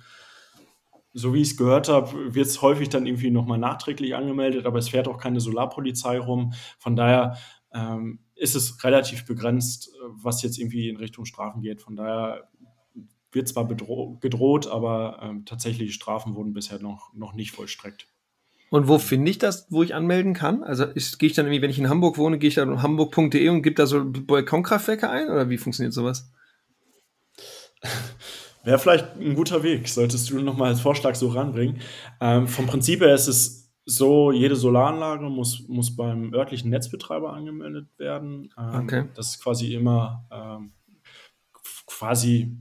so 1.13 1.33
wie 1.33 1.41
ich 1.41 1.51
es 1.51 1.57
gehört 1.57 1.89
habe, 1.89 2.35
wird 2.35 2.47
es 2.47 2.61
häufig 2.61 2.89
dann 2.89 3.05
irgendwie 3.05 3.31
nochmal 3.31 3.57
nachträglich 3.57 4.15
angemeldet, 4.15 4.65
aber 4.65 4.77
es 4.79 4.89
fährt 4.89 5.07
auch 5.07 5.17
keine 5.17 5.39
Solarpolizei 5.39 6.19
rum. 6.19 6.53
Von 6.77 6.95
daher 6.95 7.37
ähm, 7.73 8.19
ist 8.39 8.55
es 8.55 8.83
relativ 8.83 9.25
begrenzt, 9.25 9.91
was 10.01 10.41
jetzt 10.41 10.57
irgendwie 10.57 10.89
in 10.89 10.97
Richtung 10.97 11.25
Strafen 11.25 11.61
geht. 11.61 11.81
Von 11.81 11.95
daher 11.95 12.49
wird 13.31 13.47
zwar 13.47 13.67
gedroht, 13.67 14.67
aber 14.67 15.19
ähm, 15.21 15.45
tatsächliche 15.45 15.93
Strafen 15.93 16.35
wurden 16.35 16.53
bisher 16.53 16.79
noch, 16.79 17.13
noch 17.13 17.33
nicht 17.33 17.51
vollstreckt. 17.51 18.07
Und 18.71 18.87
wo 18.87 18.97
finde 18.97 19.29
ich 19.31 19.39
das, 19.39 19.67
wo 19.69 19.83
ich 19.83 19.93
anmelden 19.93 20.33
kann? 20.33 20.63
Also 20.63 20.85
gehe 20.87 21.29
ich 21.29 21.33
dann 21.33 21.45
irgendwie, 21.45 21.61
wenn 21.61 21.69
ich 21.69 21.79
in 21.79 21.89
Hamburg 21.89 22.17
wohne, 22.17 22.37
gehe 22.37 22.49
ich 22.49 22.55
dann 22.55 22.81
hamburg.de 22.81 23.49
und 23.49 23.61
gebe 23.61 23.75
da 23.75 23.85
so 23.85 24.03
Balkonkraftwerke 24.05 25.09
ein 25.09 25.29
oder 25.29 25.49
wie 25.49 25.57
funktioniert 25.57 25.93
sowas? 25.93 26.31
Wäre 28.63 28.79
vielleicht 28.79 29.15
ein 29.15 29.35
guter 29.35 29.63
Weg, 29.63 29.87
solltest 29.87 30.29
du 30.29 30.39
nochmal 30.39 30.69
als 30.69 30.81
Vorschlag 30.81 31.15
so 31.15 31.29
ranbringen. 31.29 31.81
Ähm, 32.21 32.47
vom 32.47 32.67
Prinzip 32.67 33.01
her 33.01 33.15
ist 33.15 33.27
es 33.27 33.68
so, 33.89 34.31
jede 34.31 34.55
Solaranlage 34.55 35.29
muss, 35.29 35.67
muss 35.67 35.95
beim 35.95 36.33
örtlichen 36.33 36.69
Netzbetreiber 36.69 37.33
angemeldet 37.33 37.87
werden. 37.97 38.53
Ähm, 38.57 38.83
okay. 38.83 39.05
Das 39.15 39.31
ist 39.31 39.43
quasi 39.43 39.73
immer 39.73 40.25
ähm, 40.31 40.73
quasi, 41.89 42.55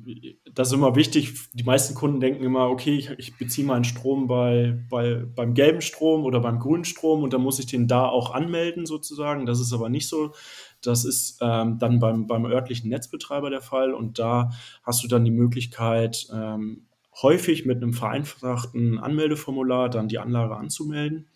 das 0.53 0.69
ist 0.69 0.75
immer 0.75 0.97
wichtig. 0.97 1.51
Die 1.53 1.63
meisten 1.63 1.95
Kunden 1.95 2.19
denken 2.19 2.43
immer, 2.43 2.71
okay, 2.71 2.97
ich, 2.97 3.11
ich 3.19 3.37
beziehe 3.37 3.67
meinen 3.67 3.85
Strom 3.85 4.27
bei, 4.27 4.83
bei, 4.89 5.17
beim 5.17 5.55
gelben 5.55 5.83
Strom 5.83 6.25
oder 6.25 6.41
beim 6.41 6.59
grünen 6.59 6.85
Strom 6.85 7.23
und 7.23 7.33
dann 7.33 7.43
muss 7.43 7.59
ich 7.59 7.67
den 7.67 7.87
da 7.87 8.09
auch 8.09 8.33
anmelden 8.33 8.87
sozusagen. 8.87 9.45
Das 9.45 9.61
ist 9.61 9.73
aber 9.73 9.91
nicht 9.91 10.09
so. 10.09 10.33
Das 10.81 11.05
ist 11.05 11.39
ähm, 11.43 11.79
dann 11.79 11.99
beim, 11.99 12.27
beim 12.27 12.47
örtlichen 12.47 12.89
Netzbetreiber 12.89 13.51
der 13.51 13.61
Fall 13.61 13.93
und 13.93 14.19
da 14.19 14.51
hast 14.83 15.05
du 15.05 15.09
dann 15.09 15.25
die 15.25 15.31
Möglichkeit, 15.31 16.27
ähm, 16.33 16.87
häufig 17.23 17.67
mit 17.67 17.79
einem 17.79 17.93
vereinfachten 17.93 18.99
Anmeldeformular 18.99 19.89
dann 19.89 20.09
die 20.09 20.19
Anlage 20.19 20.57
anzumelden. 20.57 21.29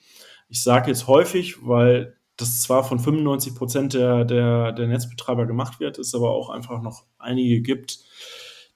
Ich 0.49 0.63
sage 0.63 0.91
jetzt 0.91 1.07
häufig, 1.07 1.67
weil 1.67 2.17
das 2.37 2.63
zwar 2.63 2.85
von 2.85 2.99
95 2.99 3.55
Prozent 3.55 3.95
der, 3.95 4.25
der, 4.25 4.73
der 4.73 4.87
Netzbetreiber 4.87 5.47
gemacht 5.47 5.81
wird, 5.81 5.99
es 5.99 6.15
aber 6.15 6.31
auch 6.31 6.51
einfach 6.51 6.83
noch 6.83 7.05
einige 7.19 7.61
gibt, 7.61 8.01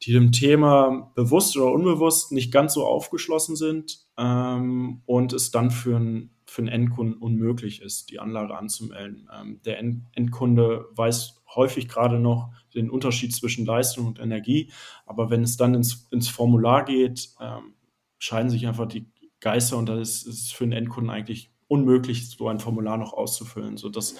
die 0.02 0.12
dem 0.12 0.32
Thema 0.32 1.10
bewusst 1.14 1.56
oder 1.56 1.72
unbewusst 1.72 2.32
nicht 2.32 2.52
ganz 2.52 2.74
so 2.74 2.86
aufgeschlossen 2.86 3.56
sind 3.56 4.00
ähm, 4.18 5.02
und 5.06 5.32
es 5.32 5.50
dann 5.50 5.70
für 5.70 5.96
einen 5.96 6.35
für 6.56 6.62
einen 6.62 6.68
Endkunden 6.68 7.18
unmöglich 7.18 7.82
ist, 7.82 8.10
die 8.10 8.18
Anlage 8.18 8.56
anzumelden. 8.56 9.28
Ähm, 9.30 9.60
der 9.66 9.78
End 9.78 10.04
Endkunde 10.14 10.86
weiß 10.92 11.42
häufig 11.54 11.86
gerade 11.86 12.18
noch 12.18 12.50
den 12.74 12.88
Unterschied 12.88 13.34
zwischen 13.34 13.66
Leistung 13.66 14.06
und 14.06 14.18
Energie, 14.18 14.72
aber 15.04 15.28
wenn 15.28 15.42
es 15.42 15.58
dann 15.58 15.74
ins, 15.74 16.08
ins 16.10 16.30
Formular 16.30 16.86
geht, 16.86 17.28
ähm, 17.42 17.74
scheiden 18.18 18.48
sich 18.48 18.66
einfach 18.66 18.86
die 18.86 19.04
Geister 19.40 19.76
und 19.76 19.86
da 19.86 20.00
ist 20.00 20.26
es 20.26 20.50
für 20.50 20.64
einen 20.64 20.72
Endkunden 20.72 21.10
eigentlich 21.10 21.52
unmöglich, 21.68 22.30
so 22.30 22.48
ein 22.48 22.58
Formular 22.58 22.96
noch 22.96 23.12
auszufüllen, 23.12 23.76
sodass 23.76 24.16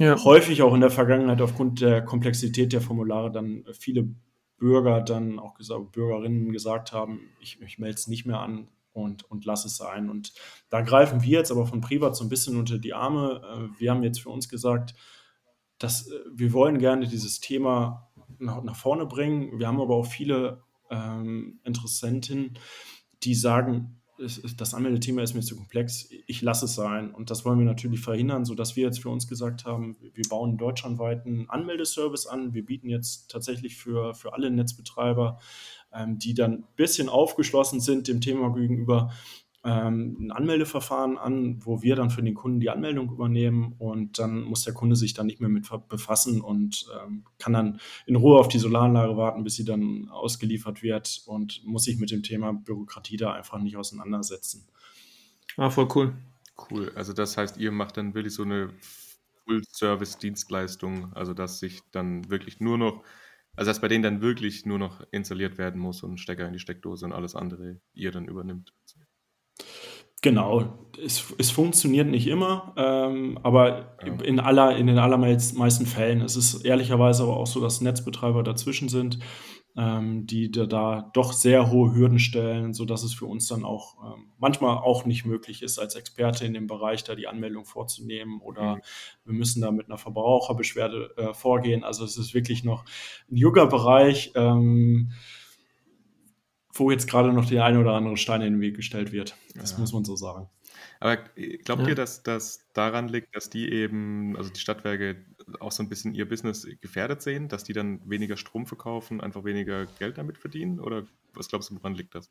ja. 0.00 0.20
häufig 0.24 0.60
auch 0.62 0.74
in 0.74 0.80
der 0.80 0.90
Vergangenheit 0.90 1.40
aufgrund 1.40 1.80
der 1.80 2.02
Komplexität 2.02 2.72
der 2.72 2.80
Formulare 2.80 3.30
dann 3.30 3.64
viele 3.78 4.08
Bürger 4.56 5.02
dann 5.02 5.38
auch 5.38 5.54
gesagt, 5.54 5.92
Bürgerinnen 5.92 6.50
gesagt 6.50 6.92
haben, 6.92 7.20
ich, 7.38 7.62
ich 7.62 7.78
melde 7.78 7.94
es 7.94 8.08
nicht 8.08 8.26
mehr 8.26 8.40
an, 8.40 8.66
und, 8.94 9.28
und 9.30 9.44
lass 9.44 9.64
es 9.66 9.76
sein. 9.76 10.08
Und 10.08 10.32
da 10.70 10.80
greifen 10.80 11.22
wir 11.22 11.38
jetzt 11.38 11.50
aber 11.50 11.66
von 11.66 11.80
Privat 11.80 12.16
so 12.16 12.24
ein 12.24 12.30
bisschen 12.30 12.56
unter 12.56 12.78
die 12.78 12.94
Arme. 12.94 13.42
Äh, 13.44 13.80
wir 13.80 13.90
haben 13.90 14.02
jetzt 14.02 14.20
für 14.20 14.30
uns 14.30 14.48
gesagt, 14.48 14.94
dass 15.78 16.08
äh, 16.08 16.18
wir 16.32 16.52
wollen 16.52 16.78
gerne 16.78 17.06
dieses 17.06 17.40
Thema 17.40 18.10
nach, 18.38 18.62
nach 18.62 18.76
vorne 18.76 19.04
bringen. 19.04 19.58
Wir 19.58 19.66
haben 19.66 19.80
aber 19.80 19.96
auch 19.96 20.06
viele 20.06 20.62
ähm, 20.90 21.60
Interessentinnen, 21.64 22.58
die 23.22 23.34
sagen, 23.34 24.00
das 24.16 24.74
Anmeldethema 24.74 25.22
ist 25.22 25.34
mir 25.34 25.40
zu 25.40 25.56
komplex, 25.56 26.08
ich 26.26 26.40
lasse 26.40 26.66
es 26.66 26.74
sein. 26.76 27.12
Und 27.12 27.30
das 27.30 27.44
wollen 27.44 27.58
wir 27.58 27.66
natürlich 27.66 28.00
verhindern, 28.00 28.44
sodass 28.44 28.76
wir 28.76 28.84
jetzt 28.84 29.02
für 29.02 29.08
uns 29.08 29.26
gesagt 29.26 29.64
haben, 29.64 29.96
wir 30.00 30.28
bauen 30.28 30.56
deutschlandweit 30.56 31.26
einen 31.26 31.50
Anmeldeservice 31.50 32.26
an. 32.26 32.54
Wir 32.54 32.64
bieten 32.64 32.88
jetzt 32.88 33.28
tatsächlich 33.30 33.76
für, 33.76 34.14
für 34.14 34.32
alle 34.32 34.52
Netzbetreiber 34.52 35.40
die 36.06 36.34
dann 36.34 36.52
ein 36.52 36.64
bisschen 36.76 37.08
aufgeschlossen 37.08 37.80
sind 37.80 38.08
dem 38.08 38.20
Thema 38.20 38.54
gegenüber, 38.54 39.10
ähm, 39.64 40.16
ein 40.20 40.30
Anmeldeverfahren 40.30 41.16
an, 41.16 41.64
wo 41.64 41.80
wir 41.80 41.96
dann 41.96 42.10
für 42.10 42.22
den 42.22 42.34
Kunden 42.34 42.60
die 42.60 42.68
Anmeldung 42.68 43.10
übernehmen 43.10 43.74
und 43.78 44.18
dann 44.18 44.42
muss 44.42 44.64
der 44.64 44.74
Kunde 44.74 44.94
sich 44.94 45.14
dann 45.14 45.26
nicht 45.26 45.40
mehr 45.40 45.48
mit 45.48 45.66
befassen 45.88 46.42
und 46.42 46.86
ähm, 47.02 47.24
kann 47.38 47.54
dann 47.54 47.80
in 48.06 48.16
Ruhe 48.16 48.38
auf 48.38 48.48
die 48.48 48.58
Solaranlage 48.58 49.16
warten, 49.16 49.42
bis 49.42 49.54
sie 49.54 49.64
dann 49.64 50.10
ausgeliefert 50.10 50.82
wird 50.82 51.22
und 51.24 51.64
muss 51.64 51.84
sich 51.84 51.98
mit 51.98 52.10
dem 52.10 52.22
Thema 52.22 52.52
Bürokratie 52.52 53.16
da 53.16 53.32
einfach 53.32 53.58
nicht 53.58 53.78
auseinandersetzen. 53.78 54.66
Ah, 55.56 55.70
voll 55.70 55.88
cool. 55.94 56.14
Cool. 56.70 56.92
Also 56.94 57.14
das 57.14 57.36
heißt, 57.36 57.56
ihr 57.56 57.72
macht 57.72 57.96
dann 57.96 58.14
wirklich 58.14 58.34
so 58.34 58.42
eine 58.42 58.70
Full-Service-Dienstleistung, 59.44 61.12
also 61.14 61.32
dass 61.32 61.58
sich 61.58 61.80
dann 61.90 62.28
wirklich 62.28 62.60
nur 62.60 62.76
noch 62.76 63.02
also 63.56 63.70
dass 63.70 63.80
bei 63.80 63.88
denen 63.88 64.02
dann 64.02 64.20
wirklich 64.20 64.66
nur 64.66 64.78
noch 64.78 65.02
installiert 65.10 65.58
werden 65.58 65.80
muss 65.80 66.02
und 66.02 66.18
Stecker 66.18 66.46
in 66.46 66.52
die 66.52 66.58
Steckdose 66.58 67.04
und 67.04 67.12
alles 67.12 67.34
andere 67.34 67.80
ihr 67.92 68.10
dann 68.10 68.26
übernimmt. 68.26 68.72
Genau, 70.22 70.88
es, 71.04 71.34
es 71.36 71.50
funktioniert 71.50 72.08
nicht 72.08 72.26
immer, 72.28 72.72
ähm, 72.78 73.38
aber 73.42 73.98
ja. 74.02 74.14
in, 74.22 74.40
aller, 74.40 74.74
in 74.74 74.86
den 74.86 74.98
allermeisten 74.98 75.86
Fällen. 75.86 76.22
Es 76.22 76.34
ist 76.34 76.64
ehrlicherweise 76.64 77.24
aber 77.24 77.36
auch 77.36 77.46
so, 77.46 77.60
dass 77.60 77.82
Netzbetreiber 77.82 78.42
dazwischen 78.42 78.88
sind 78.88 79.18
ähm, 79.76 80.26
die 80.26 80.50
da 80.50 81.10
doch 81.14 81.32
sehr 81.32 81.70
hohe 81.70 81.94
Hürden 81.94 82.18
stellen, 82.18 82.74
sodass 82.74 83.02
es 83.02 83.12
für 83.12 83.26
uns 83.26 83.48
dann 83.48 83.64
auch 83.64 83.96
ähm, 84.04 84.26
manchmal 84.38 84.76
auch 84.76 85.04
nicht 85.04 85.24
möglich 85.24 85.62
ist, 85.62 85.78
als 85.78 85.96
Experte 85.96 86.44
in 86.44 86.54
dem 86.54 86.66
Bereich 86.66 87.02
da 87.02 87.14
die 87.14 87.26
Anmeldung 87.26 87.64
vorzunehmen 87.64 88.40
oder 88.40 88.76
mhm. 88.76 88.80
wir 89.24 89.34
müssen 89.34 89.62
da 89.62 89.72
mit 89.72 89.86
einer 89.86 89.98
Verbraucherbeschwerde 89.98 91.14
äh, 91.16 91.34
vorgehen. 91.34 91.82
Also 91.82 92.04
es 92.04 92.16
ist 92.16 92.34
wirklich 92.34 92.62
noch 92.62 92.84
ein 93.30 93.36
junger 93.36 93.66
Bereich, 93.66 94.32
ähm, 94.36 95.12
wo 96.72 96.90
jetzt 96.90 97.08
gerade 97.08 97.32
noch 97.32 97.46
der 97.46 97.64
eine 97.64 97.80
oder 97.80 97.92
andere 97.94 98.16
Stein 98.16 98.42
in 98.42 98.54
den 98.54 98.60
Weg 98.60 98.76
gestellt 98.76 99.12
wird. 99.12 99.36
Das 99.56 99.72
ja. 99.72 99.78
muss 99.78 99.92
man 99.92 100.04
so 100.04 100.14
sagen. 100.14 100.48
Aber 101.00 101.18
äh, 101.36 101.58
glaubt 101.58 101.82
ja. 101.82 101.88
ihr, 101.88 101.94
dass 101.94 102.22
das 102.22 102.68
daran 102.74 103.08
liegt, 103.08 103.34
dass 103.34 103.50
die 103.50 103.70
eben, 103.72 104.36
also 104.36 104.50
die 104.50 104.60
Stadtwerke 104.60 105.24
auch 105.60 105.72
so 105.72 105.82
ein 105.82 105.88
bisschen 105.88 106.14
ihr 106.14 106.28
Business 106.28 106.66
gefährdet 106.80 107.22
sehen, 107.22 107.48
dass 107.48 107.64
die 107.64 107.72
dann 107.72 108.00
weniger 108.08 108.36
Strom 108.36 108.66
verkaufen, 108.66 109.20
einfach 109.20 109.44
weniger 109.44 109.86
Geld 109.98 110.18
damit 110.18 110.38
verdienen? 110.38 110.80
Oder 110.80 111.04
was 111.34 111.48
glaubst 111.48 111.70
du, 111.70 111.76
woran 111.76 111.94
liegt 111.94 112.14
das? 112.14 112.30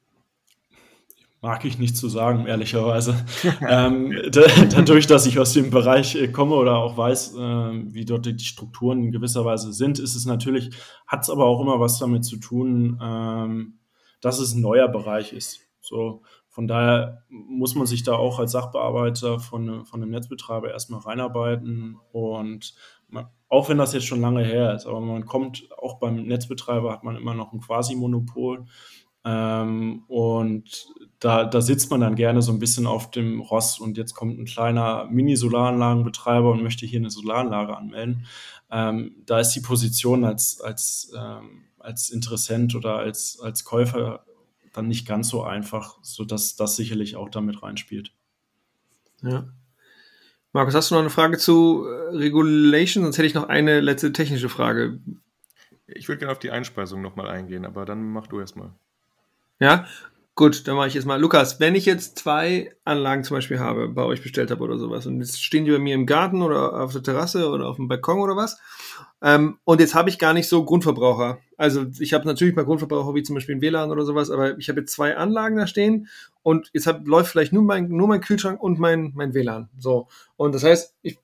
Mag 1.41 1.65
ich 1.65 1.77
nicht 1.77 1.97
zu 1.97 2.07
sagen, 2.07 2.45
ehrlicherweise. 2.45 3.25
ähm, 3.67 4.15
dadurch, 4.31 5.07
dass 5.07 5.25
ich 5.25 5.39
aus 5.39 5.51
dem 5.51 5.71
Bereich 5.71 6.15
äh, 6.15 6.29
komme 6.29 6.55
oder 6.55 6.77
auch 6.77 6.95
weiß, 6.95 7.35
äh, 7.35 7.39
wie 7.93 8.05
dort 8.05 8.25
die 8.25 8.39
Strukturen 8.39 9.03
in 9.03 9.11
gewisser 9.11 9.43
Weise 9.43 9.73
sind, 9.73 9.99
ist 9.99 10.15
es 10.15 10.25
natürlich, 10.25 10.69
hat 11.05 11.23
es 11.23 11.29
aber 11.29 11.45
auch 11.45 11.59
immer 11.59 11.81
was 11.81 11.99
damit 11.99 12.23
zu 12.23 12.37
tun, 12.37 12.97
ähm, 13.03 13.79
dass 14.21 14.39
es 14.39 14.53
ein 14.53 14.61
neuer 14.61 14.87
Bereich 14.87 15.33
ist. 15.33 15.59
So, 15.81 16.21
von 16.47 16.67
daher 16.67 17.23
muss 17.29 17.75
man 17.75 17.87
sich 17.87 18.03
da 18.03 18.13
auch 18.13 18.39
als 18.39 18.51
Sachbearbeiter 18.51 19.39
von, 19.39 19.85
von 19.85 20.01
einem 20.01 20.11
Netzbetreiber 20.11 20.71
erstmal 20.71 21.01
reinarbeiten 21.01 21.97
und 22.11 22.75
man, 23.13 23.27
auch 23.47 23.69
wenn 23.69 23.77
das 23.77 23.93
jetzt 23.93 24.07
schon 24.07 24.21
lange 24.21 24.43
her 24.43 24.73
ist, 24.73 24.85
aber 24.85 24.99
man 24.99 25.25
kommt 25.25 25.69
auch 25.77 25.99
beim 25.99 26.23
Netzbetreiber 26.23 26.91
hat 26.91 27.03
man 27.03 27.15
immer 27.15 27.33
noch 27.33 27.53
ein 27.53 27.61
Quasi-Monopol 27.61 28.65
ähm, 29.25 30.03
und 30.07 30.87
da, 31.19 31.45
da 31.45 31.61
sitzt 31.61 31.89
man 31.89 32.01
dann 32.01 32.15
gerne 32.15 32.41
so 32.41 32.51
ein 32.51 32.59
bisschen 32.59 32.85
auf 32.85 33.11
dem 33.11 33.39
Ross 33.39 33.79
und 33.79 33.97
jetzt 33.97 34.13
kommt 34.13 34.37
ein 34.37 34.45
kleiner 34.45 35.05
Mini-Solaranlagenbetreiber 35.05 36.51
und 36.51 36.63
möchte 36.63 36.85
hier 36.85 36.99
eine 36.99 37.09
Solaranlage 37.09 37.77
anmelden. 37.77 38.25
Ähm, 38.69 39.15
da 39.25 39.39
ist 39.39 39.51
die 39.51 39.61
Position 39.61 40.25
als, 40.25 40.59
als, 40.59 41.13
ähm, 41.17 41.65
als 41.79 42.09
Interessent 42.09 42.75
oder 42.75 42.97
als, 42.97 43.39
als 43.41 43.63
Käufer 43.63 44.25
dann 44.73 44.87
nicht 44.87 45.07
ganz 45.07 45.29
so 45.29 45.43
einfach, 45.43 45.99
sodass 46.01 46.55
das 46.55 46.75
sicherlich 46.75 47.15
auch 47.15 47.29
damit 47.29 47.63
reinspielt. 47.63 48.11
Ja. 49.21 49.45
Markus, 50.53 50.75
hast 50.75 50.91
du 50.91 50.95
noch 50.95 51.01
eine 51.01 51.09
Frage 51.09 51.39
zu 51.39 51.87
äh, 51.87 52.15
Regulation? 52.15 53.03
Sonst 53.03 53.17
hätte 53.17 53.25
ich 53.25 53.33
noch 53.33 53.49
eine 53.49 53.81
letzte 53.81 54.13
technische 54.13 54.49
Frage. 54.49 54.99
Ich 55.87 56.07
würde 56.07 56.19
gerne 56.19 56.31
auf 56.31 56.39
die 56.39 56.51
Einspeisung 56.51 57.01
nochmal 57.01 57.27
eingehen, 57.27 57.65
aber 57.65 57.85
dann 57.85 58.11
mach 58.11 58.27
du 58.27 58.39
erstmal. 58.39 58.69
Ja, 59.59 59.87
gut, 60.35 60.67
dann 60.67 60.75
mache 60.75 60.87
ich 60.87 60.93
jetzt 60.93 61.05
mal. 61.05 61.19
Lukas, 61.19 61.59
wenn 61.59 61.75
ich 61.75 61.85
jetzt 61.85 62.17
zwei 62.17 62.75
Anlagen 62.83 63.23
zum 63.23 63.37
Beispiel 63.37 63.59
habe, 63.59 63.87
bei 63.89 64.03
euch 64.03 64.21
bestellt 64.21 64.51
habe 64.51 64.63
oder 64.63 64.77
sowas, 64.77 65.05
und 65.05 65.19
jetzt 65.19 65.43
stehen 65.43 65.65
die 65.65 65.71
bei 65.71 65.79
mir 65.79 65.95
im 65.95 66.05
Garten 66.05 66.41
oder 66.41 66.81
auf 66.81 66.93
der 66.93 67.03
Terrasse 67.03 67.49
oder 67.49 67.67
auf 67.67 67.77
dem 67.77 67.87
Balkon 67.87 68.19
oder 68.19 68.35
was, 68.35 68.59
ähm, 69.21 69.57
und 69.63 69.79
jetzt 69.79 69.95
habe 69.95 70.09
ich 70.09 70.19
gar 70.19 70.33
nicht 70.33 70.49
so 70.49 70.65
Grundverbraucher. 70.65 71.39
Also 71.57 71.85
ich 71.99 72.13
habe 72.13 72.25
natürlich 72.25 72.55
mal 72.55 72.65
Grundverbraucher 72.65 73.15
wie 73.15 73.23
zum 73.23 73.35
Beispiel 73.35 73.55
ein 73.55 73.61
WLAN 73.61 73.91
oder 73.91 74.05
sowas, 74.05 74.29
aber 74.29 74.57
ich 74.57 74.69
habe 74.69 74.81
jetzt 74.81 74.93
zwei 74.93 75.15
Anlagen 75.15 75.55
da 75.55 75.67
stehen 75.67 76.07
und 76.41 76.69
jetzt 76.73 76.87
hab, 76.87 77.07
läuft 77.07 77.31
vielleicht 77.31 77.53
nur 77.53 77.63
mein, 77.63 77.87
nur 77.87 78.07
mein 78.07 78.21
Kühlschrank 78.21 78.61
und 78.61 78.79
mein, 78.79 79.13
mein 79.15 79.33
WLAN. 79.33 79.69
So. 79.77 80.07
Und 80.35 80.53
das 80.53 80.63
heißt, 80.63 80.95
ich 81.01 81.19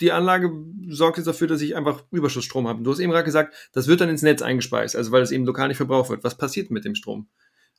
die 0.00 0.12
Anlage 0.12 0.50
sorgt 0.88 1.18
jetzt 1.18 1.26
dafür, 1.26 1.46
dass 1.46 1.60
ich 1.60 1.76
einfach 1.76 2.02
Überschussstrom 2.10 2.66
habe. 2.66 2.82
Du 2.82 2.90
hast 2.90 2.98
eben 2.98 3.12
gerade 3.12 3.24
gesagt, 3.24 3.54
das 3.72 3.86
wird 3.86 4.00
dann 4.00 4.08
ins 4.08 4.22
Netz 4.22 4.42
eingespeist, 4.42 4.96
also 4.96 5.12
weil 5.12 5.22
es 5.22 5.30
eben 5.30 5.44
lokal 5.44 5.68
nicht 5.68 5.76
verbraucht 5.76 6.10
wird. 6.10 6.24
Was 6.24 6.36
passiert 6.36 6.70
mit 6.70 6.84
dem 6.84 6.94
Strom? 6.94 7.28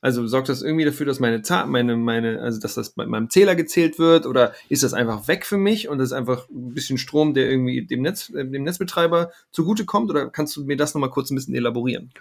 Also 0.01 0.27
sorgt 0.27 0.49
das 0.49 0.61
irgendwie 0.61 0.85
dafür, 0.85 1.05
dass 1.05 1.19
meine, 1.19 1.41
meine, 1.67 1.95
meine, 1.95 2.41
also 2.41 2.59
dass 2.59 2.75
das 2.75 2.91
bei 2.91 3.05
meinem 3.05 3.29
Zähler 3.29 3.55
gezählt 3.55 3.97
wird 3.97 4.25
oder 4.25 4.53
ist 4.69 4.83
das 4.83 4.93
einfach 4.93 5.27
weg 5.27 5.45
für 5.45 5.57
mich 5.57 5.87
und 5.87 5.97
das 5.97 6.09
ist 6.09 6.13
einfach 6.13 6.47
ein 6.49 6.73
bisschen 6.73 6.97
Strom, 6.97 7.33
der 7.33 7.49
irgendwie 7.49 7.85
dem 7.85 8.01
Netz, 8.01 8.29
äh, 8.29 8.45
dem 8.45 8.63
Netzbetreiber 8.63 9.31
zugutekommt? 9.51 10.09
Oder 10.11 10.29
kannst 10.29 10.55
du 10.57 10.65
mir 10.65 10.77
das 10.77 10.93
nochmal 10.93 11.09
kurz 11.09 11.31
ein 11.31 11.35
bisschen 11.35 11.55
elaborieren? 11.55 12.11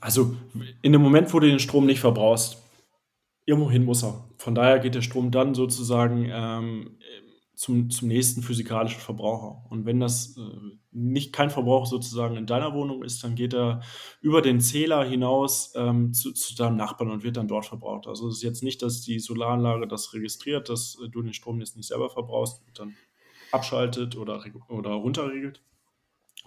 Also 0.00 0.36
in 0.82 0.92
dem 0.92 1.02
Moment, 1.02 1.32
wo 1.34 1.40
du 1.40 1.48
den 1.48 1.58
Strom 1.58 1.86
nicht 1.86 2.00
verbrauchst, 2.00 2.58
irgendwohin 3.46 3.84
muss 3.84 4.04
er. 4.04 4.24
Von 4.38 4.54
daher 4.54 4.78
geht 4.78 4.94
der 4.94 5.02
Strom 5.02 5.32
dann 5.32 5.54
sozusagen 5.54 6.28
ähm, 6.30 6.98
zum, 7.60 7.90
zum 7.90 8.08
nächsten 8.08 8.40
physikalischen 8.40 9.02
Verbraucher. 9.02 9.66
Und 9.68 9.84
wenn 9.84 10.00
das 10.00 10.34
äh, 10.38 10.40
nicht 10.92 11.30
kein 11.30 11.50
Verbrauch 11.50 11.84
sozusagen 11.84 12.36
in 12.36 12.46
deiner 12.46 12.72
Wohnung 12.72 13.02
ist, 13.04 13.22
dann 13.22 13.34
geht 13.34 13.52
er 13.52 13.82
über 14.22 14.40
den 14.40 14.62
Zähler 14.62 15.04
hinaus 15.04 15.74
ähm, 15.76 16.14
zu, 16.14 16.32
zu, 16.32 16.54
deinem 16.54 16.76
Nachbarn 16.76 17.10
und 17.10 17.22
wird 17.22 17.36
dann 17.36 17.48
dort 17.48 17.66
verbraucht. 17.66 18.06
Also 18.06 18.28
es 18.28 18.36
ist 18.36 18.42
jetzt 18.42 18.62
nicht, 18.62 18.80
dass 18.80 19.02
die 19.02 19.18
Solaranlage 19.18 19.86
das 19.86 20.14
registriert, 20.14 20.70
dass 20.70 20.96
äh, 21.04 21.10
du 21.10 21.20
den 21.20 21.34
Strom 21.34 21.60
jetzt 21.60 21.76
nicht 21.76 21.88
selber 21.88 22.08
verbrauchst 22.08 22.62
und 22.66 22.78
dann 22.78 22.96
abschaltet 23.52 24.16
oder, 24.16 24.42
oder 24.70 24.92
runterregelt, 24.92 25.62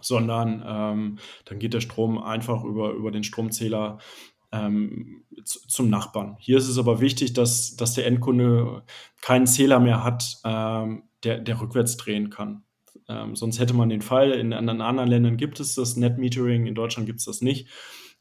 sondern 0.01 0.63
ähm, 0.65 1.19
dann 1.45 1.59
geht 1.59 1.75
der 1.75 1.81
Strom 1.81 2.17
einfach 2.17 2.63
über, 2.63 2.89
über 2.93 3.11
den 3.11 3.23
Stromzähler 3.23 3.99
ähm, 4.53 5.23
zum 5.43 5.89
Nachbarn. 5.89 6.37
Hier 6.39 6.57
ist 6.57 6.69
es 6.69 6.77
aber 6.77 7.01
wichtig, 7.01 7.33
dass, 7.33 7.75
dass 7.75 7.95
der 7.95 8.05
Endkunde 8.05 8.83
keinen 9.21 9.47
Zähler 9.47 9.79
mehr 9.79 10.03
hat, 10.03 10.37
ähm, 10.45 11.03
der, 11.23 11.39
der 11.39 11.59
rückwärts 11.59 11.97
drehen 11.97 12.29
kann. 12.29 12.63
Ähm, 13.09 13.35
sonst 13.35 13.59
hätte 13.59 13.73
man 13.73 13.89
den 13.89 14.01
Fall, 14.01 14.31
in 14.31 14.53
anderen, 14.53 14.81
anderen 14.81 15.09
Ländern 15.09 15.37
gibt 15.37 15.59
es 15.59 15.75
das 15.75 15.97
Net 15.97 16.17
Metering, 16.17 16.67
in 16.67 16.75
Deutschland 16.75 17.07
gibt 17.07 17.19
es 17.19 17.25
das 17.25 17.41
nicht, 17.41 17.67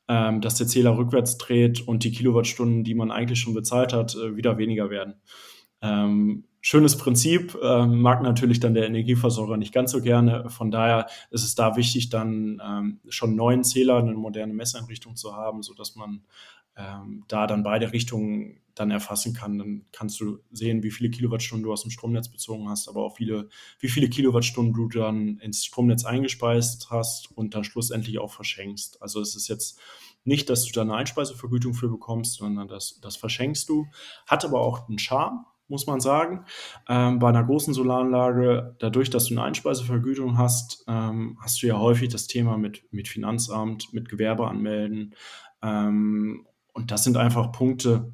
ähm, 0.09 0.41
dass 0.41 0.57
der 0.57 0.67
Zähler 0.67 0.97
rückwärts 0.97 1.39
dreht 1.39 1.87
und 1.87 2.03
die 2.03 2.11
Kilowattstunden, 2.11 2.83
die 2.83 2.95
man 2.95 3.11
eigentlich 3.11 3.39
schon 3.39 3.55
bezahlt 3.55 3.93
hat, 3.93 4.15
äh, 4.17 4.37
wieder 4.37 4.59
weniger 4.59 4.91
werden. 4.91 5.15
Ähm, 5.83 6.45
schönes 6.61 6.97
Prinzip, 6.97 7.59
äh, 7.61 7.87
mag 7.87 8.23
natürlich 8.23 8.61
dann 8.61 8.75
der 8.75 8.87
Energieversorger 8.87 9.57
nicht 9.57 9.75
ganz 9.75 9.91
so 9.91 10.01
gerne. 10.01 10.49
Von 10.49 10.71
daher 10.71 11.09
ist 11.31 11.43
es 11.43 11.55
da 11.55 11.77
wichtig, 11.77 12.09
dann 12.09 12.63
ähm, 12.65 13.01
schon 13.09 13.31
einen 13.31 13.37
neuen 13.37 13.65
Zähler, 13.65 13.99
eine 13.99 14.15
moderne 14.15 14.55
Messeinrichtung 14.55 15.17
zu 15.17 15.35
haben, 15.35 15.63
sodass 15.63 15.97
man 15.97 16.23
ähm, 16.77 17.25
da 17.29 17.47
dann 17.47 17.65
beide 17.65 17.93
Richtungen 17.93 18.61
dann 18.75 18.91
erfassen 18.91 19.35
kann. 19.35 19.59
Dann 19.59 19.85
kannst 19.93 20.21
du 20.21 20.39
sehen, 20.51 20.83
wie 20.83 20.91
viele 20.91 21.11
Kilowattstunden 21.11 21.65
du 21.65 21.73
aus 21.73 21.83
dem 21.83 21.91
Stromnetz 21.91 22.29
bezogen 22.29 22.69
hast, 22.69 22.89
aber 22.89 23.03
auch 23.05 23.17
viele, 23.17 23.49
wie 23.81 23.89
viele 23.89 24.09
Kilowattstunden 24.09 24.73
du 24.73 24.89
dann 24.89 25.39
ins 25.39 25.65
Stromnetz 25.65 26.05
eingespeist 26.05 26.91
hast 26.91 27.37
und 27.37 27.55
dann 27.55 27.65
schlussendlich 27.65 28.19
auch 28.19 28.33
verschenkst. 28.33 29.03
Also 29.03 29.21
es 29.21 29.37
ist 29.37 29.49
jetzt 29.49 29.79
nicht, 30.25 30.49
dass 30.49 30.65
du 30.65 30.73
da 30.73 30.83
eine 30.83 30.95
Einspeisevergütung 30.95 31.75
für 31.75 31.89
bekommst, 31.89 32.37
sondern 32.37 32.69
das, 32.69 33.01
das 33.01 33.17
verschenkst 33.17 33.69
du. 33.69 33.89
Hat 34.27 34.45
aber 34.45 34.61
auch 34.61 34.89
einen 34.89 34.99
Charme, 34.99 35.45
muss 35.73 35.89
man 35.89 36.01
sagen. 36.01 36.45
Ähm, 36.89 37.19
bei 37.19 37.31
einer 37.31 37.43
großen 37.43 37.75
Solaranlage, 37.75 38.77
dadurch, 38.79 39.11
dass 39.11 39.25
du 39.25 39.35
eine 39.35 39.43
Einspeisevergütung 39.43 40.39
hast, 40.39 40.85
ähm, 40.87 41.37
hast 41.41 41.61
du 41.63 41.67
ja 41.67 41.81
häufig 41.81 42.11
das 42.11 42.29
Thema 42.29 42.57
mit, 42.57 42.85
mit 42.93 43.09
Finanzamt, 43.09 43.93
mit 43.93 44.09
Gewerbe 44.09 44.47
anmelden. 44.47 45.15
Ähm, 45.63 46.47
und 46.75 46.91
das 46.91 47.03
sind 47.03 47.17
einfach 47.17 47.51
Punkte, 47.51 48.13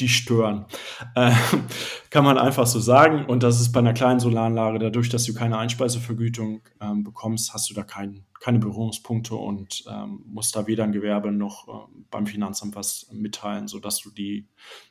die 0.00 0.08
stören. 0.08 0.66
Äh, 1.14 1.32
kann 2.10 2.24
man 2.24 2.38
einfach 2.38 2.66
so 2.66 2.80
sagen. 2.80 3.26
Und 3.26 3.42
das 3.42 3.60
ist 3.60 3.72
bei 3.72 3.80
einer 3.80 3.92
kleinen 3.92 4.20
Solaranlage, 4.20 4.78
dadurch, 4.78 5.08
dass 5.08 5.24
du 5.24 5.34
keine 5.34 5.58
Einspeisevergütung 5.58 6.62
ähm, 6.80 7.04
bekommst, 7.04 7.54
hast 7.54 7.70
du 7.70 7.74
da 7.74 7.82
kein, 7.82 8.24
keine 8.40 8.58
Berührungspunkte 8.58 9.34
und 9.34 9.84
ähm, 9.90 10.22
musst 10.26 10.56
da 10.56 10.66
weder 10.66 10.84
ein 10.84 10.92
Gewerbe 10.92 11.32
noch 11.32 11.68
äh, 11.68 11.92
beim 12.10 12.26
Finanzamt 12.26 12.74
was 12.76 13.08
mitteilen, 13.12 13.68
sodass 13.68 14.00
du 14.00 14.10
die 14.10 14.48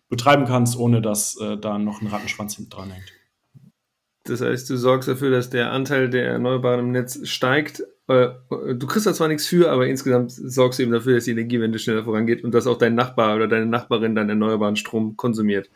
betreiben 0.07 0.45
kannst, 0.45 0.78
ohne 0.78 1.01
dass 1.01 1.39
äh, 1.39 1.57
da 1.57 1.78
noch 1.78 2.01
ein 2.01 2.07
Rattenschwanz 2.07 2.55
hinten 2.55 2.72
dran 2.72 2.91
hängt. 2.91 3.12
Das 4.26 4.41
heißt, 4.41 4.70
du 4.70 4.78
sorgst 4.78 5.10
dafür, 5.10 5.32
dass 5.32 5.49
der 5.49 5.72
Anteil 5.72 6.10
der 6.10 6.28
Erneuerbaren 6.28 6.80
im 6.80 6.91
Netz 6.91 7.28
steigt. 7.28 7.84
Äh, 8.10 8.30
du 8.76 8.88
kriegst 8.88 9.05
da 9.05 9.14
zwar 9.14 9.28
nichts 9.28 9.47
für, 9.47 9.72
aber 9.72 9.88
insgesamt 9.88 10.32
sorgst 10.32 10.80
du 10.80 10.84
eben 10.84 10.91
dafür, 10.91 11.16
dass 11.16 11.26
die 11.26 11.32
Energiewende 11.32 11.80
schneller 11.80 12.03
vorangeht 12.03 12.43
und 12.43 12.53
dass 12.53 12.68
auch 12.68 12.78
dein 12.78 12.95
Nachbar 12.95 13.36
oder 13.36 13.47
deine 13.47 13.66
Nachbarin 13.66 14.16
deinen 14.16 14.30
erneuerbaren 14.30 14.76
Strom 14.76 15.16
konsumiert. 15.16 15.70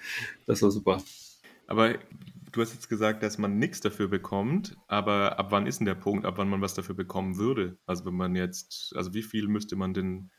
Das 0.46 0.62
war 0.62 0.72
super. 0.72 1.02
Aber 1.68 1.96
du 2.52 2.62
hast 2.62 2.74
jetzt 2.74 2.90
gesagt, 2.90 3.24
dass 3.24 3.38
man 3.38 3.58
nichts 3.58 3.80
dafür 3.80 4.08
bekommt, 4.08 4.76
aber 4.88 5.40
ab 5.40 5.48
wann 5.52 5.68
ist 5.68 5.80
denn 5.80 5.86
der 5.86 5.96
Punkt, 5.96 6.26
ab 6.26 6.34
wann 6.38 6.50
man 6.50 6.62
was 6.62 6.74
dafür 6.74 6.96
bekommen 6.96 7.38
würde? 7.38 7.78
Also 7.86 8.06
wenn 8.06 8.16
man 8.16 8.36
jetzt, 8.36 8.94
also 8.96 9.14
wie 9.14 9.24
viel 9.24 9.48
müsste 9.48 9.76
man 9.76 9.94
denn 9.94 10.30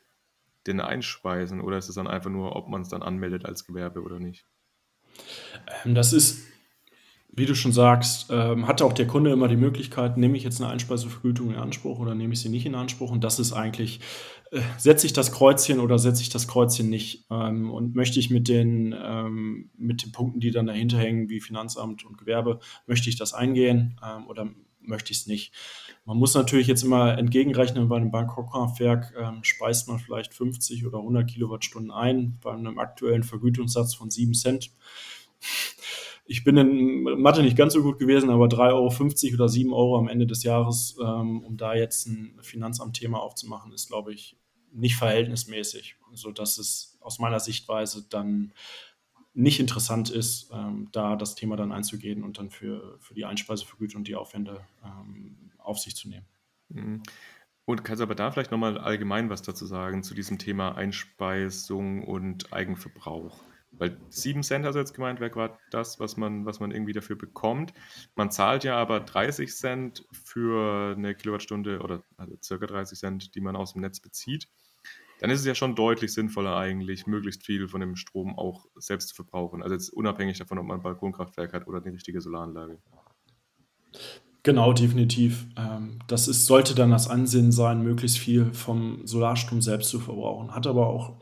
denn 0.67 0.79
einspeisen? 0.79 1.61
Oder 1.61 1.77
ist 1.77 1.89
es 1.89 1.95
dann 1.95 2.07
einfach 2.07 2.29
nur, 2.29 2.55
ob 2.55 2.67
man 2.69 2.81
es 2.81 2.89
dann 2.89 3.03
anmeldet 3.03 3.45
als 3.45 3.65
Gewerbe 3.65 4.01
oder 4.01 4.19
nicht? 4.19 4.45
Ähm, 5.83 5.95
das 5.95 6.13
ist, 6.13 6.45
wie 7.35 7.45
du 7.45 7.53
schon 7.53 7.73
sagst, 7.73 8.27
ähm, 8.29 8.67
hat 8.67 8.81
auch 8.81 8.93
der 8.93 9.07
Kunde 9.07 9.31
immer 9.31 9.49
die 9.49 9.57
Möglichkeit, 9.57 10.15
nehme 10.17 10.37
ich 10.37 10.43
jetzt 10.43 10.61
eine 10.61 10.71
Einspeisevergütung 10.71 11.51
in 11.51 11.57
Anspruch 11.57 11.99
oder 11.99 12.15
nehme 12.15 12.33
ich 12.33 12.39
sie 12.39 12.49
nicht 12.49 12.65
in 12.65 12.75
Anspruch? 12.75 13.11
Und 13.11 13.23
das 13.25 13.39
ist 13.39 13.51
eigentlich, 13.51 13.99
äh, 14.51 14.61
setze 14.77 15.05
ich 15.05 15.11
das 15.11 15.33
Kreuzchen 15.33 15.81
oder 15.81 15.99
setze 15.99 16.21
ich 16.21 16.29
das 16.29 16.47
Kreuzchen 16.47 16.89
nicht? 16.89 17.25
Ähm, 17.29 17.71
und 17.71 17.93
möchte 17.93 18.19
ich 18.19 18.29
mit 18.29 18.47
den, 18.47 18.95
ähm, 18.97 19.69
mit 19.77 20.03
den 20.03 20.13
Punkten, 20.13 20.39
die 20.39 20.51
dann 20.51 20.67
dahinter 20.67 20.97
hängen, 20.97 21.29
wie 21.29 21.41
Finanzamt 21.41 22.05
und 22.05 22.17
Gewerbe, 22.17 22.59
möchte 22.87 23.09
ich 23.09 23.17
das 23.17 23.33
eingehen 23.33 23.99
ähm, 24.01 24.27
oder 24.27 24.47
möchte 24.79 25.11
ich 25.11 25.19
es 25.19 25.27
nicht? 25.27 25.53
Man 26.05 26.17
muss 26.17 26.35
natürlich 26.35 26.67
jetzt 26.67 26.83
immer 26.83 27.17
entgegenrechnen, 27.17 27.89
bei 27.89 27.97
einem 27.97 28.11
Bangkok-Kraftwerk 28.11 29.13
ähm, 29.19 29.43
speist 29.43 29.89
man 29.89 29.99
vielleicht 29.99 30.33
50 30.33 30.85
oder 30.85 30.99
100 30.99 31.29
Kilowattstunden 31.29 31.91
ein, 31.91 32.37
bei 32.41 32.53
einem 32.53 32.79
aktuellen 32.79 33.23
Vergütungssatz 33.23 33.93
von 33.93 34.09
7 34.09 34.33
Cent. 34.33 34.71
Ich 36.25 36.43
bin 36.43 36.57
in 36.57 37.03
Mathe 37.21 37.43
nicht 37.43 37.55
ganz 37.55 37.73
so 37.73 37.83
gut 37.83 37.99
gewesen, 37.99 38.31
aber 38.31 38.45
3,50 38.45 39.25
Euro 39.25 39.33
oder 39.35 39.49
7 39.49 39.73
Euro 39.73 39.97
am 39.97 40.07
Ende 40.07 40.25
des 40.25 40.43
Jahres, 40.43 40.97
ähm, 40.99 41.43
um 41.43 41.55
da 41.55 41.75
jetzt 41.75 42.07
ein 42.07 42.39
Finanzamt-Thema 42.41 43.19
aufzumachen, 43.19 43.71
ist, 43.71 43.87
glaube 43.87 44.13
ich, 44.13 44.37
nicht 44.71 44.95
verhältnismäßig, 44.95 45.97
sodass 46.13 46.57
es 46.57 46.97
aus 46.99 47.19
meiner 47.19 47.39
Sichtweise 47.39 48.07
dann 48.09 48.53
nicht 49.33 49.59
interessant 49.59 50.09
ist, 50.09 50.49
ähm, 50.51 50.89
da 50.91 51.15
das 51.15 51.35
Thema 51.35 51.57
dann 51.57 51.71
einzugehen 51.71 52.23
und 52.23 52.39
dann 52.39 52.49
für, 52.49 52.97
für 52.99 53.13
die 53.13 53.25
Einspeisevergütung 53.25 53.99
und 53.99 54.07
die 54.07 54.15
Aufwände 54.15 54.65
ähm, 54.83 55.51
auf 55.57 55.77
sich 55.77 55.95
zu 55.95 56.09
nehmen. 56.09 56.25
Mhm. 56.69 57.03
Und 57.65 57.83
kannst 57.83 57.99
du 57.99 58.03
aber 58.03 58.15
da 58.15 58.31
vielleicht 58.31 58.51
nochmal 58.51 58.77
allgemein 58.77 59.29
was 59.29 59.41
dazu 59.41 59.65
sagen, 59.65 60.03
zu 60.03 60.13
diesem 60.13 60.37
Thema 60.37 60.75
Einspeisung 60.75 62.03
und 62.03 62.53
Eigenverbrauch? 62.53 63.43
Weil 63.77 63.97
7 64.09 64.43
Cent 64.43 64.65
hast 64.65 64.75
jetzt 64.75 64.93
gemeint, 64.93 65.19
wäre 65.19 65.31
gerade 65.31 65.57
das, 65.71 65.99
was 65.99 66.17
man, 66.17 66.45
was 66.45 66.59
man 66.59 66.71
irgendwie 66.71 66.93
dafür 66.93 67.17
bekommt. 67.17 67.73
Man 68.15 68.31
zahlt 68.31 68.63
ja 68.63 68.77
aber 68.77 68.99
30 68.99 69.53
Cent 69.53 70.05
für 70.11 70.95
eine 70.97 71.15
Kilowattstunde 71.15 71.79
oder 71.79 72.03
also 72.17 72.35
circa 72.41 72.67
30 72.67 72.97
Cent, 72.97 73.35
die 73.35 73.41
man 73.41 73.55
aus 73.55 73.73
dem 73.73 73.81
Netz 73.81 73.99
bezieht. 73.99 74.47
Dann 75.19 75.29
ist 75.29 75.39
es 75.39 75.45
ja 75.45 75.55
schon 75.55 75.75
deutlich 75.75 76.13
sinnvoller 76.13 76.57
eigentlich, 76.57 77.07
möglichst 77.07 77.45
viel 77.45 77.67
von 77.67 77.79
dem 77.79 77.95
Strom 77.95 78.37
auch 78.37 78.65
selbst 78.75 79.09
zu 79.09 79.15
verbrauchen. 79.15 79.63
Also 79.63 79.73
jetzt 79.73 79.89
unabhängig 79.89 80.37
davon, 80.37 80.59
ob 80.59 80.65
man 80.65 80.79
ein 80.79 80.83
Balkonkraftwerk 80.83 81.53
hat 81.53 81.67
oder 81.67 81.81
eine 81.81 81.93
richtige 81.93 82.19
Solaranlage. 82.19 82.79
Genau, 84.45 84.73
definitiv. 84.73 85.47
Ähm, 85.57 85.97
das 86.05 86.27
ist, 86.27 86.45
sollte 86.45 86.75
dann 86.75 86.91
das 86.91 87.09
Ansinnen 87.09 87.51
sein, 87.51 87.81
möglichst 87.81 88.19
viel 88.19 88.53
vom 88.53 89.01
Solarstrom 89.07 89.59
selbst 89.59 89.89
zu 89.89 89.99
verbrauchen. 89.99 90.53
Hat 90.53 90.67
aber 90.67 90.85
auch, 90.85 91.13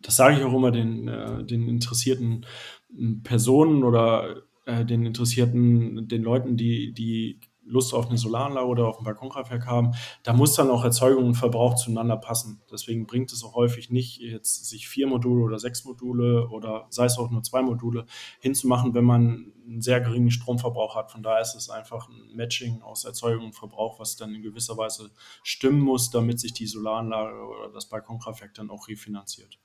das 0.00 0.16
sage 0.16 0.38
ich 0.38 0.44
auch 0.44 0.54
immer 0.54 0.70
den, 0.70 1.08
äh, 1.08 1.44
den 1.44 1.68
interessierten 1.68 2.46
hm, 2.94 3.22
Personen 3.22 3.84
oder 3.84 4.42
äh, 4.66 4.84
den 4.84 5.06
interessierten, 5.06 6.08
den 6.08 6.22
Leuten, 6.22 6.56
die, 6.56 6.92
die 6.92 7.40
Lust 7.68 7.94
auf 7.94 8.08
eine 8.08 8.18
Solaranlage 8.18 8.66
oder 8.66 8.88
auf 8.88 8.98
ein 8.98 9.04
Balkonkraftwerk 9.04 9.66
haben, 9.66 9.92
da 10.22 10.32
muss 10.32 10.54
dann 10.54 10.70
auch 10.70 10.84
Erzeugung 10.84 11.26
und 11.26 11.34
Verbrauch 11.34 11.74
zueinander 11.74 12.16
passen. 12.16 12.62
Deswegen 12.70 13.06
bringt 13.06 13.32
es 13.32 13.44
auch 13.44 13.54
häufig 13.54 13.90
nicht, 13.90 14.20
jetzt 14.20 14.68
sich 14.68 14.88
vier 14.88 15.06
Module 15.06 15.44
oder 15.44 15.58
sechs 15.58 15.84
Module 15.84 16.48
oder 16.48 16.86
sei 16.90 17.04
es 17.04 17.18
auch 17.18 17.30
nur 17.30 17.42
zwei 17.42 17.62
Module 17.62 18.06
hinzumachen, 18.40 18.94
wenn 18.94 19.04
man 19.04 19.52
einen 19.66 19.82
sehr 19.82 20.00
geringen 20.00 20.30
Stromverbrauch 20.30 20.96
hat. 20.96 21.12
Von 21.12 21.22
daher 21.22 21.42
ist 21.42 21.54
es 21.54 21.68
einfach 21.68 22.08
ein 22.08 22.34
Matching 22.34 22.80
aus 22.82 23.04
Erzeugung 23.04 23.46
und 23.46 23.54
Verbrauch, 23.54 24.00
was 24.00 24.16
dann 24.16 24.34
in 24.34 24.42
gewisser 24.42 24.76
Weise 24.76 25.10
stimmen 25.42 25.80
muss, 25.80 26.10
damit 26.10 26.40
sich 26.40 26.54
die 26.54 26.66
Solaranlage 26.66 27.38
oder 27.38 27.70
das 27.72 27.88
Balkonkraftwerk 27.88 28.54
dann 28.54 28.70
auch 28.70 28.88
refinanziert. 28.88 29.58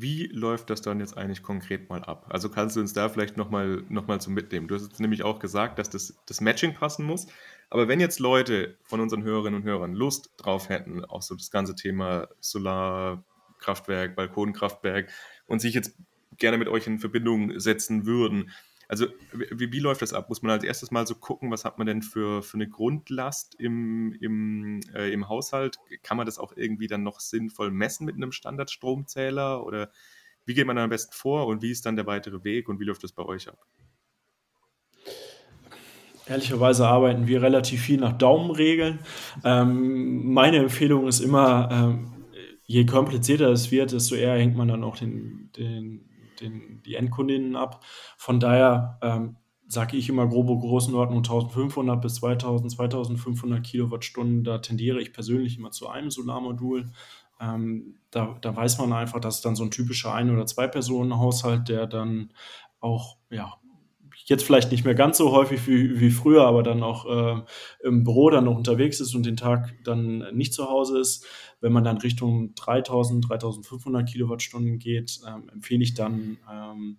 Wie 0.00 0.26
läuft 0.28 0.70
das 0.70 0.80
dann 0.80 1.00
jetzt 1.00 1.16
eigentlich 1.16 1.42
konkret 1.42 1.90
mal 1.90 2.02
ab? 2.02 2.26
Also 2.30 2.48
kannst 2.48 2.76
du 2.76 2.80
uns 2.80 2.92
da 2.92 3.08
vielleicht 3.08 3.36
nochmal 3.36 3.84
noch 3.88 4.06
mal 4.06 4.20
zum 4.20 4.34
mitnehmen? 4.34 4.68
Du 4.68 4.74
hast 4.74 4.82
jetzt 4.82 5.00
nämlich 5.00 5.22
auch 5.22 5.38
gesagt, 5.38 5.78
dass 5.78 5.90
das, 5.90 6.16
das 6.26 6.40
Matching 6.40 6.74
passen 6.74 7.04
muss. 7.04 7.26
Aber 7.68 7.86
wenn 7.86 8.00
jetzt 8.00 8.18
Leute 8.18 8.76
von 8.84 9.00
unseren 9.00 9.22
Hörerinnen 9.22 9.60
und 9.60 9.66
Hörern 9.66 9.92
Lust 9.92 10.32
drauf 10.36 10.68
hätten, 10.68 11.04
auch 11.04 11.22
so 11.22 11.34
das 11.34 11.50
ganze 11.50 11.74
Thema 11.74 12.28
Solarkraftwerk, 12.40 14.16
Balkonkraftwerk 14.16 15.10
und 15.46 15.60
sich 15.60 15.74
jetzt 15.74 15.96
gerne 16.38 16.58
mit 16.58 16.68
euch 16.68 16.86
in 16.86 16.98
Verbindung 16.98 17.60
setzen 17.60 18.06
würden, 18.06 18.50
also 18.90 19.06
wie, 19.32 19.70
wie, 19.72 19.78
läuft 19.78 20.02
das 20.02 20.12
ab? 20.12 20.28
Muss 20.28 20.42
man 20.42 20.50
als 20.50 20.64
erstes 20.64 20.90
mal 20.90 21.06
so 21.06 21.14
gucken, 21.14 21.52
was 21.52 21.64
hat 21.64 21.78
man 21.78 21.86
denn 21.86 22.02
für, 22.02 22.42
für 22.42 22.56
eine 22.56 22.68
Grundlast 22.68 23.54
im, 23.54 24.12
im, 24.20 24.80
äh, 24.92 25.12
im 25.12 25.28
Haushalt? 25.28 25.78
Kann 26.02 26.16
man 26.16 26.26
das 26.26 26.40
auch 26.40 26.56
irgendwie 26.56 26.88
dann 26.88 27.04
noch 27.04 27.20
sinnvoll 27.20 27.70
messen 27.70 28.04
mit 28.04 28.16
einem 28.16 28.32
Standardstromzähler? 28.32 29.64
Oder 29.64 29.92
wie 30.44 30.54
geht 30.54 30.66
man 30.66 30.74
dann 30.74 30.86
am 30.86 30.90
besten 30.90 31.12
vor 31.12 31.46
und 31.46 31.62
wie 31.62 31.70
ist 31.70 31.86
dann 31.86 31.94
der 31.94 32.06
weitere 32.06 32.42
Weg 32.42 32.68
und 32.68 32.80
wie 32.80 32.84
läuft 32.84 33.04
das 33.04 33.12
bei 33.12 33.22
euch 33.22 33.48
ab? 33.48 33.64
Ehrlicherweise 36.26 36.88
arbeiten 36.88 37.28
wir 37.28 37.42
relativ 37.42 37.82
viel 37.82 38.00
nach 38.00 38.18
Daumenregeln. 38.18 38.98
Ähm, 39.44 40.32
meine 40.32 40.56
Empfehlung 40.56 41.06
ist 41.06 41.20
immer, 41.20 41.68
ähm, 41.70 42.24
je 42.66 42.86
komplizierter 42.86 43.50
es 43.50 43.70
wird, 43.70 43.92
desto 43.92 44.16
eher 44.16 44.34
hängt 44.34 44.56
man 44.56 44.66
dann 44.66 44.82
auch 44.82 44.96
den, 44.96 45.50
den 45.56 46.09
den, 46.40 46.82
die 46.84 46.94
Endkundinnen 46.94 47.56
ab. 47.56 47.84
Von 48.16 48.40
daher 48.40 48.98
ähm, 49.02 49.36
sage 49.66 49.96
ich 49.96 50.08
immer 50.08 50.26
grobe 50.26 50.58
Größenordnung 50.58 51.18
1500 51.18 52.00
bis 52.00 52.16
2000, 52.16 52.72
2500 52.72 53.64
Kilowattstunden. 53.64 54.42
Da 54.42 54.58
tendiere 54.58 55.00
ich 55.00 55.12
persönlich 55.12 55.58
immer 55.58 55.70
zu 55.70 55.88
einem 55.88 56.10
Solarmodul. 56.10 56.90
Ähm, 57.40 57.94
da, 58.10 58.36
da 58.40 58.54
weiß 58.54 58.78
man 58.78 58.92
einfach, 58.92 59.20
dass 59.20 59.42
dann 59.42 59.56
so 59.56 59.62
ein 59.62 59.70
typischer 59.70 60.12
Ein- 60.12 60.30
oder 60.30 60.44
Zwei-Personen-Haushalt, 60.44 61.68
der 61.68 61.86
dann 61.86 62.32
auch 62.80 63.18
ja, 63.30 63.59
jetzt 64.30 64.44
vielleicht 64.44 64.70
nicht 64.70 64.84
mehr 64.84 64.94
ganz 64.94 65.18
so 65.18 65.32
häufig 65.32 65.66
wie, 65.66 66.00
wie 66.00 66.10
früher, 66.10 66.44
aber 66.44 66.62
dann 66.62 66.82
auch 66.82 67.04
äh, 67.06 67.42
im 67.82 68.04
Büro 68.04 68.30
dann 68.30 68.44
noch 68.44 68.56
unterwegs 68.56 69.00
ist 69.00 69.14
und 69.14 69.26
den 69.26 69.36
Tag 69.36 69.74
dann 69.84 70.24
nicht 70.32 70.54
zu 70.54 70.68
Hause 70.68 71.00
ist. 71.00 71.26
Wenn 71.60 71.72
man 71.72 71.84
dann 71.84 71.98
Richtung 71.98 72.54
3000, 72.54 73.28
3500 73.28 74.08
Kilowattstunden 74.08 74.78
geht, 74.78 75.20
ähm, 75.28 75.50
empfehle 75.52 75.82
ich 75.82 75.94
dann, 75.94 76.38
ähm, 76.50 76.98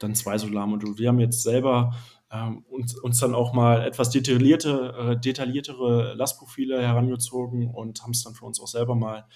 dann 0.00 0.14
zwei 0.14 0.38
Solarmodule. 0.38 0.98
Wir 0.98 1.08
haben 1.08 1.20
jetzt 1.20 1.42
selber 1.42 1.94
ähm, 2.32 2.64
uns, 2.70 2.98
uns 2.98 3.20
dann 3.20 3.34
auch 3.34 3.52
mal 3.52 3.86
etwas 3.86 4.10
detaillierte, 4.10 4.94
äh, 4.98 5.20
detailliertere 5.20 6.14
Lastprofile 6.14 6.80
herangezogen 6.80 7.68
und 7.68 8.02
haben 8.02 8.12
es 8.12 8.24
dann 8.24 8.34
für 8.34 8.46
uns 8.46 8.60
auch 8.60 8.66
selber 8.66 8.94
mal 8.94 9.26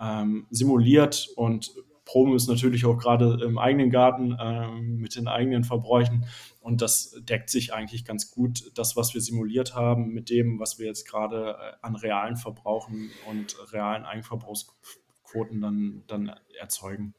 ähm, 0.00 0.46
simuliert 0.50 1.28
und 1.36 1.70
proben 2.06 2.34
es 2.34 2.46
natürlich 2.46 2.86
auch 2.86 2.96
gerade 2.96 3.38
im 3.44 3.58
eigenen 3.58 3.90
Garten 3.90 4.34
ähm, 4.40 4.96
mit 4.96 5.14
den 5.16 5.28
eigenen 5.28 5.64
Verbräuchen 5.64 6.24
und 6.66 6.82
das 6.82 7.20
deckt 7.20 7.48
sich 7.48 7.74
eigentlich 7.74 8.04
ganz 8.04 8.32
gut, 8.32 8.72
das, 8.74 8.96
was 8.96 9.14
wir 9.14 9.20
simuliert 9.20 9.76
haben, 9.76 10.08
mit 10.08 10.30
dem, 10.30 10.58
was 10.58 10.80
wir 10.80 10.86
jetzt 10.86 11.08
gerade 11.08 11.56
äh, 11.60 11.72
an 11.80 11.94
realen 11.94 12.36
Verbrauchen 12.36 13.12
und 13.30 13.56
realen 13.72 14.04
Eigenverbrauchsquoten 14.04 15.60
dann, 15.60 16.02
dann 16.08 16.32
erzeugen. 16.58 17.14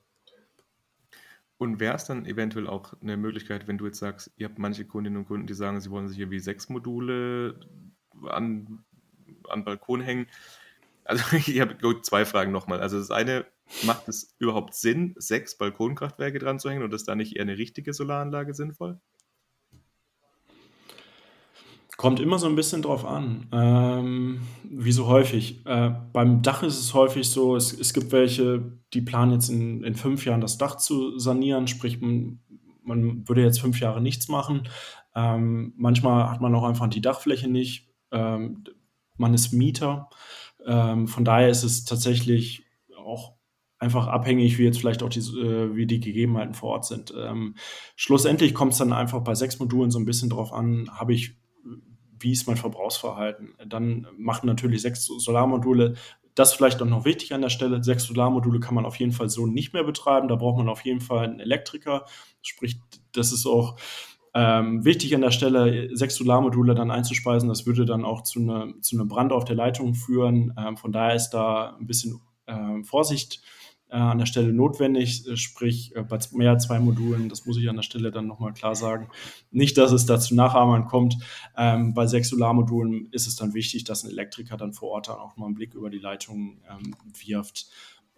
Und 1.58 1.80
wäre 1.80 1.96
es 1.96 2.04
dann 2.04 2.26
eventuell 2.26 2.68
auch 2.68 2.94
eine 3.02 3.16
Möglichkeit, 3.16 3.70
wenn 3.70 3.78
du 3.78 3.86
jetzt 3.86 4.00
sagst, 4.00 4.32
ihr 4.36 4.50
habt 4.50 4.60
manche 4.60 4.84
Kundinnen 4.84 5.20
und 5.20 5.28
Kunden, 5.28 5.48
die 5.48 5.54
sagen, 5.54 5.80
sie 5.80 5.92
wollen 5.92 6.10
sich 6.10 6.20
irgendwie 6.20 6.40
sechs 6.40 6.68
Module 6.68 7.60
an, 8.28 8.84
an 9.48 9.64
Balkon 9.64 10.02
hängen. 10.02 10.28
Also 11.06 11.24
ich 11.38 11.62
habe 11.62 12.02
zwei 12.02 12.26
Fragen 12.26 12.52
nochmal. 12.52 12.82
Also 12.82 12.98
das 13.00 13.12
eine, 13.12 13.46
macht 13.84 14.08
es 14.08 14.36
überhaupt 14.40 14.74
Sinn, 14.74 15.14
sechs 15.18 15.58
Balkonkraftwerke 15.58 16.40
dran 16.40 16.60
zu 16.60 16.70
hängen 16.70 16.84
und 16.84 16.94
ist 16.94 17.08
da 17.08 17.16
nicht 17.16 17.36
eher 17.36 17.44
eine 17.44 17.58
richtige 17.58 17.94
Solaranlage 17.94 18.54
sinnvoll? 18.54 19.00
Kommt 21.98 22.20
immer 22.20 22.38
so 22.38 22.46
ein 22.46 22.56
bisschen 22.56 22.84
drauf 22.84 23.06
an, 23.06 23.48
ähm, 23.52 24.42
wie 24.64 24.92
so 24.92 25.08
häufig. 25.08 25.66
Äh, 25.66 25.96
beim 26.14 26.44
Dach 26.44 26.62
ist 26.62 26.80
es 26.80 26.94
häufig 26.94 27.28
so, 27.28 27.56
es, 27.56 27.74
es 27.74 27.92
gibt 27.92 28.12
welche, 28.12 28.72
die 28.94 29.02
planen 29.02 29.32
jetzt 29.32 29.50
in, 29.50 29.84
in 29.84 29.96
fünf 29.96 30.24
Jahren 30.24 30.42
das 30.42 30.60
Dach 30.60 30.78
zu 30.78 31.18
sanieren, 31.18 31.68
sprich, 31.68 32.00
man, 32.00 32.40
man 32.84 33.28
würde 33.28 33.42
jetzt 33.42 33.60
fünf 33.60 33.80
Jahre 33.80 34.00
nichts 34.00 34.28
machen. 34.28 34.70
Ähm, 35.16 35.74
manchmal 35.76 36.30
hat 36.30 36.40
man 36.40 36.54
auch 36.54 36.66
einfach 36.66 36.88
die 36.88 37.02
Dachfläche 37.02 37.48
nicht. 37.48 37.90
Ähm, 38.12 38.64
man 39.18 39.34
ist 39.34 39.52
Mieter. 39.52 40.12
Ähm, 40.68 41.08
von 41.08 41.26
daher 41.26 41.50
ist 41.50 41.64
es 41.64 41.84
tatsächlich 41.84 42.64
auch 42.96 43.37
einfach 43.80 44.08
abhängig, 44.08 44.58
wie 44.58 44.64
jetzt 44.64 44.80
vielleicht 44.80 45.04
auch 45.04 45.10
die, 45.10 45.20
äh, 45.20 45.76
wie 45.76 45.86
die 45.86 46.00
Gegebenheiten 46.00 46.54
vor 46.54 46.72
Ort 46.72 46.86
sind. 46.86 47.14
Ähm, 47.18 47.56
schlussendlich 47.96 48.54
kommt 48.54 48.74
es 48.74 48.80
dann 48.80 48.94
einfach 48.94 49.22
bei 49.22 49.36
sechs 49.36 49.60
Modulen 49.60 49.92
so 49.92 50.00
ein 50.00 50.06
bisschen 50.06 50.30
drauf 50.30 50.54
an, 50.54 50.90
habe 50.92 51.14
ich 51.14 51.36
wie 52.20 52.32
ist 52.32 52.48
mein 52.48 52.58
Verbrauchsverhalten. 52.58 53.54
Dann 53.68 54.08
machen 54.18 54.48
natürlich 54.48 54.82
sechs 54.82 55.06
Solarmodule 55.06 55.94
das 56.38 56.54
vielleicht 56.54 56.82
auch 56.84 56.88
noch 56.88 57.04
wichtig 57.04 57.34
an 57.34 57.42
der 57.42 57.50
Stelle. 57.50 57.84
Sechs 57.84 58.04
Solarmodule 58.04 58.60
kann 58.60 58.76
man 58.76 58.86
auf 58.86 58.98
jeden 58.98 59.12
Fall 59.12 59.28
so 59.28 59.48
nicht 59.48 59.74
mehr 59.74 59.84
betreiben. 59.84 60.28
Da 60.28 60.36
braucht 60.36 60.58
man 60.58 60.70
auf 60.70 60.86
jeden 60.86 61.02
Fall 61.02 61.26
einen 61.26 61.40
Elektriker. 61.40 62.06
Sprich, 62.44 62.80
das 63.12 63.32
ist 63.32 63.48
auch 63.48 63.76
ähm, 64.36 64.86
wichtig 64.86 65.16
an 65.16 65.22
der 65.22 65.32
Stelle, 65.32 65.90
sechs 65.96 66.16
Solarmodule 66.16 66.76
dann 66.76 66.92
einzuspeisen. 66.92 67.50
Das 67.50 67.66
würde 67.66 67.86
dann 67.86 68.06
auch 68.06 68.22
zu, 68.22 68.40
eine, 68.40 68.76
zu 68.82 68.96
einem 68.96 69.08
Brand 69.08 69.32
auf 69.32 69.46
der 69.46 69.56
Leitung 69.56 69.96
führen. 69.96 70.54
Ähm, 70.60 70.78
von 70.78 70.92
daher 70.92 71.16
ist 71.16 71.32
da 71.32 71.76
ein 71.80 71.88
bisschen 71.88 72.22
äh, 72.46 72.84
Vorsicht 72.84 73.42
an 73.96 74.18
der 74.18 74.26
Stelle 74.26 74.52
notwendig, 74.52 75.28
äh, 75.28 75.38
sprich 75.38 75.96
äh, 75.96 76.04
bei 76.04 76.20
mehr 76.34 76.52
als 76.52 76.66
zwei 76.66 76.80
Modulen, 76.80 77.30
das 77.30 77.46
muss 77.46 77.58
ich 77.58 77.70
an 77.70 77.78
der 77.78 77.84
Stelle 77.84 78.12
dann 78.12 78.28
nochmal 78.28 78.54
klar 78.54 78.76
sagen. 78.76 79.10
Nicht, 79.52 79.78
dass 79.78 79.92
es 79.92 80.06
dazu 80.06 80.36
Nachahmern 80.36 80.86
kommt. 80.86 81.18
Ähm, 81.56 81.94
bei 81.94 82.06
sechs 82.06 82.30
Solarmodulen 82.30 83.08
ist 83.12 83.28
es 83.28 83.36
dann 83.36 83.54
wichtig, 83.54 83.86
dass 83.86 84.04
ein 84.04 84.12
Elektriker 84.12 84.58
dann 84.58 84.74
vor 84.74 84.90
Ort 84.90 85.08
dann 85.08 85.18
auch 85.18 85.38
mal 85.38 85.46
einen 85.46 85.56
Blick 85.56 85.74
über 85.74 85.90
die 85.90 86.00
Leitung 86.00 86.60
ähm, 86.70 86.96
wirft. 87.26 87.70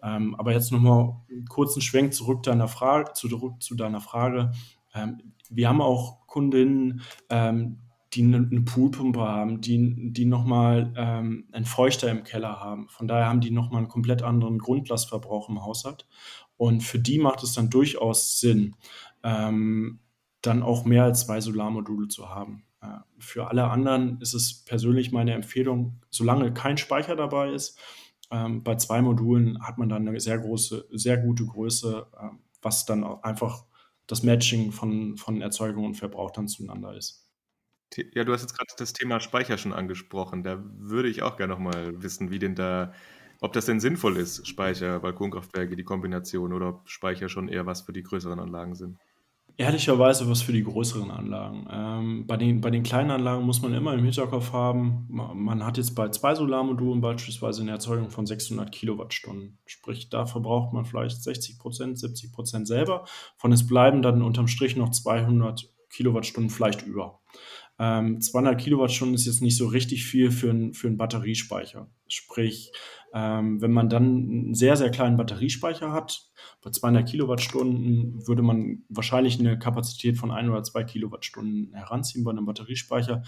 Ähm, 0.02 0.34
aber 0.36 0.52
jetzt 0.52 0.72
nochmal 0.72 1.16
einen 1.30 1.46
kurzen 1.46 1.82
Schwenk 1.82 2.14
zurück 2.14 2.42
deiner 2.42 2.68
zurück 3.14 3.62
zu 3.62 3.74
deiner 3.74 4.00
Frage. 4.00 4.52
Ähm, 4.94 5.20
wir 5.50 5.68
haben 5.68 5.80
auch 5.80 6.26
Kundinnen, 6.26 7.02
ähm, 7.28 7.78
die 8.12 8.24
eine, 8.24 8.42
Poolpumpe 8.62 9.20
haben, 9.20 9.60
die, 9.60 10.12
die 10.12 10.24
nochmal 10.24 10.92
ähm, 10.96 11.48
einen 11.52 11.64
Feuchter 11.64 12.10
im 12.10 12.24
Keller 12.24 12.60
haben. 12.60 12.88
Von 12.88 13.06
daher 13.06 13.26
haben 13.26 13.40
die 13.40 13.50
nochmal 13.50 13.78
einen 13.78 13.88
komplett 13.88 14.22
anderen 14.22 14.58
Grundlastverbrauch 14.58 15.48
im 15.48 15.62
Haushalt. 15.62 16.06
Und 16.56 16.82
für 16.82 16.98
die 16.98 17.18
macht 17.18 17.42
es 17.42 17.52
dann 17.52 17.70
durchaus 17.70 18.40
Sinn, 18.40 18.74
ähm, 19.22 20.00
dann 20.42 20.62
auch 20.62 20.84
mehr 20.84 21.04
als 21.04 21.26
zwei 21.26 21.40
Solarmodule 21.40 22.08
zu 22.08 22.28
haben. 22.28 22.64
Äh, 22.82 22.98
für 23.18 23.48
alle 23.48 23.70
anderen 23.70 24.20
ist 24.20 24.34
es 24.34 24.64
persönlich 24.64 25.12
meine 25.12 25.32
Empfehlung, 25.34 26.00
solange 26.10 26.52
kein 26.52 26.78
Speicher 26.78 27.14
dabei 27.16 27.50
ist, 27.52 27.78
ähm, 28.30 28.62
bei 28.62 28.76
zwei 28.76 29.02
Modulen 29.02 29.62
hat 29.62 29.78
man 29.78 29.88
dann 29.88 30.06
eine 30.06 30.20
sehr 30.20 30.38
große, 30.38 30.86
sehr 30.92 31.18
gute 31.18 31.44
Größe, 31.46 32.06
äh, 32.16 32.28
was 32.62 32.86
dann 32.86 33.04
auch 33.04 33.22
einfach 33.22 33.64
das 34.06 34.22
Matching 34.22 34.72
von, 34.72 35.16
von 35.16 35.40
Erzeugung 35.40 35.84
und 35.84 35.94
Verbrauch 35.94 36.30
dann 36.30 36.48
zueinander 36.48 36.96
ist. 36.96 37.29
Ja, 38.14 38.24
du 38.24 38.32
hast 38.32 38.42
jetzt 38.42 38.56
gerade 38.56 38.72
das 38.76 38.92
Thema 38.92 39.20
Speicher 39.20 39.58
schon 39.58 39.72
angesprochen. 39.72 40.42
Da 40.42 40.62
würde 40.78 41.08
ich 41.08 41.22
auch 41.22 41.36
gerne 41.36 41.52
nochmal 41.52 42.02
wissen, 42.02 42.30
wie 42.30 42.38
denn 42.38 42.54
da, 42.54 42.92
ob 43.40 43.52
das 43.52 43.66
denn 43.66 43.80
sinnvoll 43.80 44.16
ist, 44.16 44.46
Speicher, 44.46 45.00
Balkonkraftwerke, 45.00 45.76
die 45.76 45.84
Kombination, 45.84 46.52
oder 46.52 46.68
ob 46.68 46.88
Speicher 46.88 47.28
schon 47.28 47.48
eher 47.48 47.66
was 47.66 47.82
für 47.82 47.92
die 47.92 48.02
größeren 48.02 48.38
Anlagen 48.38 48.74
sind. 48.74 48.98
Ehrlicherweise 49.56 50.30
was 50.30 50.40
für 50.40 50.52
die 50.52 50.62
größeren 50.62 51.10
Anlagen. 51.10 51.66
Ähm, 51.70 52.26
bei, 52.26 52.36
den, 52.36 52.60
bei 52.60 52.70
den 52.70 52.82
kleinen 52.82 53.10
Anlagen 53.10 53.44
muss 53.44 53.60
man 53.60 53.74
immer 53.74 53.92
im 53.92 54.04
Hinterkopf 54.04 54.52
haben, 54.52 55.06
man 55.08 55.66
hat 55.66 55.76
jetzt 55.76 55.94
bei 55.94 56.08
zwei 56.08 56.34
Solarmodulen 56.34 57.00
beispielsweise 57.02 57.60
eine 57.60 57.72
Erzeugung 57.72 58.08
von 58.08 58.24
600 58.24 58.72
Kilowattstunden. 58.72 59.58
Sprich, 59.66 60.08
da 60.08 60.24
verbraucht 60.24 60.72
man 60.72 60.86
vielleicht 60.86 61.22
60 61.22 61.58
Prozent, 61.58 61.98
70 61.98 62.32
Prozent 62.32 62.68
selber. 62.68 63.04
Von 63.36 63.52
es 63.52 63.66
bleiben 63.66 64.00
dann 64.00 64.22
unterm 64.22 64.48
Strich 64.48 64.76
noch 64.76 64.90
200 64.90 65.68
Kilowattstunden 65.90 66.50
vielleicht 66.50 66.86
über. 66.86 67.20
Ähm, 67.82 68.20
200 68.20 68.60
Kilowattstunden 68.60 69.14
ist 69.14 69.24
jetzt 69.24 69.40
nicht 69.40 69.56
so 69.56 69.66
richtig 69.66 70.04
viel 70.04 70.30
für, 70.30 70.50
ein, 70.50 70.74
für 70.74 70.86
einen 70.86 70.98
Batteriespeicher. 70.98 71.90
Sprich, 72.08 72.72
ähm, 73.14 73.62
wenn 73.62 73.72
man 73.72 73.88
dann 73.88 74.04
einen 74.04 74.54
sehr, 74.54 74.76
sehr 74.76 74.90
kleinen 74.90 75.16
Batteriespeicher 75.16 75.90
hat, 75.90 76.30
bei 76.62 76.70
200 76.70 77.08
Kilowattstunden 77.08 78.28
würde 78.28 78.42
man 78.42 78.82
wahrscheinlich 78.90 79.40
eine 79.40 79.58
Kapazität 79.58 80.18
von 80.18 80.30
ein 80.30 80.50
oder 80.50 80.62
zwei 80.62 80.84
Kilowattstunden 80.84 81.72
heranziehen 81.72 82.22
bei 82.22 82.32
einem 82.32 82.44
Batteriespeicher. 82.44 83.22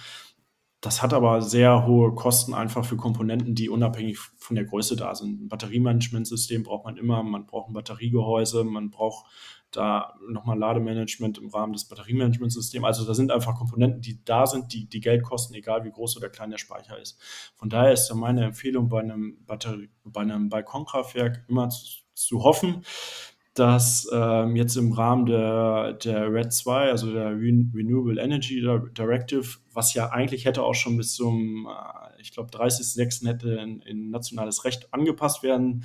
Das 0.83 1.01
hat 1.01 1.15
aber 1.15 1.43
sehr 1.43 1.87
hohe 1.87 2.13
Kosten 2.13 2.55
einfach 2.55 2.85
für 2.85 2.97
Komponenten, 2.97 3.55
die 3.55 3.69
unabhängig 3.69 4.19
von 4.19 4.57
der 4.57 4.65
Größe 4.65 4.97
da 4.97 5.15
sind. 5.15 5.41
Ein 5.41 5.49
Batteriemanagementsystem 5.49 6.65
braucht 6.65 6.85
man 6.85 6.97
immer, 6.97 7.23
man 7.23 7.47
braucht 7.47 7.71
ein 7.71 7.73
Batteriegehäuse, 7.73 8.65
man 8.65 8.91
braucht 8.91 9.27
da 9.71 10.15
nochmal 10.29 10.59
Lademanagement 10.59 11.39
im 11.39 11.51
Rahmen 11.51 11.73
des 11.73 11.85
Batteriemanagementsystems. 11.85 12.85
Also 12.85 13.07
da 13.07 13.15
sind 13.15 13.31
einfach 13.31 13.55
Komponenten, 13.55 14.01
die 14.01 14.25
da 14.25 14.45
sind, 14.45 14.73
die, 14.73 14.89
die 14.89 15.01
Geld 15.01 15.23
kosten, 15.23 15.55
egal 15.55 15.85
wie 15.85 15.93
groß 15.93 16.17
oder 16.17 16.29
klein 16.29 16.51
der 16.51 16.59
Speicher 16.59 16.99
ist. 16.99 17.17
Von 17.55 17.71
daher 17.71 17.93
ist 17.93 18.13
meine 18.13 18.45
Empfehlung 18.45 18.89
bei 18.89 19.03
einem, 19.03 19.39
Batterie, 19.47 19.89
bei 20.03 20.23
einem 20.23 20.49
Balkonkraftwerk 20.49 21.45
immer 21.47 21.69
zu, 21.69 22.03
zu 22.13 22.43
hoffen, 22.43 22.85
dass 23.55 24.09
ähm, 24.13 24.57
jetzt 24.57 24.77
im 24.77 24.93
Rahmen 24.93 25.27
der, 25.27 25.93
der 25.95 26.33
RED 26.33 26.53
2, 26.53 26.91
also 26.91 27.13
der 27.13 27.33
Renewable 27.33 28.21
Energy 28.21 28.63
Directive, 28.97 29.59
was 29.73 29.93
ja 29.93 30.11
eigentlich 30.11 30.47
hätte 30.47 30.63
auch 30.63 30.75
schon 30.75 30.97
bis 30.97 31.15
zum, 31.15 31.69
äh, 31.69 32.21
ich 32.21 32.33
glaube, 32.33 32.51
30.06. 32.51 33.27
hätte 33.27 33.51
in, 33.57 33.83
in, 33.83 34.11
nationales 34.11 34.65
Recht 34.65 34.93
angepasst 34.95 35.43
werden 35.43 35.85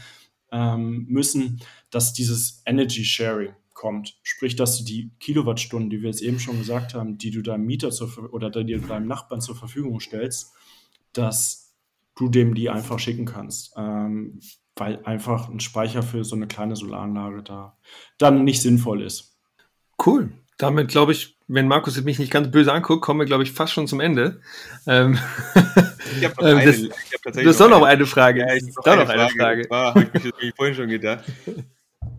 ähm, 0.52 1.08
müssen, 1.10 1.60
dass 1.90 2.14
dieses 2.14 2.62
Energy 2.66 3.04
Sharing 3.04 3.54
kommt. 3.74 4.18
Sprich, 4.24 4.56
dass 4.56 4.78
du 4.78 4.86
die 4.86 5.12
Kilowattstunden, 5.20 5.90
die 5.90 6.02
wir 6.02 6.10
jetzt 6.10 6.22
eben 6.22 6.40
schon 6.40 6.58
gesagt 6.58 6.94
haben, 6.94 7.18
die 7.18 7.32
du 7.32 7.42
deinem 7.42 7.66
Mieter 7.66 7.92
zur, 7.92 8.34
oder 8.34 8.50
die 8.50 8.80
deinem 8.80 9.08
Nachbarn 9.08 9.42
zur 9.42 9.56
Verfügung 9.56 10.00
stellst, 10.00 10.54
dass 11.12 11.76
du 12.16 12.30
dem 12.30 12.56
die 12.56 12.70
einfach 12.70 12.98
schicken 12.98 13.26
kannst. 13.26 13.74
Ähm, 13.78 14.40
weil 14.80 15.00
einfach 15.04 15.50
ein 15.50 15.60
Speicher 15.60 16.04
für 16.04 16.24
so 16.24 16.36
eine 16.36 16.48
kleine 16.48 16.76
Solaranlage 16.76 17.44
da 17.44 17.78
dann 18.18 18.44
nicht 18.44 18.62
sinnvoll 18.62 19.02
ist. 19.02 19.38
Cool. 20.04 20.32
Damit 20.58 20.90
glaube 20.90 21.12
ich, 21.12 21.38
wenn 21.48 21.68
Markus 21.68 22.02
mich 22.02 22.20
nicht 22.20 22.32
ganz 22.32 22.52
böse 22.52 22.74
anguckt, 22.74 23.02
kommen 23.02 23.20
wir, 23.20 23.26
glaube 23.26 23.44
ich, 23.44 23.52
fast 23.52 23.74
schon 23.74 23.88
zum 23.88 24.00
Ende. 24.00 24.42
Ähm, 24.86 25.18
ich 26.20 26.26
habe 26.26 26.36
noch 26.36 26.44
ähm, 26.50 26.58
eine. 26.58 26.72
ich 26.72 26.90
hab 26.90 27.22
tatsächlich 27.24 27.44
du 27.44 27.50
hast 27.50 27.62
doch 27.62 27.70
noch 27.70 27.84
eine 27.84 28.06
Frage. 28.06 28.42
Ja, 28.42 28.54
ich 28.54 28.64
habe 28.64 28.98
noch, 28.98 29.06
noch 29.06 29.14
eine 29.14 29.30
Frage. 29.30 29.66
Frage. 29.68 30.00
habe 30.00 30.18
ich 30.18 30.24
mich 30.24 30.54
vorhin 30.56 30.76
schon 30.76 30.90
gedacht. 30.90 31.24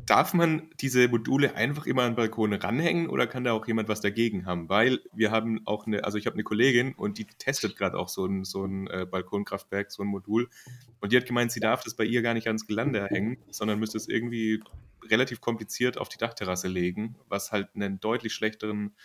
Darf 0.09 0.33
man 0.33 0.71
diese 0.81 1.07
Module 1.07 1.55
einfach 1.55 1.85
immer 1.85 2.03
an 2.05 2.13
den 2.13 2.17
Balkon 2.17 2.55
ranhängen 2.55 3.11
oder 3.11 3.27
kann 3.27 3.45
da 3.45 3.53
auch 3.53 3.67
jemand 3.67 3.91
was 3.91 4.01
dagegen 4.01 4.47
haben? 4.47 4.71
Weil 4.71 5.01
wir 5.13 5.31
haben 5.31 5.61
auch 5.67 5.87
eine, 5.87 6.03
also 6.03 6.17
ich 6.17 6.25
habe 6.25 6.33
eine 6.33 6.45
Kollegin 6.45 6.95
und 6.95 7.19
die 7.19 7.27
testet 7.27 7.77
gerade 7.77 7.99
auch 7.99 8.09
so 8.09 8.25
ein, 8.25 8.45
so 8.45 8.65
ein 8.65 8.87
äh, 8.87 9.05
Balkonkraftwerk, 9.05 9.93
so 9.93 10.03
ein 10.03 10.09
Modul. 10.09 10.49
Und 11.01 11.13
die 11.13 11.17
hat 11.19 11.27
gemeint, 11.27 11.53
sie 11.53 11.61
darf 11.61 11.85
das 11.85 11.95
bei 11.95 12.05
ihr 12.05 12.23
gar 12.23 12.33
nicht 12.33 12.47
ans 12.47 12.67
Gelände 12.67 13.07
hängen, 13.11 13.37
sondern 13.51 13.79
müsste 13.79 13.99
es 13.99 14.09
irgendwie 14.09 14.63
relativ 15.11 15.43
kompliziert 15.43 15.99
auf 15.99 16.09
die 16.09 16.19
Dachterrasse 16.19 16.69
legen, 16.69 17.17
was 17.29 17.53
halt 17.53 17.69
einen 17.75 18.01
deutlich 18.01 18.33
schlechteren, 18.33 18.97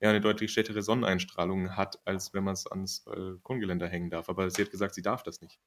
ja, 0.00 0.10
eine 0.10 0.20
deutlich 0.20 0.52
schlechtere 0.52 0.82
Sonneneinstrahlung 0.82 1.76
hat, 1.76 1.98
als 2.04 2.34
wenn 2.34 2.44
man 2.44 2.54
es 2.54 2.68
ans 2.68 3.00
Balkongeländer 3.00 3.88
hängen 3.88 4.10
darf. 4.10 4.28
Aber 4.28 4.48
sie 4.50 4.62
hat 4.62 4.70
gesagt, 4.70 4.94
sie 4.94 5.02
darf 5.02 5.24
das 5.24 5.40
nicht 5.40 5.58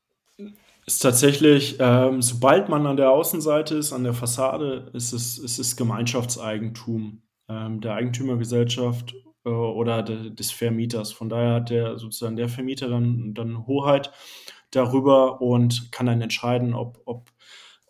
ist 0.89 1.03
tatsächlich, 1.03 1.77
ähm, 1.79 2.21
sobald 2.23 2.67
man 2.67 2.87
an 2.87 2.97
der 2.97 3.11
Außenseite 3.11 3.75
ist, 3.75 3.93
an 3.93 4.03
der 4.03 4.13
Fassade, 4.13 4.89
ist 4.93 5.13
es, 5.13 5.37
ist 5.37 5.59
es 5.59 5.75
Gemeinschaftseigentum 5.75 7.21
ähm, 7.47 7.79
der 7.81 7.93
Eigentümergesellschaft 7.93 9.13
äh, 9.45 9.49
oder 9.49 10.01
de, 10.01 10.31
des 10.31 10.51
Vermieters. 10.51 11.11
Von 11.11 11.29
daher 11.29 11.55
hat 11.55 11.69
der 11.69 11.99
sozusagen 11.99 12.37
der 12.37 12.49
Vermieter 12.49 12.89
dann, 12.89 13.35
dann 13.35 13.67
Hoheit 13.67 14.11
darüber 14.71 15.41
und 15.41 15.91
kann 15.91 16.07
dann 16.07 16.21
entscheiden, 16.21 16.73
ob, 16.73 17.01
ob, 17.05 17.29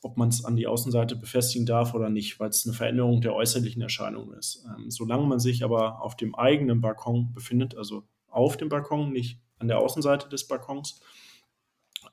ob 0.02 0.18
man 0.18 0.28
es 0.28 0.44
an 0.44 0.58
die 0.58 0.68
Außenseite 0.68 1.16
befestigen 1.16 1.66
darf 1.66 1.94
oder 1.94 2.10
nicht, 2.10 2.40
weil 2.40 2.50
es 2.50 2.66
eine 2.66 2.76
Veränderung 2.76 3.22
der 3.22 3.34
äußerlichen 3.34 3.82
Erscheinung 3.82 4.34
ist. 4.34 4.66
Ähm, 4.66 4.92
solange 4.92 5.26
man 5.26 5.40
sich 5.40 5.64
aber 5.64 6.02
auf 6.02 6.18
dem 6.18 6.36
eigenen 6.36 6.82
Balkon 6.82 7.32
befindet, 7.34 7.78
also 7.78 8.04
auf 8.28 8.58
dem 8.58 8.68
Balkon, 8.68 9.14
nicht 9.14 9.40
an 9.58 9.70
der 9.70 9.80
Außenseite 9.80 10.28
des 10.28 10.48
Balkons, 10.48 11.02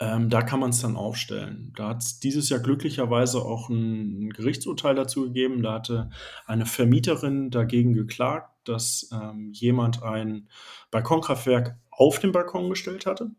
ähm, 0.00 0.28
da 0.30 0.42
kann 0.42 0.60
man 0.60 0.70
es 0.70 0.80
dann 0.80 0.96
aufstellen. 0.96 1.72
Da 1.76 1.88
hat 1.88 2.02
es 2.02 2.20
dieses 2.20 2.48
Jahr 2.48 2.60
glücklicherweise 2.60 3.38
auch 3.38 3.68
ein, 3.68 4.26
ein, 4.26 4.30
Gerichtsurteil 4.30 4.94
dazu 4.94 5.24
gegeben. 5.24 5.62
Da 5.62 5.74
hatte 5.74 6.10
eine 6.46 6.66
Vermieterin 6.66 7.50
dagegen 7.50 7.94
geklagt, 7.94 8.50
dass 8.64 9.10
ähm, 9.12 9.52
jemand 9.52 10.02
ein 10.02 10.48
Balkonkraftwerk 10.90 11.76
auf 11.90 12.18
den 12.18 12.32
Balkon 12.32 12.68
gestellt 12.68 13.06
hatte. 13.06 13.30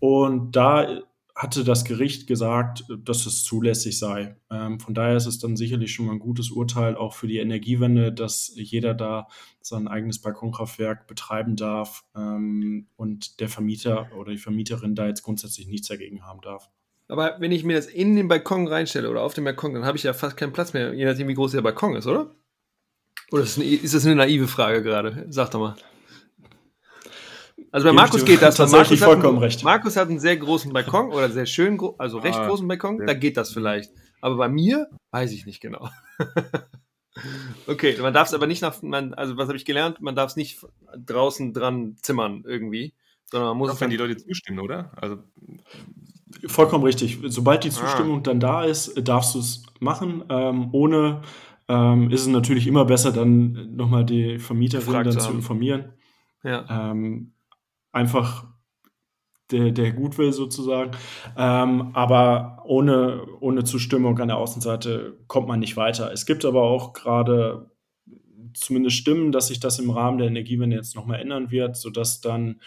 Und 0.00 0.56
da 0.56 1.02
hatte 1.34 1.64
das 1.64 1.84
Gericht 1.84 2.26
gesagt, 2.26 2.84
dass 3.04 3.26
es 3.26 3.42
zulässig 3.42 3.98
sei. 3.98 4.36
Ähm, 4.50 4.80
von 4.80 4.94
daher 4.94 5.16
ist 5.16 5.26
es 5.26 5.38
dann 5.38 5.56
sicherlich 5.56 5.92
schon 5.92 6.06
mal 6.06 6.12
ein 6.12 6.18
gutes 6.18 6.50
Urteil 6.50 6.94
auch 6.96 7.14
für 7.14 7.26
die 7.26 7.38
Energiewende, 7.38 8.12
dass 8.12 8.52
jeder 8.54 8.94
da 8.94 9.28
sein 9.60 9.88
eigenes 9.88 10.20
Balkonkraftwerk 10.20 11.06
betreiben 11.06 11.56
darf 11.56 12.04
ähm, 12.14 12.86
und 12.96 13.40
der 13.40 13.48
Vermieter 13.48 14.10
oder 14.16 14.32
die 14.32 14.38
Vermieterin 14.38 14.94
da 14.94 15.06
jetzt 15.06 15.22
grundsätzlich 15.22 15.66
nichts 15.68 15.88
dagegen 15.88 16.22
haben 16.24 16.40
darf. 16.42 16.68
Aber 17.08 17.36
wenn 17.40 17.52
ich 17.52 17.64
mir 17.64 17.76
das 17.76 17.86
in 17.86 18.16
den 18.16 18.28
Balkon 18.28 18.68
reinstelle 18.68 19.10
oder 19.10 19.22
auf 19.22 19.34
den 19.34 19.44
Balkon, 19.44 19.74
dann 19.74 19.84
habe 19.84 19.96
ich 19.96 20.02
ja 20.02 20.12
fast 20.12 20.36
keinen 20.36 20.52
Platz 20.52 20.72
mehr, 20.72 20.94
je 20.94 21.04
nachdem, 21.04 21.28
wie 21.28 21.34
groß 21.34 21.52
der 21.52 21.62
Balkon 21.62 21.96
ist, 21.96 22.06
oder? 22.06 22.34
Oder 23.30 23.42
ist 23.42 23.58
eine, 23.58 23.66
ist 23.66 23.94
das 23.94 24.04
eine 24.04 24.16
naive 24.16 24.48
Frage 24.48 24.82
gerade? 24.82 25.26
Sag 25.28 25.50
doch 25.50 25.60
mal. 25.60 25.76
Also 27.72 27.88
bei 27.88 27.92
Markus 27.92 28.24
geht 28.24 28.42
das. 28.42 28.56
Tatsächlich 28.56 29.00
Markus 29.00 29.14
vollkommen 29.14 29.38
einen, 29.38 29.44
recht. 29.44 29.64
Markus 29.64 29.96
hat 29.96 30.08
einen 30.08 30.20
sehr 30.20 30.36
großen 30.36 30.72
Balkon 30.72 31.10
oder 31.10 31.30
sehr 31.30 31.46
schön, 31.46 31.80
also 31.98 32.18
recht 32.18 32.38
ah, 32.38 32.46
großen 32.46 32.68
Balkon. 32.68 33.00
Ja. 33.00 33.06
Da 33.06 33.14
geht 33.14 33.38
das 33.38 33.50
vielleicht. 33.52 33.90
Aber 34.20 34.36
bei 34.36 34.48
mir 34.48 34.88
weiß 35.10 35.32
ich 35.32 35.46
nicht 35.46 35.60
genau. 35.60 35.88
okay, 37.66 37.96
man 38.00 38.12
darf 38.12 38.28
es 38.28 38.34
aber 38.34 38.46
nicht 38.46 38.60
nach, 38.60 38.82
man, 38.82 39.14
also 39.14 39.38
was 39.38 39.48
habe 39.48 39.56
ich 39.56 39.64
gelernt? 39.64 40.02
Man 40.02 40.14
darf 40.14 40.30
es 40.30 40.36
nicht 40.36 40.64
draußen 40.96 41.54
dran 41.54 41.96
zimmern 42.02 42.44
irgendwie, 42.46 42.92
sondern 43.24 43.48
man 43.48 43.58
muss. 43.58 43.70
Auch 43.70 43.80
wenn 43.80 43.90
die 43.90 43.96
Leute 43.96 44.18
zustimmen, 44.18 44.60
oder? 44.60 44.92
Also 44.96 45.16
vollkommen 46.46 46.84
richtig. 46.84 47.20
Sobald 47.24 47.64
die 47.64 47.70
ah. 47.70 47.72
Zustimmung 47.72 48.18
ah. 48.18 48.22
dann 48.22 48.38
da 48.38 48.64
ist, 48.64 48.92
darfst 49.08 49.34
du 49.34 49.38
es 49.38 49.62
machen. 49.80 50.24
Ähm, 50.28 50.68
ohne 50.72 51.22
ähm, 51.68 52.10
ist 52.10 52.20
es 52.20 52.26
natürlich 52.26 52.66
immer 52.66 52.84
besser, 52.84 53.12
dann 53.12 53.74
nochmal 53.74 54.04
die 54.04 54.38
Vermieterin 54.38 55.04
dann 55.04 55.18
zu 55.18 55.30
informieren. 55.30 55.94
Ja. 56.42 56.90
Ähm, 56.90 57.31
einfach 57.92 58.46
der, 59.50 59.70
der 59.70 59.92
Gutwill 59.92 60.32
sozusagen. 60.32 60.92
Ähm, 61.36 61.90
aber 61.94 62.62
ohne, 62.64 63.24
ohne 63.40 63.64
Zustimmung 63.64 64.18
an 64.18 64.28
der 64.28 64.38
Außenseite 64.38 65.18
kommt 65.26 65.48
man 65.48 65.60
nicht 65.60 65.76
weiter. 65.76 66.12
Es 66.12 66.26
gibt 66.26 66.44
aber 66.44 66.62
auch 66.62 66.92
gerade 66.92 67.70
zumindest 68.54 68.96
Stimmen, 68.96 69.32
dass 69.32 69.48
sich 69.48 69.60
das 69.60 69.78
im 69.78 69.90
Rahmen 69.90 70.18
der 70.18 70.26
Energiewende 70.26 70.76
jetzt 70.76 70.94
nochmal 70.94 71.20
ändern 71.20 71.50
wird, 71.50 71.76
sodass 71.76 72.20
dann 72.20 72.60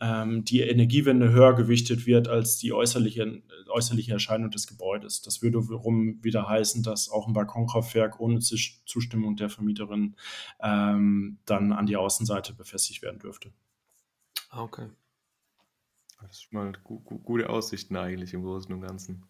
ähm, 0.00 0.44
die 0.44 0.60
Energiewende 0.60 1.30
höher 1.30 1.54
gewichtet 1.54 2.06
wird 2.06 2.28
als 2.28 2.56
die 2.58 2.72
äußerliche, 2.72 3.42
äußerliche 3.68 4.12
Erscheinung 4.12 4.50
des 4.50 4.66
Gebäudes. 4.66 5.22
Das 5.22 5.42
würde 5.42 5.64
wiederum 5.64 6.22
wieder 6.22 6.48
heißen, 6.48 6.82
dass 6.82 7.08
auch 7.08 7.26
ein 7.26 7.32
Balkonkraftwerk 7.32 8.20
ohne 8.20 8.38
Zustimmung 8.38 9.36
der 9.36 9.48
Vermieterin 9.48 10.14
ähm, 10.60 11.38
dann 11.46 11.72
an 11.72 11.86
die 11.86 11.96
Außenseite 11.96 12.54
befestigt 12.54 13.02
werden 13.02 13.18
dürfte. 13.18 13.50
Ah, 14.48 14.62
okay. 14.62 14.88
Das 16.20 16.32
ist 16.32 16.52
mal 16.52 16.72
gu 16.84 17.00
gu 17.00 17.18
gute 17.18 17.48
Aussichten 17.48 17.96
eigentlich 17.96 18.34
im 18.34 18.42
Großen 18.42 18.72
und 18.74 18.80
Ganzen. 18.80 19.24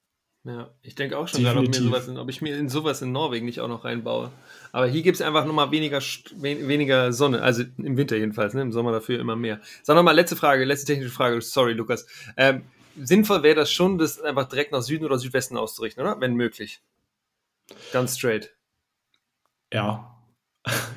Ja, 0.44 0.70
ich 0.82 0.94
denke 0.94 1.18
auch 1.18 1.28
schon 1.28 1.42
gerade, 1.42 1.58
ob, 1.58 1.74
sowas 1.74 2.08
in, 2.08 2.16
ob 2.16 2.30
ich 2.30 2.40
mir 2.40 2.56
in 2.56 2.68
sowas 2.68 3.02
in 3.02 3.12
Norwegen 3.12 3.44
nicht 3.44 3.60
auch 3.60 3.68
noch 3.68 3.84
reinbaue. 3.84 4.30
Aber 4.72 4.86
hier 4.86 5.02
gibt 5.02 5.16
es 5.16 5.20
einfach 5.20 5.44
nochmal 5.44 5.72
weniger, 5.72 6.00
weniger 6.00 7.12
Sonne, 7.12 7.42
also 7.42 7.64
im 7.76 7.96
Winter 7.96 8.16
jedenfalls, 8.16 8.54
ne? 8.54 8.62
im 8.62 8.72
Sommer 8.72 8.92
dafür 8.92 9.20
immer 9.20 9.36
mehr. 9.36 9.60
Sag 9.82 9.96
nochmal, 9.96 10.14
letzte 10.14 10.36
Frage, 10.36 10.64
letzte 10.64 10.86
technische 10.86 11.10
Frage, 11.10 11.42
sorry 11.42 11.74
Lukas. 11.74 12.06
Ähm, 12.36 12.62
sinnvoll 12.96 13.42
wäre 13.42 13.56
das 13.56 13.70
schon, 13.70 13.98
das 13.98 14.20
einfach 14.20 14.48
direkt 14.48 14.72
nach 14.72 14.80
Süden 14.80 15.04
oder 15.04 15.18
Südwesten 15.18 15.56
auszurichten, 15.58 16.02
oder? 16.02 16.18
Wenn 16.20 16.34
möglich. 16.34 16.80
Ganz 17.92 18.16
straight. 18.16 18.54
Ja, 19.70 20.17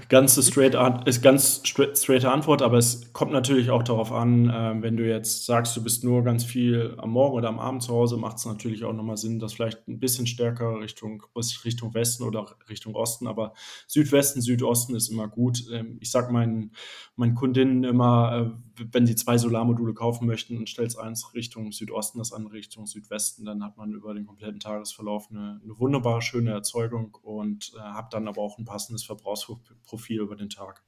ganz 0.10 0.36
straight 0.46 0.76
ist 1.06 1.22
ganz 1.22 1.62
straight 1.66 2.26
Antwort, 2.26 2.62
aber 2.62 2.78
es 2.78 3.14
kommt 3.14 3.32
natürlich 3.32 3.70
auch 3.70 3.84
darauf 3.84 4.12
an, 4.12 4.50
äh, 4.50 4.82
wenn 4.82 4.98
du 4.98 5.08
jetzt 5.08 5.46
sagst, 5.46 5.76
du 5.78 5.84
bist 5.84 6.04
nur 6.04 6.24
ganz 6.24 6.44
viel 6.44 6.96
am 6.98 7.12
Morgen 7.12 7.36
oder 7.36 7.50
am 7.50 7.60
Abend 7.60 7.84
zu 7.84 7.94
Hause, 7.94 8.18
macht 8.18 8.38
es 8.38 8.46
natürlich 8.46 8.84
auch 8.84 8.94
nochmal 8.94 9.18
Sinn, 9.18 9.40
das 9.40 9.54
vielleicht 9.54 9.88
ein 9.88 10.00
bisschen 10.00 10.28
stärker 10.28 10.80
Richtung, 10.80 11.24
Richtung 11.64 11.94
Westen 11.94 12.24
oder 12.24 12.46
Richtung 12.70 12.96
Osten, 12.96 13.28
aber 13.28 13.54
Südwesten, 13.88 14.42
Südosten 14.42 14.96
ist 14.96 15.10
immer 15.10 15.28
gut. 15.28 15.64
Ähm, 15.72 15.98
ich 16.00 16.12
sage 16.12 16.32
meinen, 16.34 16.72
meinen 17.16 17.36
Kundinnen 17.36 17.84
immer, 17.84 18.52
äh, 18.54 18.71
wenn 18.92 19.06
sie 19.06 19.16
zwei 19.16 19.38
Solarmodule 19.38 19.94
kaufen 19.94 20.28
möchten 20.28 20.58
und 20.58 20.70
stellst 20.70 20.98
eins 20.98 21.34
Richtung 21.34 21.72
Südosten, 21.72 22.20
das 22.20 22.34
andere 22.34 22.54
Richtung 22.54 22.88
Südwesten, 22.88 23.46
dann 23.46 23.64
hat 23.64 23.78
man 23.78 23.94
über 23.94 24.14
den 24.14 24.26
kompletten 24.26 24.60
Tagesverlauf 24.60 25.30
eine, 25.30 25.60
eine 25.64 25.80
wunderbare, 25.80 26.22
schöne 26.22 26.52
Erzeugung 26.52 27.16
und 27.22 27.74
äh, 27.76 27.80
hat 27.80 28.14
dann 28.14 28.28
aber 28.28 28.42
auch 28.42 28.58
ein 28.58 28.66
passendes 28.66 29.04
Verbrauchsprofil 29.04 30.20
über 30.22 30.36
den 30.36 30.50
Tag. 30.50 30.84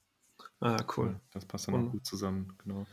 Ah, 0.60 0.82
cool. 0.96 1.20
Das 1.32 1.46
passt 1.46 1.68
dann 1.68 1.76
auch 1.76 1.92
gut 1.92 2.06
zusammen, 2.06 2.54
genau. 2.64 2.86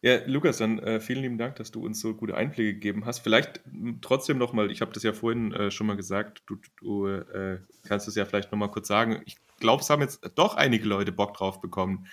Ja, 0.00 0.24
Lukas, 0.26 0.56
dann 0.56 0.78
äh, 0.78 1.00
vielen 1.00 1.20
lieben 1.20 1.36
Dank, 1.36 1.56
dass 1.56 1.70
du 1.70 1.84
uns 1.84 2.00
so 2.00 2.14
gute 2.14 2.34
Einblicke 2.34 2.72
gegeben 2.72 3.04
hast. 3.04 3.18
Vielleicht 3.18 3.60
trotzdem 4.00 4.38
nochmal, 4.38 4.70
ich 4.70 4.80
habe 4.80 4.92
das 4.92 5.02
ja 5.02 5.12
vorhin 5.12 5.52
äh, 5.52 5.70
schon 5.70 5.86
mal 5.86 5.96
gesagt, 5.96 6.42
du, 6.46 6.56
du 6.78 7.06
äh, 7.08 7.60
kannst 7.84 8.08
es 8.08 8.14
ja 8.14 8.24
vielleicht 8.24 8.50
nochmal 8.50 8.70
kurz 8.70 8.88
sagen. 8.88 9.20
Ich 9.26 9.36
glaube, 9.58 9.82
es 9.82 9.90
haben 9.90 10.00
jetzt 10.00 10.30
doch 10.34 10.54
einige 10.54 10.88
Leute 10.88 11.12
Bock 11.12 11.34
drauf 11.34 11.60
bekommen, 11.60 12.06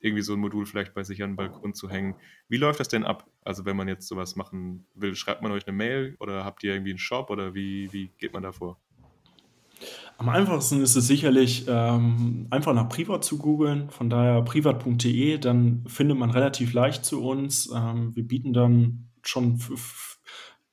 irgendwie 0.00 0.22
so 0.22 0.32
ein 0.32 0.40
Modul 0.40 0.66
vielleicht 0.66 0.94
bei 0.94 1.04
sich 1.04 1.22
an 1.22 1.30
den 1.30 1.36
Balkon 1.36 1.74
zu 1.74 1.88
hängen. 1.88 2.14
Wie 2.48 2.56
läuft 2.56 2.80
das 2.80 2.88
denn 2.88 3.04
ab? 3.04 3.26
Also 3.42 3.64
wenn 3.64 3.76
man 3.76 3.88
jetzt 3.88 4.08
sowas 4.08 4.36
machen 4.36 4.86
will, 4.94 5.14
schreibt 5.14 5.42
man 5.42 5.52
euch 5.52 5.66
eine 5.66 5.76
Mail 5.76 6.16
oder 6.20 6.44
habt 6.44 6.64
ihr 6.64 6.72
irgendwie 6.72 6.90
einen 6.90 6.98
Shop 6.98 7.30
oder 7.30 7.54
wie, 7.54 7.92
wie 7.92 8.10
geht 8.18 8.32
man 8.32 8.42
da 8.42 8.52
vor? 8.52 8.78
Am 10.18 10.28
einfachsten 10.28 10.82
ist 10.82 10.96
es 10.96 11.06
sicherlich, 11.06 11.64
ähm, 11.66 12.46
einfach 12.50 12.74
nach 12.74 12.88
Privat 12.88 13.24
zu 13.24 13.38
googeln. 13.38 13.88
Von 13.88 14.10
daher 14.10 14.42
privat.de, 14.42 15.38
dann 15.38 15.84
findet 15.86 16.18
man 16.18 16.30
relativ 16.30 16.74
leicht 16.74 17.04
zu 17.04 17.22
uns. 17.22 17.70
Ähm, 17.74 18.14
wir 18.14 18.26
bieten 18.26 18.52
dann 18.52 19.08
schon 19.22 19.58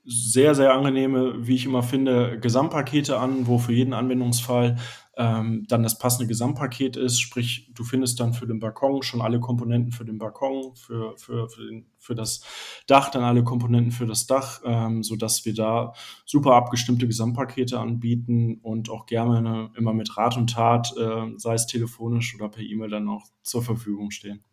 sehr, 0.04 0.56
sehr 0.56 0.74
angenehme, 0.74 1.48
wie 1.48 1.56
ich 1.56 1.66
immer 1.66 1.84
finde, 1.84 2.40
Gesamtpakete 2.40 3.20
an, 3.20 3.48
wo 3.48 3.58
für 3.58 3.74
jeden 3.74 3.94
Anwendungsfall 3.94 4.78
ähm, 5.18 5.66
dann 5.68 5.84
das 5.84 5.98
passende 5.98 6.28
Gesamtpaket 6.28 6.96
ist. 6.96 7.20
Sprich, 7.20 7.72
du 7.74 7.84
findest 7.84 8.20
dann 8.20 8.34
für 8.34 8.46
den 8.46 8.60
Balkon 8.60 9.02
schon 9.02 9.22
alle 9.22 9.40
Komponenten 9.40 9.92
für 9.92 10.06
den 10.06 10.18
Balkon, 10.20 10.76
für, 10.76 11.18
für, 11.18 11.50
für, 11.50 11.66
den, 11.66 11.88
für 11.98 12.16
das 12.16 12.42
Dach, 12.86 13.10
dann 13.10 13.24
alle 13.24 13.44
Komponenten 13.44 13.92
für 13.92 14.06
das 14.06 14.28
Dach, 14.28 14.62
ähm, 14.64 15.04
sodass 15.04 15.44
wir 15.46 15.54
da 15.54 15.94
super 16.26 16.54
abgestimmte 16.54 17.08
Gesamtpakete 17.08 17.80
anbieten 17.80 18.60
und 18.62 18.90
auch 18.90 19.08
gerne 19.08 19.72
immer 19.76 19.94
mit 19.94 20.16
Rat 20.18 20.38
und 20.38 20.52
Tat, 20.52 20.94
äh, 20.98 21.34
sei 21.38 21.56
es 21.56 21.66
telefonisch 21.66 22.36
oder 22.36 22.50
per 22.50 22.64
E-Mail, 22.64 22.90
dann 22.90 23.10
auch 23.10 23.26
zur 23.42 23.64
Verfügung 23.64 24.12
stehen. 24.12 24.44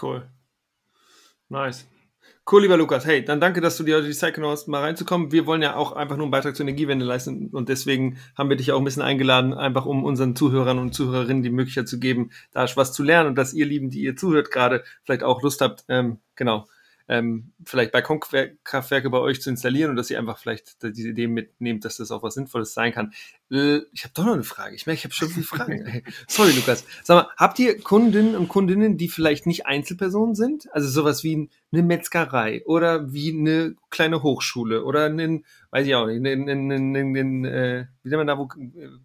Cool. 0.00 0.28
Nice. 1.48 1.86
Cool, 2.50 2.60
lieber 2.60 2.76
Lukas. 2.76 3.06
Hey, 3.06 3.24
dann 3.24 3.40
danke, 3.40 3.62
dass 3.62 3.78
du 3.78 3.84
dir 3.84 4.02
die 4.02 4.12
Zeit 4.12 4.34
genommen 4.34 4.52
hast, 4.52 4.68
mal 4.68 4.82
reinzukommen. 4.82 5.32
Wir 5.32 5.46
wollen 5.46 5.62
ja 5.62 5.76
auch 5.76 5.92
einfach 5.92 6.16
nur 6.18 6.26
einen 6.26 6.30
Beitrag 6.30 6.54
zur 6.54 6.64
Energiewende 6.64 7.06
leisten 7.06 7.48
und 7.48 7.70
deswegen 7.70 8.18
haben 8.36 8.50
wir 8.50 8.56
dich 8.58 8.70
auch 8.70 8.78
ein 8.78 8.84
bisschen 8.84 9.02
eingeladen, 9.02 9.54
einfach 9.54 9.86
um 9.86 10.04
unseren 10.04 10.36
Zuhörern 10.36 10.78
und 10.78 10.92
Zuhörerinnen 10.92 11.42
die 11.42 11.48
Möglichkeit 11.48 11.88
zu 11.88 11.98
geben, 11.98 12.32
da 12.52 12.66
was 12.76 12.92
zu 12.92 13.02
lernen 13.02 13.30
und 13.30 13.36
dass 13.36 13.54
ihr 13.54 13.64
Lieben, 13.64 13.88
die 13.88 14.02
ihr 14.02 14.14
zuhört, 14.14 14.50
gerade 14.50 14.84
vielleicht 15.04 15.22
auch 15.22 15.40
Lust 15.42 15.62
habt, 15.62 15.86
ähm, 15.88 16.18
genau, 16.36 16.66
ähm, 17.08 17.52
vielleicht 17.64 17.92
Balkonkraftwerke 17.92 19.08
bei 19.08 19.18
euch 19.18 19.40
zu 19.40 19.48
installieren 19.48 19.90
und 19.90 19.96
dass 19.96 20.10
ihr 20.10 20.18
einfach 20.18 20.36
vielleicht 20.36 20.82
diese 20.82 21.08
Idee 21.08 21.28
mitnehmt, 21.28 21.86
dass 21.86 21.96
das 21.96 22.10
auch 22.10 22.22
was 22.22 22.34
Sinnvolles 22.34 22.74
sein 22.74 22.92
kann. 22.92 23.14
Äh, 23.50 23.80
ich 23.92 24.04
habe 24.04 24.14
doch 24.14 24.24
noch 24.24 24.34
eine 24.34 24.44
Frage. 24.44 24.74
Ich 24.74 24.86
merke, 24.86 24.98
ich 24.98 25.04
habe 25.04 25.14
schon 25.14 25.28
viele 25.28 25.44
Fragen. 25.44 26.02
Sorry, 26.28 26.52
Lukas. 26.52 26.84
Sag 27.02 27.16
mal, 27.16 27.30
habt 27.36 27.58
ihr 27.58 27.80
Kundinnen 27.80 28.36
und 28.36 28.48
Kundinnen, 28.48 28.96
die 28.96 29.08
vielleicht 29.08 29.46
nicht 29.46 29.66
Einzelpersonen 29.66 30.34
sind? 30.34 30.68
Also 30.72 30.88
sowas 30.88 31.24
wie 31.24 31.48
eine 31.72 31.82
Metzgerei 31.82 32.62
oder 32.66 33.12
wie 33.12 33.32
eine 33.32 33.74
kleine 33.90 34.22
Hochschule 34.22 34.84
oder 34.84 35.06
einen, 35.06 35.44
weiß 35.70 35.86
ich 35.86 35.94
auch 35.94 36.06
nicht, 36.06 36.16
einen, 36.16 36.48
einen, 36.48 36.72
einen, 36.72 37.16
einen 37.16 37.44
äh, 37.44 37.86
wie 38.02 38.08
nennt 38.08 38.20
man 38.20 38.26
da, 38.26 38.38
wo, 38.38 38.48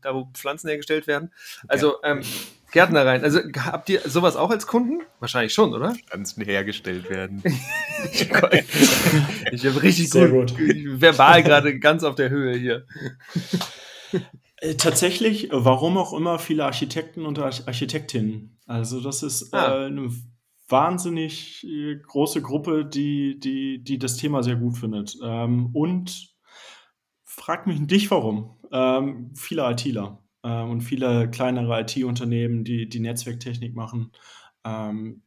da, 0.02 0.16
wo 0.16 0.30
Pflanzen 0.34 0.70
hergestellt 0.70 1.08
werden? 1.08 1.32
Also, 1.68 1.98
ähm, 2.04 2.22
Gärtnereien. 2.72 3.24
Also 3.24 3.40
habt 3.66 3.90
ihr 3.90 4.02
sowas 4.06 4.36
auch 4.36 4.52
als 4.52 4.68
Kunden? 4.68 5.02
Wahrscheinlich 5.20 5.54
schon, 5.54 5.74
oder? 5.74 5.96
Pflanzen 5.96 6.44
hergestellt 6.46 7.10
werden. 7.10 7.42
ich 8.12 8.30
habe 9.66 9.82
richtig 9.82 10.12
Sehr 10.12 10.30
gut, 10.30 10.56
gut. 10.56 11.02
verbal 11.02 11.42
gerade 11.42 11.80
ganz 11.80 12.04
auf 12.04 12.14
der 12.14 12.30
Höhe 12.30 12.56
hier. 12.56 12.86
Äh, 14.62 14.76
tatsächlich, 14.76 15.48
warum 15.54 15.98
auch 15.98 16.12
immer, 16.12 16.38
viele 16.38 16.66
Architekten 16.66 17.26
und 17.26 17.40
Architektinnen. 17.40 18.60
Also 18.66 19.00
das 19.00 19.24
ist 19.24 19.54
ah. 19.54 19.84
äh, 19.84 19.86
eine 19.86 20.10
wahnsinnig 20.68 21.66
äh, 21.66 21.96
große 21.96 22.42
Gruppe, 22.42 22.86
die, 22.86 23.40
die, 23.40 23.82
die 23.82 23.98
das 23.98 24.18
Thema 24.18 24.44
sehr 24.44 24.58
gut 24.58 24.78
findet. 24.78 25.18
Ähm, 25.24 25.70
und 25.74 26.36
frag 27.24 27.68
mich 27.68 27.80
dich 27.88 28.12
warum. 28.12 28.58
Ähm, 28.72 29.32
viele 29.36 29.70
ITler 29.72 30.22
äh, 30.44 30.62
und 30.62 30.82
viele 30.82 31.30
kleinere 31.30 31.82
IT-Unternehmen, 31.82 32.64
die 32.64 32.90
die 32.90 33.00
Netzwerktechnik 33.00 33.76
machen. 33.76 34.12
Ähm, 34.64 35.24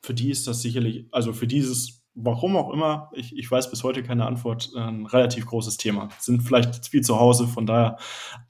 für 0.00 0.14
die 0.14 0.30
ist 0.30 0.46
das 0.46 0.62
sicherlich, 0.62 1.08
also 1.12 1.32
für 1.32 1.46
dieses, 1.46 2.05
warum 2.16 2.56
auch 2.56 2.72
immer, 2.72 3.10
ich, 3.12 3.36
ich 3.36 3.48
weiß 3.48 3.70
bis 3.70 3.84
heute 3.84 4.02
keine 4.02 4.26
Antwort, 4.26 4.72
ein 4.74 5.06
relativ 5.06 5.46
großes 5.46 5.76
Thema. 5.76 6.08
Sind 6.18 6.42
vielleicht 6.42 6.88
viel 6.88 7.02
zu 7.02 7.20
Hause, 7.20 7.46
von 7.46 7.66
daher 7.66 7.98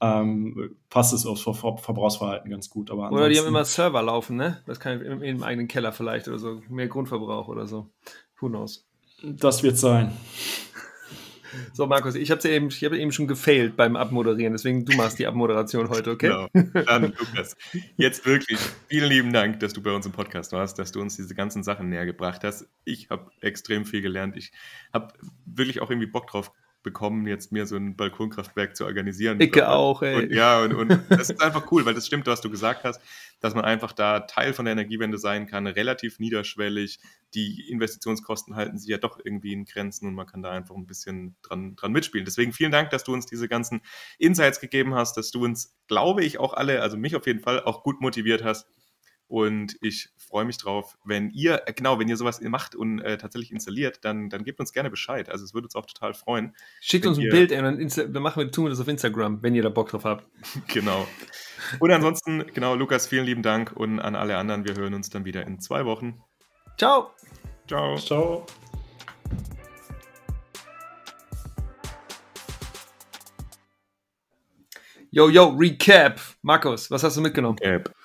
ähm, 0.01 0.75
passt 0.89 1.13
es 1.13 1.25
aufs 1.25 1.41
Ver 1.41 1.53
Ver 1.53 1.77
Verbrauchsverhalten 1.77 2.49
ganz 2.49 2.69
gut. 2.69 2.89
Aber 2.89 3.11
oder 3.11 3.29
die 3.29 3.37
haben 3.37 3.47
immer 3.47 3.65
Server 3.65 4.01
laufen, 4.01 4.37
ne? 4.37 4.61
Das 4.65 4.79
kann 4.79 5.01
im, 5.01 5.21
im 5.21 5.43
eigenen 5.43 5.67
Keller 5.67 5.91
vielleicht 5.91 6.27
oder 6.27 6.39
so, 6.39 6.61
mehr 6.69 6.87
Grundverbrauch 6.87 7.49
oder 7.49 7.67
so. 7.67 7.89
Who 8.39 8.47
knows? 8.47 8.87
Das 9.21 9.63
wird 9.63 9.77
sein. 9.77 10.13
So, 11.73 11.87
Markus, 11.87 12.15
ich 12.15 12.31
habe 12.31 12.47
eben, 12.49 12.69
hab 12.69 12.93
eben 12.93 13.11
schon 13.11 13.27
gefailt 13.27 13.75
beim 13.75 13.95
Abmoderieren, 13.95 14.53
deswegen 14.53 14.85
du 14.85 14.95
machst 14.95 15.19
die 15.19 15.27
Abmoderation 15.27 15.89
heute, 15.89 16.11
okay? 16.11 16.27
Genau. 16.53 16.83
Dann, 16.85 17.13
Lukas, 17.17 17.55
jetzt 17.97 18.25
wirklich 18.25 18.59
vielen 18.87 19.09
lieben 19.09 19.33
Dank, 19.33 19.59
dass 19.59 19.73
du 19.73 19.81
bei 19.81 19.91
uns 19.91 20.05
im 20.05 20.11
Podcast 20.11 20.51
warst, 20.51 20.79
dass 20.79 20.91
du 20.91 21.01
uns 21.01 21.15
diese 21.15 21.35
ganzen 21.35 21.63
Sachen 21.63 21.89
näher 21.89 22.05
gebracht 22.05 22.43
hast. 22.43 22.67
Ich 22.85 23.09
habe 23.09 23.31
extrem 23.41 23.85
viel 23.85 24.01
gelernt. 24.01 24.37
Ich 24.37 24.51
habe 24.93 25.13
wirklich 25.45 25.81
auch 25.81 25.89
irgendwie 25.89 26.07
Bock 26.07 26.27
drauf 26.27 26.51
bekommen, 26.87 27.27
jetzt 27.27 27.51
mir 27.51 27.65
so 27.65 27.75
ein 27.75 27.97
Balkonkraftwerk 27.97 28.77
zu 28.77 28.85
organisieren. 28.85 29.41
Ich 29.41 29.61
auch, 29.61 30.01
ey. 30.01 30.23
Und, 30.23 30.31
ja, 30.31 30.61
und, 30.61 30.73
und 30.73 31.01
das 31.09 31.29
ist 31.29 31.41
einfach 31.41 31.69
cool, 31.69 31.85
weil 31.85 31.93
das 31.93 32.07
stimmt, 32.07 32.27
was 32.27 32.39
du 32.39 32.49
gesagt 32.49 32.85
hast, 32.85 33.01
dass 33.41 33.53
man 33.53 33.65
einfach 33.65 33.91
da 33.91 34.21
Teil 34.21 34.53
von 34.53 34.63
der 34.63 34.71
Energiewende 34.71 35.17
sein 35.17 35.45
kann, 35.45 35.67
relativ 35.67 36.19
niederschwellig. 36.19 36.99
Die 37.33 37.69
Investitionskosten 37.69 38.55
halten 38.55 38.77
sich 38.77 38.89
ja 38.89 38.97
doch 38.97 39.19
irgendwie 39.21 39.51
in 39.51 39.65
Grenzen 39.65 40.07
und 40.07 40.15
man 40.15 40.27
kann 40.27 40.41
da 40.41 40.51
einfach 40.51 40.75
ein 40.75 40.87
bisschen 40.87 41.35
dran, 41.41 41.75
dran 41.75 41.91
mitspielen. 41.91 42.23
Deswegen 42.23 42.53
vielen 42.53 42.71
Dank, 42.71 42.89
dass 42.91 43.03
du 43.03 43.13
uns 43.13 43.25
diese 43.25 43.49
ganzen 43.49 43.81
Insights 44.17 44.61
gegeben 44.61 44.95
hast, 44.95 45.17
dass 45.17 45.31
du 45.31 45.43
uns, 45.43 45.75
glaube 45.89 46.23
ich, 46.23 46.39
auch 46.39 46.53
alle, 46.53 46.81
also 46.81 46.95
mich 46.95 47.17
auf 47.17 47.27
jeden 47.27 47.41
Fall, 47.41 47.61
auch 47.61 47.83
gut 47.83 47.99
motiviert 47.99 48.45
hast, 48.45 48.65
und 49.27 49.77
ich 49.81 50.09
freue 50.17 50.45
mich 50.45 50.57
drauf, 50.57 50.97
wenn 51.03 51.29
ihr, 51.31 51.63
äh, 51.65 51.73
genau, 51.73 51.99
wenn 51.99 52.07
ihr 52.07 52.17
sowas 52.17 52.41
macht 52.41 52.75
und 52.75 52.99
äh, 52.99 53.17
tatsächlich 53.17 53.51
installiert, 53.51 53.99
dann, 54.03 54.29
dann 54.29 54.43
gebt 54.43 54.59
uns 54.59 54.71
gerne 54.71 54.89
Bescheid. 54.89 55.29
Also 55.29 55.43
es 55.43 55.53
würde 55.53 55.65
uns 55.65 55.75
auch 55.75 55.85
total 55.85 56.13
freuen. 56.13 56.55
Schickt 56.81 57.05
uns 57.05 57.17
ein 57.17 57.23
ihr, 57.23 57.31
Bild, 57.31 57.51
ey, 57.51 57.61
dann, 57.61 57.77
dann 58.13 58.23
machen 58.23 58.41
wir, 58.41 58.51
tun 58.51 58.65
wir 58.65 58.69
das 58.69 58.79
auf 58.79 58.87
Instagram, 58.87 59.41
wenn 59.41 59.55
ihr 59.55 59.63
da 59.63 59.69
Bock 59.69 59.89
drauf 59.89 60.05
habt. 60.05 60.27
genau. 60.73 61.07
Und 61.79 61.91
ansonsten, 61.91 62.45
genau, 62.53 62.75
Lukas, 62.75 63.07
vielen 63.07 63.25
lieben 63.25 63.43
Dank 63.43 63.73
und 63.73 63.99
an 63.99 64.15
alle 64.15 64.37
anderen, 64.37 64.65
wir 64.65 64.75
hören 64.75 64.93
uns 64.93 65.09
dann 65.09 65.25
wieder 65.25 65.45
in 65.45 65.59
zwei 65.59 65.85
Wochen. 65.85 66.21
Ciao. 66.77 67.11
Ciao. 67.67 67.97
Ciao. 67.97 68.45
Yo, 75.09 75.29
yo, 75.29 75.47
Recap. 75.57 76.19
Markus, 76.41 76.91
was 76.91 77.03
hast 77.03 77.17
du 77.17 77.21
mitgenommen? 77.21 77.57
Recap. 77.59 77.96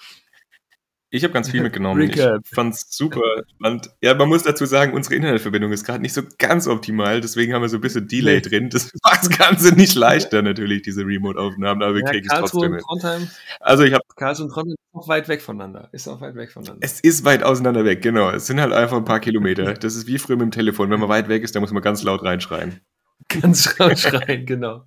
Ich 1.14 1.24
habe 1.24 1.34
ganz 1.34 1.50
viel 1.50 1.60
mitgenommen. 1.62 2.00
Recap. 2.00 2.40
Ich 2.42 2.54
fand's 2.54 2.86
super 2.96 3.20
spannend. 3.54 3.90
Ja, 4.00 4.14
man 4.14 4.28
muss 4.28 4.42
dazu 4.44 4.64
sagen, 4.64 4.94
unsere 4.94 5.14
Internetverbindung 5.14 5.70
ist 5.70 5.84
gerade 5.84 6.00
nicht 6.00 6.14
so 6.14 6.22
ganz 6.38 6.66
optimal, 6.66 7.20
deswegen 7.20 7.52
haben 7.52 7.60
wir 7.60 7.68
so 7.68 7.76
ein 7.76 7.82
bisschen 7.82 8.08
Delay 8.08 8.40
drin. 8.40 8.70
Das 8.70 8.90
macht 9.04 9.20
das 9.20 9.38
Ganze 9.38 9.74
nicht 9.74 9.94
leichter 9.94 10.40
natürlich, 10.40 10.82
diese 10.82 11.06
Remote-Aufnahmen, 11.06 11.82
aber 11.82 11.94
wir 11.94 12.02
ja, 12.02 12.10
kriegen 12.10 12.26
es 12.30 12.38
trotzdem. 12.38 12.72
Und 12.72 12.80
Trondheim, 12.80 13.28
also 13.60 13.84
ich 13.84 13.92
habe 13.92 14.04
Karlsruhe 14.16 14.46
und 14.46 14.52
Trondheim 14.52 14.74
ist 14.74 14.94
auch 14.94 15.08
weit 15.08 15.28
weg 15.28 15.42
voneinander. 15.42 15.88
Ist 15.92 16.08
auch 16.08 16.20
weit 16.22 16.34
weg 16.34 16.50
voneinander. 16.50 16.80
Es 16.80 17.00
ist 17.00 17.24
weit 17.26 17.42
auseinander 17.42 17.84
weg, 17.84 18.00
genau. 18.00 18.30
Es 18.30 18.46
sind 18.46 18.60
halt 18.60 18.72
einfach 18.72 18.96
ein 18.96 19.04
paar 19.04 19.20
Kilometer. 19.20 19.74
Das 19.74 19.94
ist 19.94 20.06
wie 20.06 20.18
früher 20.18 20.36
mit 20.36 20.46
dem 20.46 20.50
Telefon. 20.50 20.90
Wenn 20.90 21.00
man 21.00 21.10
weit 21.10 21.28
weg 21.28 21.42
ist, 21.42 21.54
dann 21.54 21.60
muss 21.60 21.72
man 21.72 21.82
ganz 21.82 22.02
laut 22.02 22.24
reinschreien. 22.24 22.80
Ganz 23.28 23.78
laut 23.78 23.98
schreien, 23.98 24.46
genau. 24.46 24.84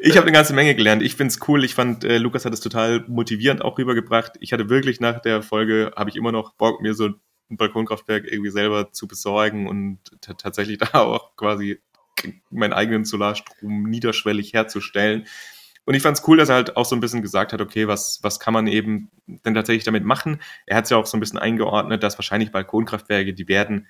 Ich 0.00 0.16
habe 0.16 0.26
eine 0.26 0.32
ganze 0.32 0.52
Menge 0.52 0.74
gelernt. 0.74 1.02
Ich 1.02 1.14
finde 1.14 1.32
es 1.32 1.48
cool. 1.48 1.64
Ich 1.64 1.74
fand, 1.74 2.04
äh, 2.04 2.18
Lukas 2.18 2.44
hat 2.44 2.52
es 2.52 2.60
total 2.60 3.04
motivierend 3.08 3.62
auch 3.62 3.78
rübergebracht. 3.78 4.32
Ich 4.40 4.52
hatte 4.52 4.68
wirklich 4.68 5.00
nach 5.00 5.20
der 5.20 5.42
Folge, 5.42 5.92
habe 5.96 6.10
ich 6.10 6.16
immer 6.16 6.32
noch 6.32 6.54
Bock, 6.54 6.80
mir 6.80 6.94
so 6.94 7.08
ein 7.50 7.56
Balkonkraftwerk 7.56 8.30
irgendwie 8.30 8.50
selber 8.50 8.92
zu 8.92 9.08
besorgen 9.08 9.66
und 9.66 9.98
tatsächlich 10.20 10.78
da 10.92 11.00
auch 11.00 11.36
quasi 11.36 11.80
meinen 12.50 12.72
eigenen 12.72 13.04
Solarstrom 13.04 13.84
niederschwellig 13.84 14.52
herzustellen. 14.52 15.26
Und 15.84 15.94
ich 15.94 16.02
fand 16.02 16.18
es 16.18 16.28
cool, 16.28 16.36
dass 16.36 16.50
er 16.50 16.56
halt 16.56 16.76
auch 16.76 16.84
so 16.84 16.94
ein 16.94 17.00
bisschen 17.00 17.22
gesagt 17.22 17.52
hat, 17.52 17.62
okay, 17.62 17.88
was, 17.88 18.18
was 18.22 18.40
kann 18.40 18.52
man 18.52 18.66
eben 18.66 19.10
denn 19.26 19.54
tatsächlich 19.54 19.84
damit 19.84 20.04
machen? 20.04 20.42
Er 20.66 20.76
hat 20.76 20.84
es 20.84 20.90
ja 20.90 20.98
auch 20.98 21.06
so 21.06 21.16
ein 21.16 21.20
bisschen 21.20 21.38
eingeordnet, 21.38 22.02
dass 22.02 22.18
wahrscheinlich 22.18 22.52
Balkonkraftwerke, 22.52 23.32
die 23.32 23.48
werden 23.48 23.86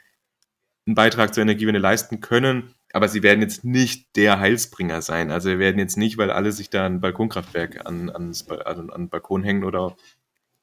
einen 0.86 0.94
Beitrag 0.94 1.34
zur 1.34 1.42
Energiewende 1.42 1.80
leisten 1.80 2.20
können, 2.20 2.74
aber 2.92 3.08
sie 3.08 3.22
werden 3.22 3.42
jetzt 3.42 3.64
nicht 3.64 4.16
der 4.16 4.40
Heilsbringer 4.40 5.02
sein. 5.02 5.30
Also 5.30 5.50
wir 5.50 5.58
werden 5.58 5.78
jetzt 5.78 5.96
nicht, 5.96 6.16
weil 6.18 6.30
alle 6.30 6.52
sich 6.52 6.70
da 6.70 6.86
ein 6.86 7.00
Balkonkraftwerk 7.00 7.86
an, 7.86 8.10
ans, 8.10 8.48
also 8.48 8.82
an 8.82 9.02
den 9.02 9.08
Balkon 9.10 9.42
hängen 9.42 9.64
oder 9.64 9.96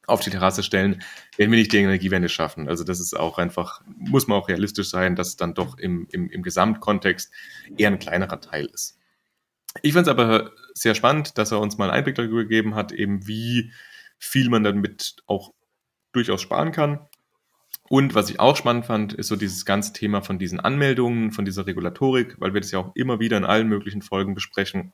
auf 0.08 0.22
die 0.22 0.30
Terrasse 0.30 0.64
stellen, 0.64 1.02
werden 1.38 1.52
wir 1.52 1.60
nicht 1.60 1.72
die 1.72 1.78
Energiewende 1.78 2.30
schaffen. 2.30 2.68
Also 2.68 2.84
das 2.84 3.00
ist 3.00 3.18
auch 3.18 3.38
einfach, 3.38 3.82
muss 3.86 4.28
man 4.28 4.38
auch 4.38 4.50
realistisch 4.50 4.90
sein, 4.90 5.16
dass 5.16 5.30
es 5.30 5.36
dann 5.36 5.54
doch 5.54 5.78
im, 5.78 6.08
im, 6.12 6.30
im 6.30 6.44
Gesamtkontext 6.44 7.32
eher 7.78 7.90
ein 7.90 8.00
kleinerer 8.00 8.40
Teil 8.40 8.66
ist. 8.66 9.00
Ich 9.82 9.94
finde 9.94 10.04
es 10.04 10.08
aber 10.08 10.52
sehr 10.74 10.96
spannend, 10.96 11.38
dass 11.38 11.52
er 11.52 11.60
uns 11.60 11.78
mal 11.78 11.86
einen 11.86 11.98
Einblick 11.98 12.16
darüber 12.16 12.44
gegeben 12.44 12.76
hat, 12.76 12.92
eben 12.92 13.28
wie 13.28 13.72
viel 14.18 14.50
man 14.50 14.64
damit 14.64 15.18
auch 15.26 15.54
durchaus 16.12 16.42
sparen 16.42 16.72
kann. 16.72 17.08
Und 17.88 18.16
was 18.16 18.30
ich 18.30 18.40
auch 18.40 18.56
spannend 18.56 18.86
fand, 18.86 19.14
ist 19.14 19.28
so 19.28 19.36
dieses 19.36 19.66
ganze 19.66 19.94
Thema 19.94 20.22
von 20.22 20.40
diesen 20.40 20.60
Anmeldungen, 20.60 21.32
von 21.32 21.46
dieser 21.46 21.68
Regulatorik, 21.68 22.36
weil 22.40 22.54
wir 22.54 22.62
das 22.62 22.72
ja 22.72 22.80
auch 22.80 22.96
immer 22.96 23.20
wieder 23.20 23.38
in 23.38 23.46
allen 23.46 23.68
möglichen 23.68 24.02
Folgen 24.02 24.34
besprechen. 24.34 24.94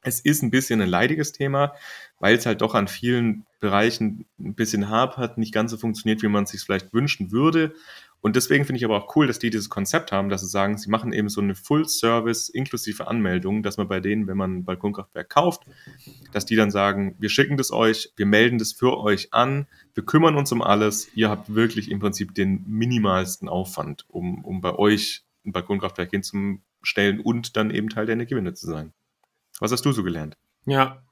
Es 0.00 0.18
ist 0.18 0.42
ein 0.42 0.50
bisschen 0.50 0.80
ein 0.80 0.88
leidiges 0.88 1.32
Thema, 1.32 1.74
weil 2.18 2.36
es 2.36 2.46
halt 2.46 2.60
doch 2.60 2.74
an 2.74 2.88
vielen 2.88 3.46
Bereichen 3.60 4.26
ein 4.40 4.54
bisschen 4.54 4.88
hapert, 4.88 5.38
nicht 5.38 5.54
ganz 5.54 5.70
so 5.70 5.76
funktioniert, 5.76 6.22
wie 6.22 6.28
man 6.28 6.44
es 6.44 6.50
sich 6.50 6.62
vielleicht 6.62 6.92
wünschen 6.92 7.30
würde. 7.30 7.74
Und 8.20 8.34
deswegen 8.36 8.64
finde 8.64 8.78
ich 8.78 8.84
aber 8.84 8.96
auch 8.96 9.14
cool, 9.16 9.26
dass 9.26 9.38
die 9.38 9.50
dieses 9.50 9.68
Konzept 9.68 10.10
haben, 10.10 10.28
dass 10.28 10.40
sie 10.40 10.48
sagen, 10.48 10.78
sie 10.78 10.90
machen 10.90 11.12
eben 11.12 11.28
so 11.28 11.40
eine 11.40 11.54
Full-Service 11.54 12.48
inklusive 12.48 13.06
Anmeldung, 13.08 13.62
dass 13.62 13.76
man 13.76 13.88
bei 13.88 14.00
denen, 14.00 14.26
wenn 14.26 14.36
man 14.36 14.58
ein 14.58 14.64
Balkonkraftwerk 14.64 15.28
kauft, 15.28 15.64
dass 16.32 16.46
die 16.46 16.56
dann 16.56 16.70
sagen, 16.70 17.16
wir 17.18 17.28
schicken 17.28 17.56
das 17.56 17.72
euch, 17.72 18.12
wir 18.16 18.26
melden 18.26 18.58
das 18.58 18.72
für 18.72 18.98
euch 18.98 19.32
an, 19.34 19.66
wir 19.94 20.04
kümmern 20.04 20.36
uns 20.36 20.52
um 20.52 20.62
alles, 20.62 21.10
ihr 21.14 21.28
habt 21.28 21.54
wirklich 21.54 21.90
im 21.90 22.00
Prinzip 22.00 22.34
den 22.34 22.64
minimalsten 22.66 23.48
Aufwand, 23.48 24.04
um, 24.08 24.44
um 24.44 24.60
bei 24.60 24.74
euch 24.74 25.24
ein 25.44 25.52
Balkonkraftwerk 25.52 26.10
hinzustellen 26.10 27.20
und 27.20 27.56
dann 27.56 27.70
eben 27.70 27.88
Teil 27.88 28.06
der 28.06 28.16
Gewinne 28.24 28.54
zu 28.54 28.66
sein. 28.66 28.92
Was 29.60 29.72
hast 29.72 29.84
du 29.84 29.92
so 29.92 30.02
gelernt? 30.02 30.36
Ja, 30.66 31.02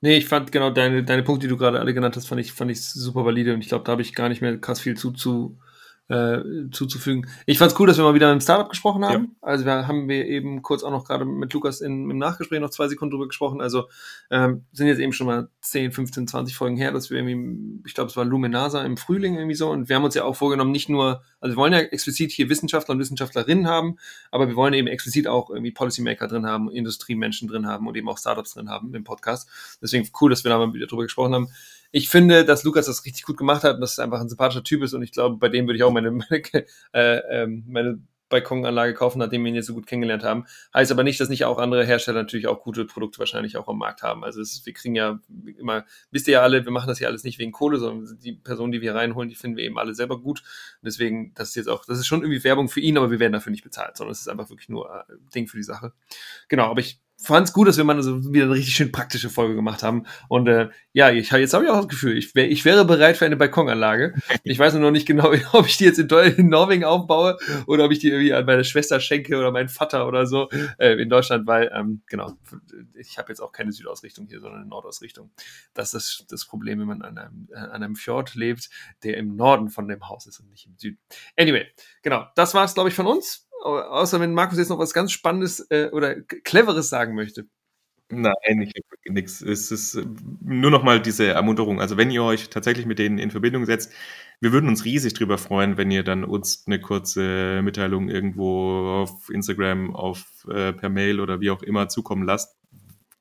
Nee, 0.00 0.18
ich 0.18 0.26
fand 0.26 0.52
genau 0.52 0.70
deine, 0.70 1.02
deine 1.02 1.22
Punkte, 1.22 1.46
die 1.46 1.50
du 1.50 1.56
gerade 1.56 1.80
alle 1.80 1.94
genannt 1.94 2.16
hast, 2.16 2.26
fand 2.26 2.40
ich, 2.40 2.52
fand 2.52 2.70
ich 2.70 2.84
super 2.84 3.24
valide 3.24 3.54
und 3.54 3.60
ich 3.60 3.68
glaube, 3.68 3.84
da 3.84 3.92
habe 3.92 4.02
ich 4.02 4.14
gar 4.14 4.28
nicht 4.28 4.42
mehr 4.42 4.58
krass 4.58 4.80
viel 4.80 4.96
zu, 4.96 5.10
zu, 5.12 5.58
äh, 6.08 6.70
zuzufügen. 6.70 7.26
Ich 7.46 7.58
fand 7.58 7.72
es 7.72 7.80
cool, 7.80 7.86
dass 7.86 7.96
wir 7.96 8.04
mal 8.04 8.14
wieder 8.14 8.32
mit 8.32 8.40
dem 8.40 8.44
Startup 8.44 8.68
gesprochen 8.68 9.04
haben. 9.04 9.24
Ja. 9.24 9.48
Also 9.48 9.64
wir 9.64 9.86
haben 9.86 10.08
wir 10.08 10.26
eben 10.26 10.62
kurz 10.62 10.84
auch 10.84 10.90
noch 10.90 11.04
gerade 11.04 11.24
mit 11.24 11.52
Lukas 11.52 11.80
in, 11.80 12.08
im 12.08 12.18
Nachgespräch 12.18 12.60
noch 12.60 12.70
zwei 12.70 12.86
Sekunden 12.88 13.12
drüber 13.12 13.26
gesprochen. 13.26 13.60
Also 13.60 13.88
ähm, 14.30 14.64
sind 14.72 14.86
jetzt 14.86 15.00
eben 15.00 15.12
schon 15.12 15.26
mal 15.26 15.48
10, 15.62 15.92
15, 15.92 16.28
20 16.28 16.56
Folgen 16.56 16.76
her, 16.76 16.92
dass 16.92 17.10
wir 17.10 17.18
irgendwie, 17.18 17.82
ich 17.86 17.94
glaube, 17.94 18.10
es 18.10 18.16
war 18.16 18.24
Luminasa 18.24 18.84
im 18.84 18.96
Frühling 18.96 19.36
irgendwie 19.36 19.56
so. 19.56 19.70
Und 19.70 19.88
wir 19.88 19.96
haben 19.96 20.04
uns 20.04 20.14
ja 20.14 20.24
auch 20.24 20.36
vorgenommen, 20.36 20.70
nicht 20.70 20.88
nur, 20.88 21.22
also 21.40 21.54
wir 21.54 21.56
wollen 21.56 21.72
ja 21.72 21.80
explizit 21.80 22.30
hier 22.30 22.48
Wissenschaftler 22.48 22.94
und 22.94 23.00
Wissenschaftlerinnen 23.00 23.66
haben, 23.66 23.98
aber 24.30 24.46
wir 24.46 24.54
wollen 24.54 24.74
eben 24.74 24.86
explizit 24.86 25.26
auch 25.26 25.50
irgendwie 25.50 25.72
Policymaker 25.72 26.28
drin 26.28 26.46
haben, 26.46 26.70
Industriemenschen 26.70 27.48
drin 27.48 27.66
haben 27.66 27.88
und 27.88 27.96
eben 27.96 28.08
auch 28.08 28.18
Startups 28.18 28.54
drin 28.54 28.70
haben 28.70 28.94
im 28.94 29.04
Podcast. 29.04 29.48
Deswegen 29.82 30.08
cool, 30.20 30.30
dass 30.30 30.44
wir 30.44 30.50
da 30.50 30.58
mal 30.58 30.72
wieder 30.72 30.86
drüber 30.86 31.02
gesprochen 31.02 31.34
haben 31.34 31.48
ich 31.96 32.10
finde, 32.10 32.44
dass 32.44 32.62
Lukas 32.62 32.84
das 32.84 33.06
richtig 33.06 33.24
gut 33.24 33.38
gemacht 33.38 33.64
hat 33.64 33.76
und 33.76 33.80
dass 33.80 33.92
es 33.92 33.98
einfach 33.98 34.20
ein 34.20 34.28
sympathischer 34.28 34.62
Typ 34.62 34.82
ist 34.82 34.92
und 34.92 35.02
ich 35.02 35.12
glaube, 35.12 35.38
bei 35.38 35.48
dem 35.48 35.66
würde 35.66 35.78
ich 35.78 35.82
auch 35.82 35.90
meine, 35.90 36.10
meine, 36.10 36.42
äh, 36.92 37.16
ähm, 37.30 37.64
meine 37.66 38.02
Balkonanlage 38.28 38.92
kaufen, 38.92 39.18
nachdem 39.18 39.44
wir 39.44 39.48
ihn 39.48 39.54
jetzt 39.54 39.68
so 39.68 39.72
gut 39.72 39.86
kennengelernt 39.86 40.22
haben. 40.22 40.44
Heißt 40.74 40.92
aber 40.92 41.04
nicht, 41.04 41.18
dass 41.20 41.30
nicht 41.30 41.46
auch 41.46 41.56
andere 41.56 41.86
Hersteller 41.86 42.20
natürlich 42.20 42.48
auch 42.48 42.60
gute 42.62 42.84
Produkte 42.84 43.18
wahrscheinlich 43.18 43.56
auch 43.56 43.66
am 43.66 43.78
Markt 43.78 44.02
haben. 44.02 44.24
Also 44.24 44.42
ist, 44.42 44.66
wir 44.66 44.74
kriegen 44.74 44.94
ja 44.94 45.20
immer, 45.56 45.86
wisst 46.10 46.28
ihr 46.28 46.34
ja 46.34 46.42
alle, 46.42 46.66
wir 46.66 46.72
machen 46.72 46.88
das 46.88 47.00
ja 47.00 47.08
alles 47.08 47.24
nicht 47.24 47.38
wegen 47.38 47.52
Kohle, 47.52 47.78
sondern 47.78 48.18
die 48.18 48.32
Personen, 48.32 48.72
die 48.72 48.82
wir 48.82 48.94
reinholen, 48.94 49.30
die 49.30 49.34
finden 49.34 49.56
wir 49.56 49.64
eben 49.64 49.78
alle 49.78 49.94
selber 49.94 50.20
gut. 50.20 50.40
Und 50.40 50.86
deswegen, 50.86 51.32
das 51.32 51.50
ist 51.50 51.54
jetzt 51.54 51.68
auch, 51.68 51.86
das 51.86 51.98
ist 51.98 52.06
schon 52.06 52.20
irgendwie 52.20 52.44
Werbung 52.44 52.68
für 52.68 52.80
ihn, 52.80 52.98
aber 52.98 53.10
wir 53.10 53.20
werden 53.20 53.32
dafür 53.32 53.52
nicht 53.52 53.64
bezahlt, 53.64 53.96
sondern 53.96 54.12
es 54.12 54.20
ist 54.20 54.28
einfach 54.28 54.50
wirklich 54.50 54.68
nur 54.68 54.92
ein 54.92 55.00
äh, 55.08 55.32
Ding 55.34 55.46
für 55.46 55.56
die 55.56 55.62
Sache. 55.62 55.94
Genau, 56.48 56.64
aber 56.64 56.80
ich 56.80 57.00
fand 57.18 57.48
es 57.48 57.52
gut, 57.52 57.66
dass 57.66 57.76
wir 57.76 57.84
mal 57.84 58.00
so 58.02 58.32
wieder 58.32 58.44
eine 58.44 58.54
richtig 58.54 58.74
schön 58.74 58.92
praktische 58.92 59.30
Folge 59.30 59.54
gemacht 59.54 59.82
haben. 59.82 60.04
Und 60.28 60.48
äh, 60.48 60.68
ja, 60.92 61.10
ich, 61.10 61.30
jetzt 61.30 61.54
habe 61.54 61.64
ich 61.64 61.70
auch 61.70 61.76
das 61.76 61.88
Gefühl, 61.88 62.16
ich, 62.16 62.34
wär, 62.34 62.50
ich 62.50 62.64
wäre 62.64 62.84
bereit 62.84 63.16
für 63.16 63.24
eine 63.26 63.36
Balkonanlage. 63.36 64.14
Ich 64.44 64.58
weiß 64.58 64.74
nur 64.74 64.82
noch 64.82 64.90
nicht 64.92 65.06
genau, 65.06 65.32
ob 65.52 65.66
ich 65.66 65.76
die 65.76 65.84
jetzt 65.84 65.98
in, 65.98 66.08
in, 66.08 66.48
Norwegen 66.48 66.84
aufbaue 66.84 67.36
oder 67.66 67.84
ob 67.84 67.90
ich 67.90 67.98
die 67.98 68.08
irgendwie 68.08 68.32
an 68.32 68.44
meine 68.44 68.64
Schwester 68.64 69.00
schenke 69.00 69.36
oder 69.36 69.50
meinen 69.50 69.68
Vater 69.68 70.06
oder 70.06 70.26
so 70.26 70.48
äh, 70.78 70.92
in 71.00 71.08
Deutschland, 71.08 71.46
weil, 71.46 71.70
ähm, 71.74 72.02
genau, 72.06 72.32
ich 72.94 73.18
habe 73.18 73.30
jetzt 73.30 73.40
auch 73.40 73.50
keine 73.50 73.72
Südausrichtung 73.72 74.26
hier, 74.28 74.40
sondern 74.40 74.60
eine 74.60 74.68
Nordausrichtung. 74.68 75.30
Das 75.74 75.94
ist 75.94 76.26
das 76.28 76.44
Problem, 76.44 76.78
wenn 76.78 76.86
man 76.86 77.02
an 77.02 77.18
einem, 77.18 77.48
äh, 77.50 77.56
an 77.56 77.82
einem 77.82 77.96
Fjord 77.96 78.34
lebt, 78.34 78.70
der 79.02 79.16
im 79.16 79.36
Norden 79.36 79.70
von 79.70 79.88
dem 79.88 80.08
Haus 80.08 80.26
ist 80.26 80.38
und 80.38 80.50
nicht 80.50 80.66
im 80.66 80.76
Süden. 80.76 80.98
Anyway, 81.36 81.66
genau, 82.02 82.26
das 82.36 82.54
war 82.54 82.64
es, 82.64 82.74
glaube 82.74 82.90
ich, 82.90 82.94
von 82.94 83.06
uns 83.06 83.45
außer 83.62 84.20
wenn 84.20 84.34
Markus 84.34 84.58
jetzt 84.58 84.68
noch 84.68 84.78
was 84.78 84.94
ganz 84.94 85.12
Spannendes 85.12 85.66
äh, 85.70 85.90
oder 85.92 86.14
Cleveres 86.20 86.88
sagen 86.88 87.14
möchte. 87.14 87.46
Nein, 88.08 88.60
ich 88.62 88.72
nichts. 89.08 89.40
Es 89.40 89.72
ist 89.72 89.96
äh, 89.96 90.04
nur 90.40 90.70
noch 90.70 90.84
mal 90.84 91.00
diese 91.00 91.26
Ermunterung. 91.26 91.80
Also 91.80 91.96
wenn 91.96 92.10
ihr 92.10 92.22
euch 92.22 92.50
tatsächlich 92.50 92.86
mit 92.86 92.98
denen 93.00 93.18
in 93.18 93.32
Verbindung 93.32 93.66
setzt, 93.66 93.92
wir 94.40 94.52
würden 94.52 94.68
uns 94.68 94.84
riesig 94.84 95.14
drüber 95.14 95.38
freuen, 95.38 95.76
wenn 95.76 95.90
ihr 95.90 96.04
dann 96.04 96.24
uns 96.24 96.64
eine 96.66 96.80
kurze 96.80 97.62
Mitteilung 97.62 98.08
irgendwo 98.08 99.02
auf 99.02 99.28
Instagram, 99.30 99.94
auf 99.96 100.46
äh, 100.48 100.72
per 100.72 100.88
Mail 100.88 101.20
oder 101.20 101.40
wie 101.40 101.50
auch 101.50 101.62
immer 101.62 101.88
zukommen 101.88 102.24
lasst, 102.24 102.56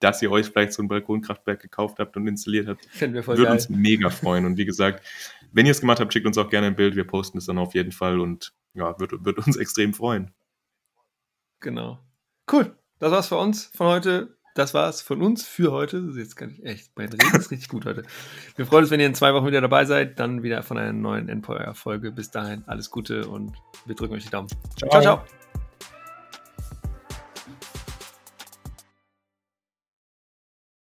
dass 0.06 0.22
ihr 0.22 0.30
euch 0.30 0.46
vielleicht 0.46 0.72
so 0.72 0.84
ein 0.84 0.88
Balkonkraftwerk 0.88 1.60
gekauft 1.60 1.98
habt 1.98 2.16
und 2.16 2.28
installiert 2.28 2.68
habt. 2.68 2.86
Finden 2.92 3.16
wir 3.16 3.24
voll 3.24 3.40
Würde 3.40 3.52
uns 3.52 3.70
mega 3.70 4.12
freuen. 4.12 4.46
Und 4.46 4.56
wie 4.56 4.66
gesagt, 4.66 5.04
wenn 5.52 5.66
ihr 5.66 5.72
es 5.72 5.82
gemacht 5.82 6.00
habt, 6.00 6.14
schickt 6.14 6.28
uns 6.28 6.38
auch 6.38 6.48
gerne 6.48 6.68
ein 6.68 6.76
Bild. 6.76 6.96
Wir 6.96 7.08
posten 7.08 7.40
es 7.40 7.48
dann 7.48 7.58
auf 7.58 7.74
jeden 7.74 7.92
Fall 7.92 8.20
und 8.20 8.54
ja, 8.76 9.00
wird, 9.00 9.26
wird 9.26 9.40
uns 9.40 9.58
extrem 9.58 9.96
freuen. 9.96 10.32
Genau. 11.60 11.98
Cool. 12.52 12.78
Das 13.00 13.12
war's 13.12 13.30
für 13.30 13.38
uns 13.38 13.72
von 13.74 13.88
heute. 13.88 14.38
Das 14.54 14.76
war's 14.76 15.02
von 15.02 15.24
uns 15.24 15.44
für 15.44 15.72
heute. 15.72 16.12
Jetzt 16.16 16.36
gar 16.36 16.46
nicht 16.46 16.64
echt. 16.64 16.92
Mein 16.96 17.10
Reden 17.10 17.36
ist 17.36 17.50
richtig 17.50 17.68
gut 17.68 17.86
heute. 17.86 18.04
Wir 18.56 18.68
freuen 18.68 18.84
uns, 18.84 18.92
wenn 18.92 19.00
ihr 19.00 19.08
in 19.08 19.16
zwei 19.16 19.34
Wochen 19.34 19.48
wieder 19.48 19.60
dabei 19.60 19.86
seid. 19.86 20.20
Dann 20.20 20.44
wieder 20.44 20.62
von 20.62 20.78
einer 20.78 20.94
neuen 20.94 21.30
Empire-Folge. 21.30 22.12
Bis 22.12 22.30
dahin 22.30 22.64
alles 22.68 22.92
Gute 22.92 23.28
und 23.28 23.54
wir 23.88 23.96
drücken 23.96 24.14
euch 24.14 24.26
die 24.26 24.30
Daumen. 24.30 24.50
ciao. 24.78 24.92
ciao. 24.92 25.02
ciao. 25.02 25.45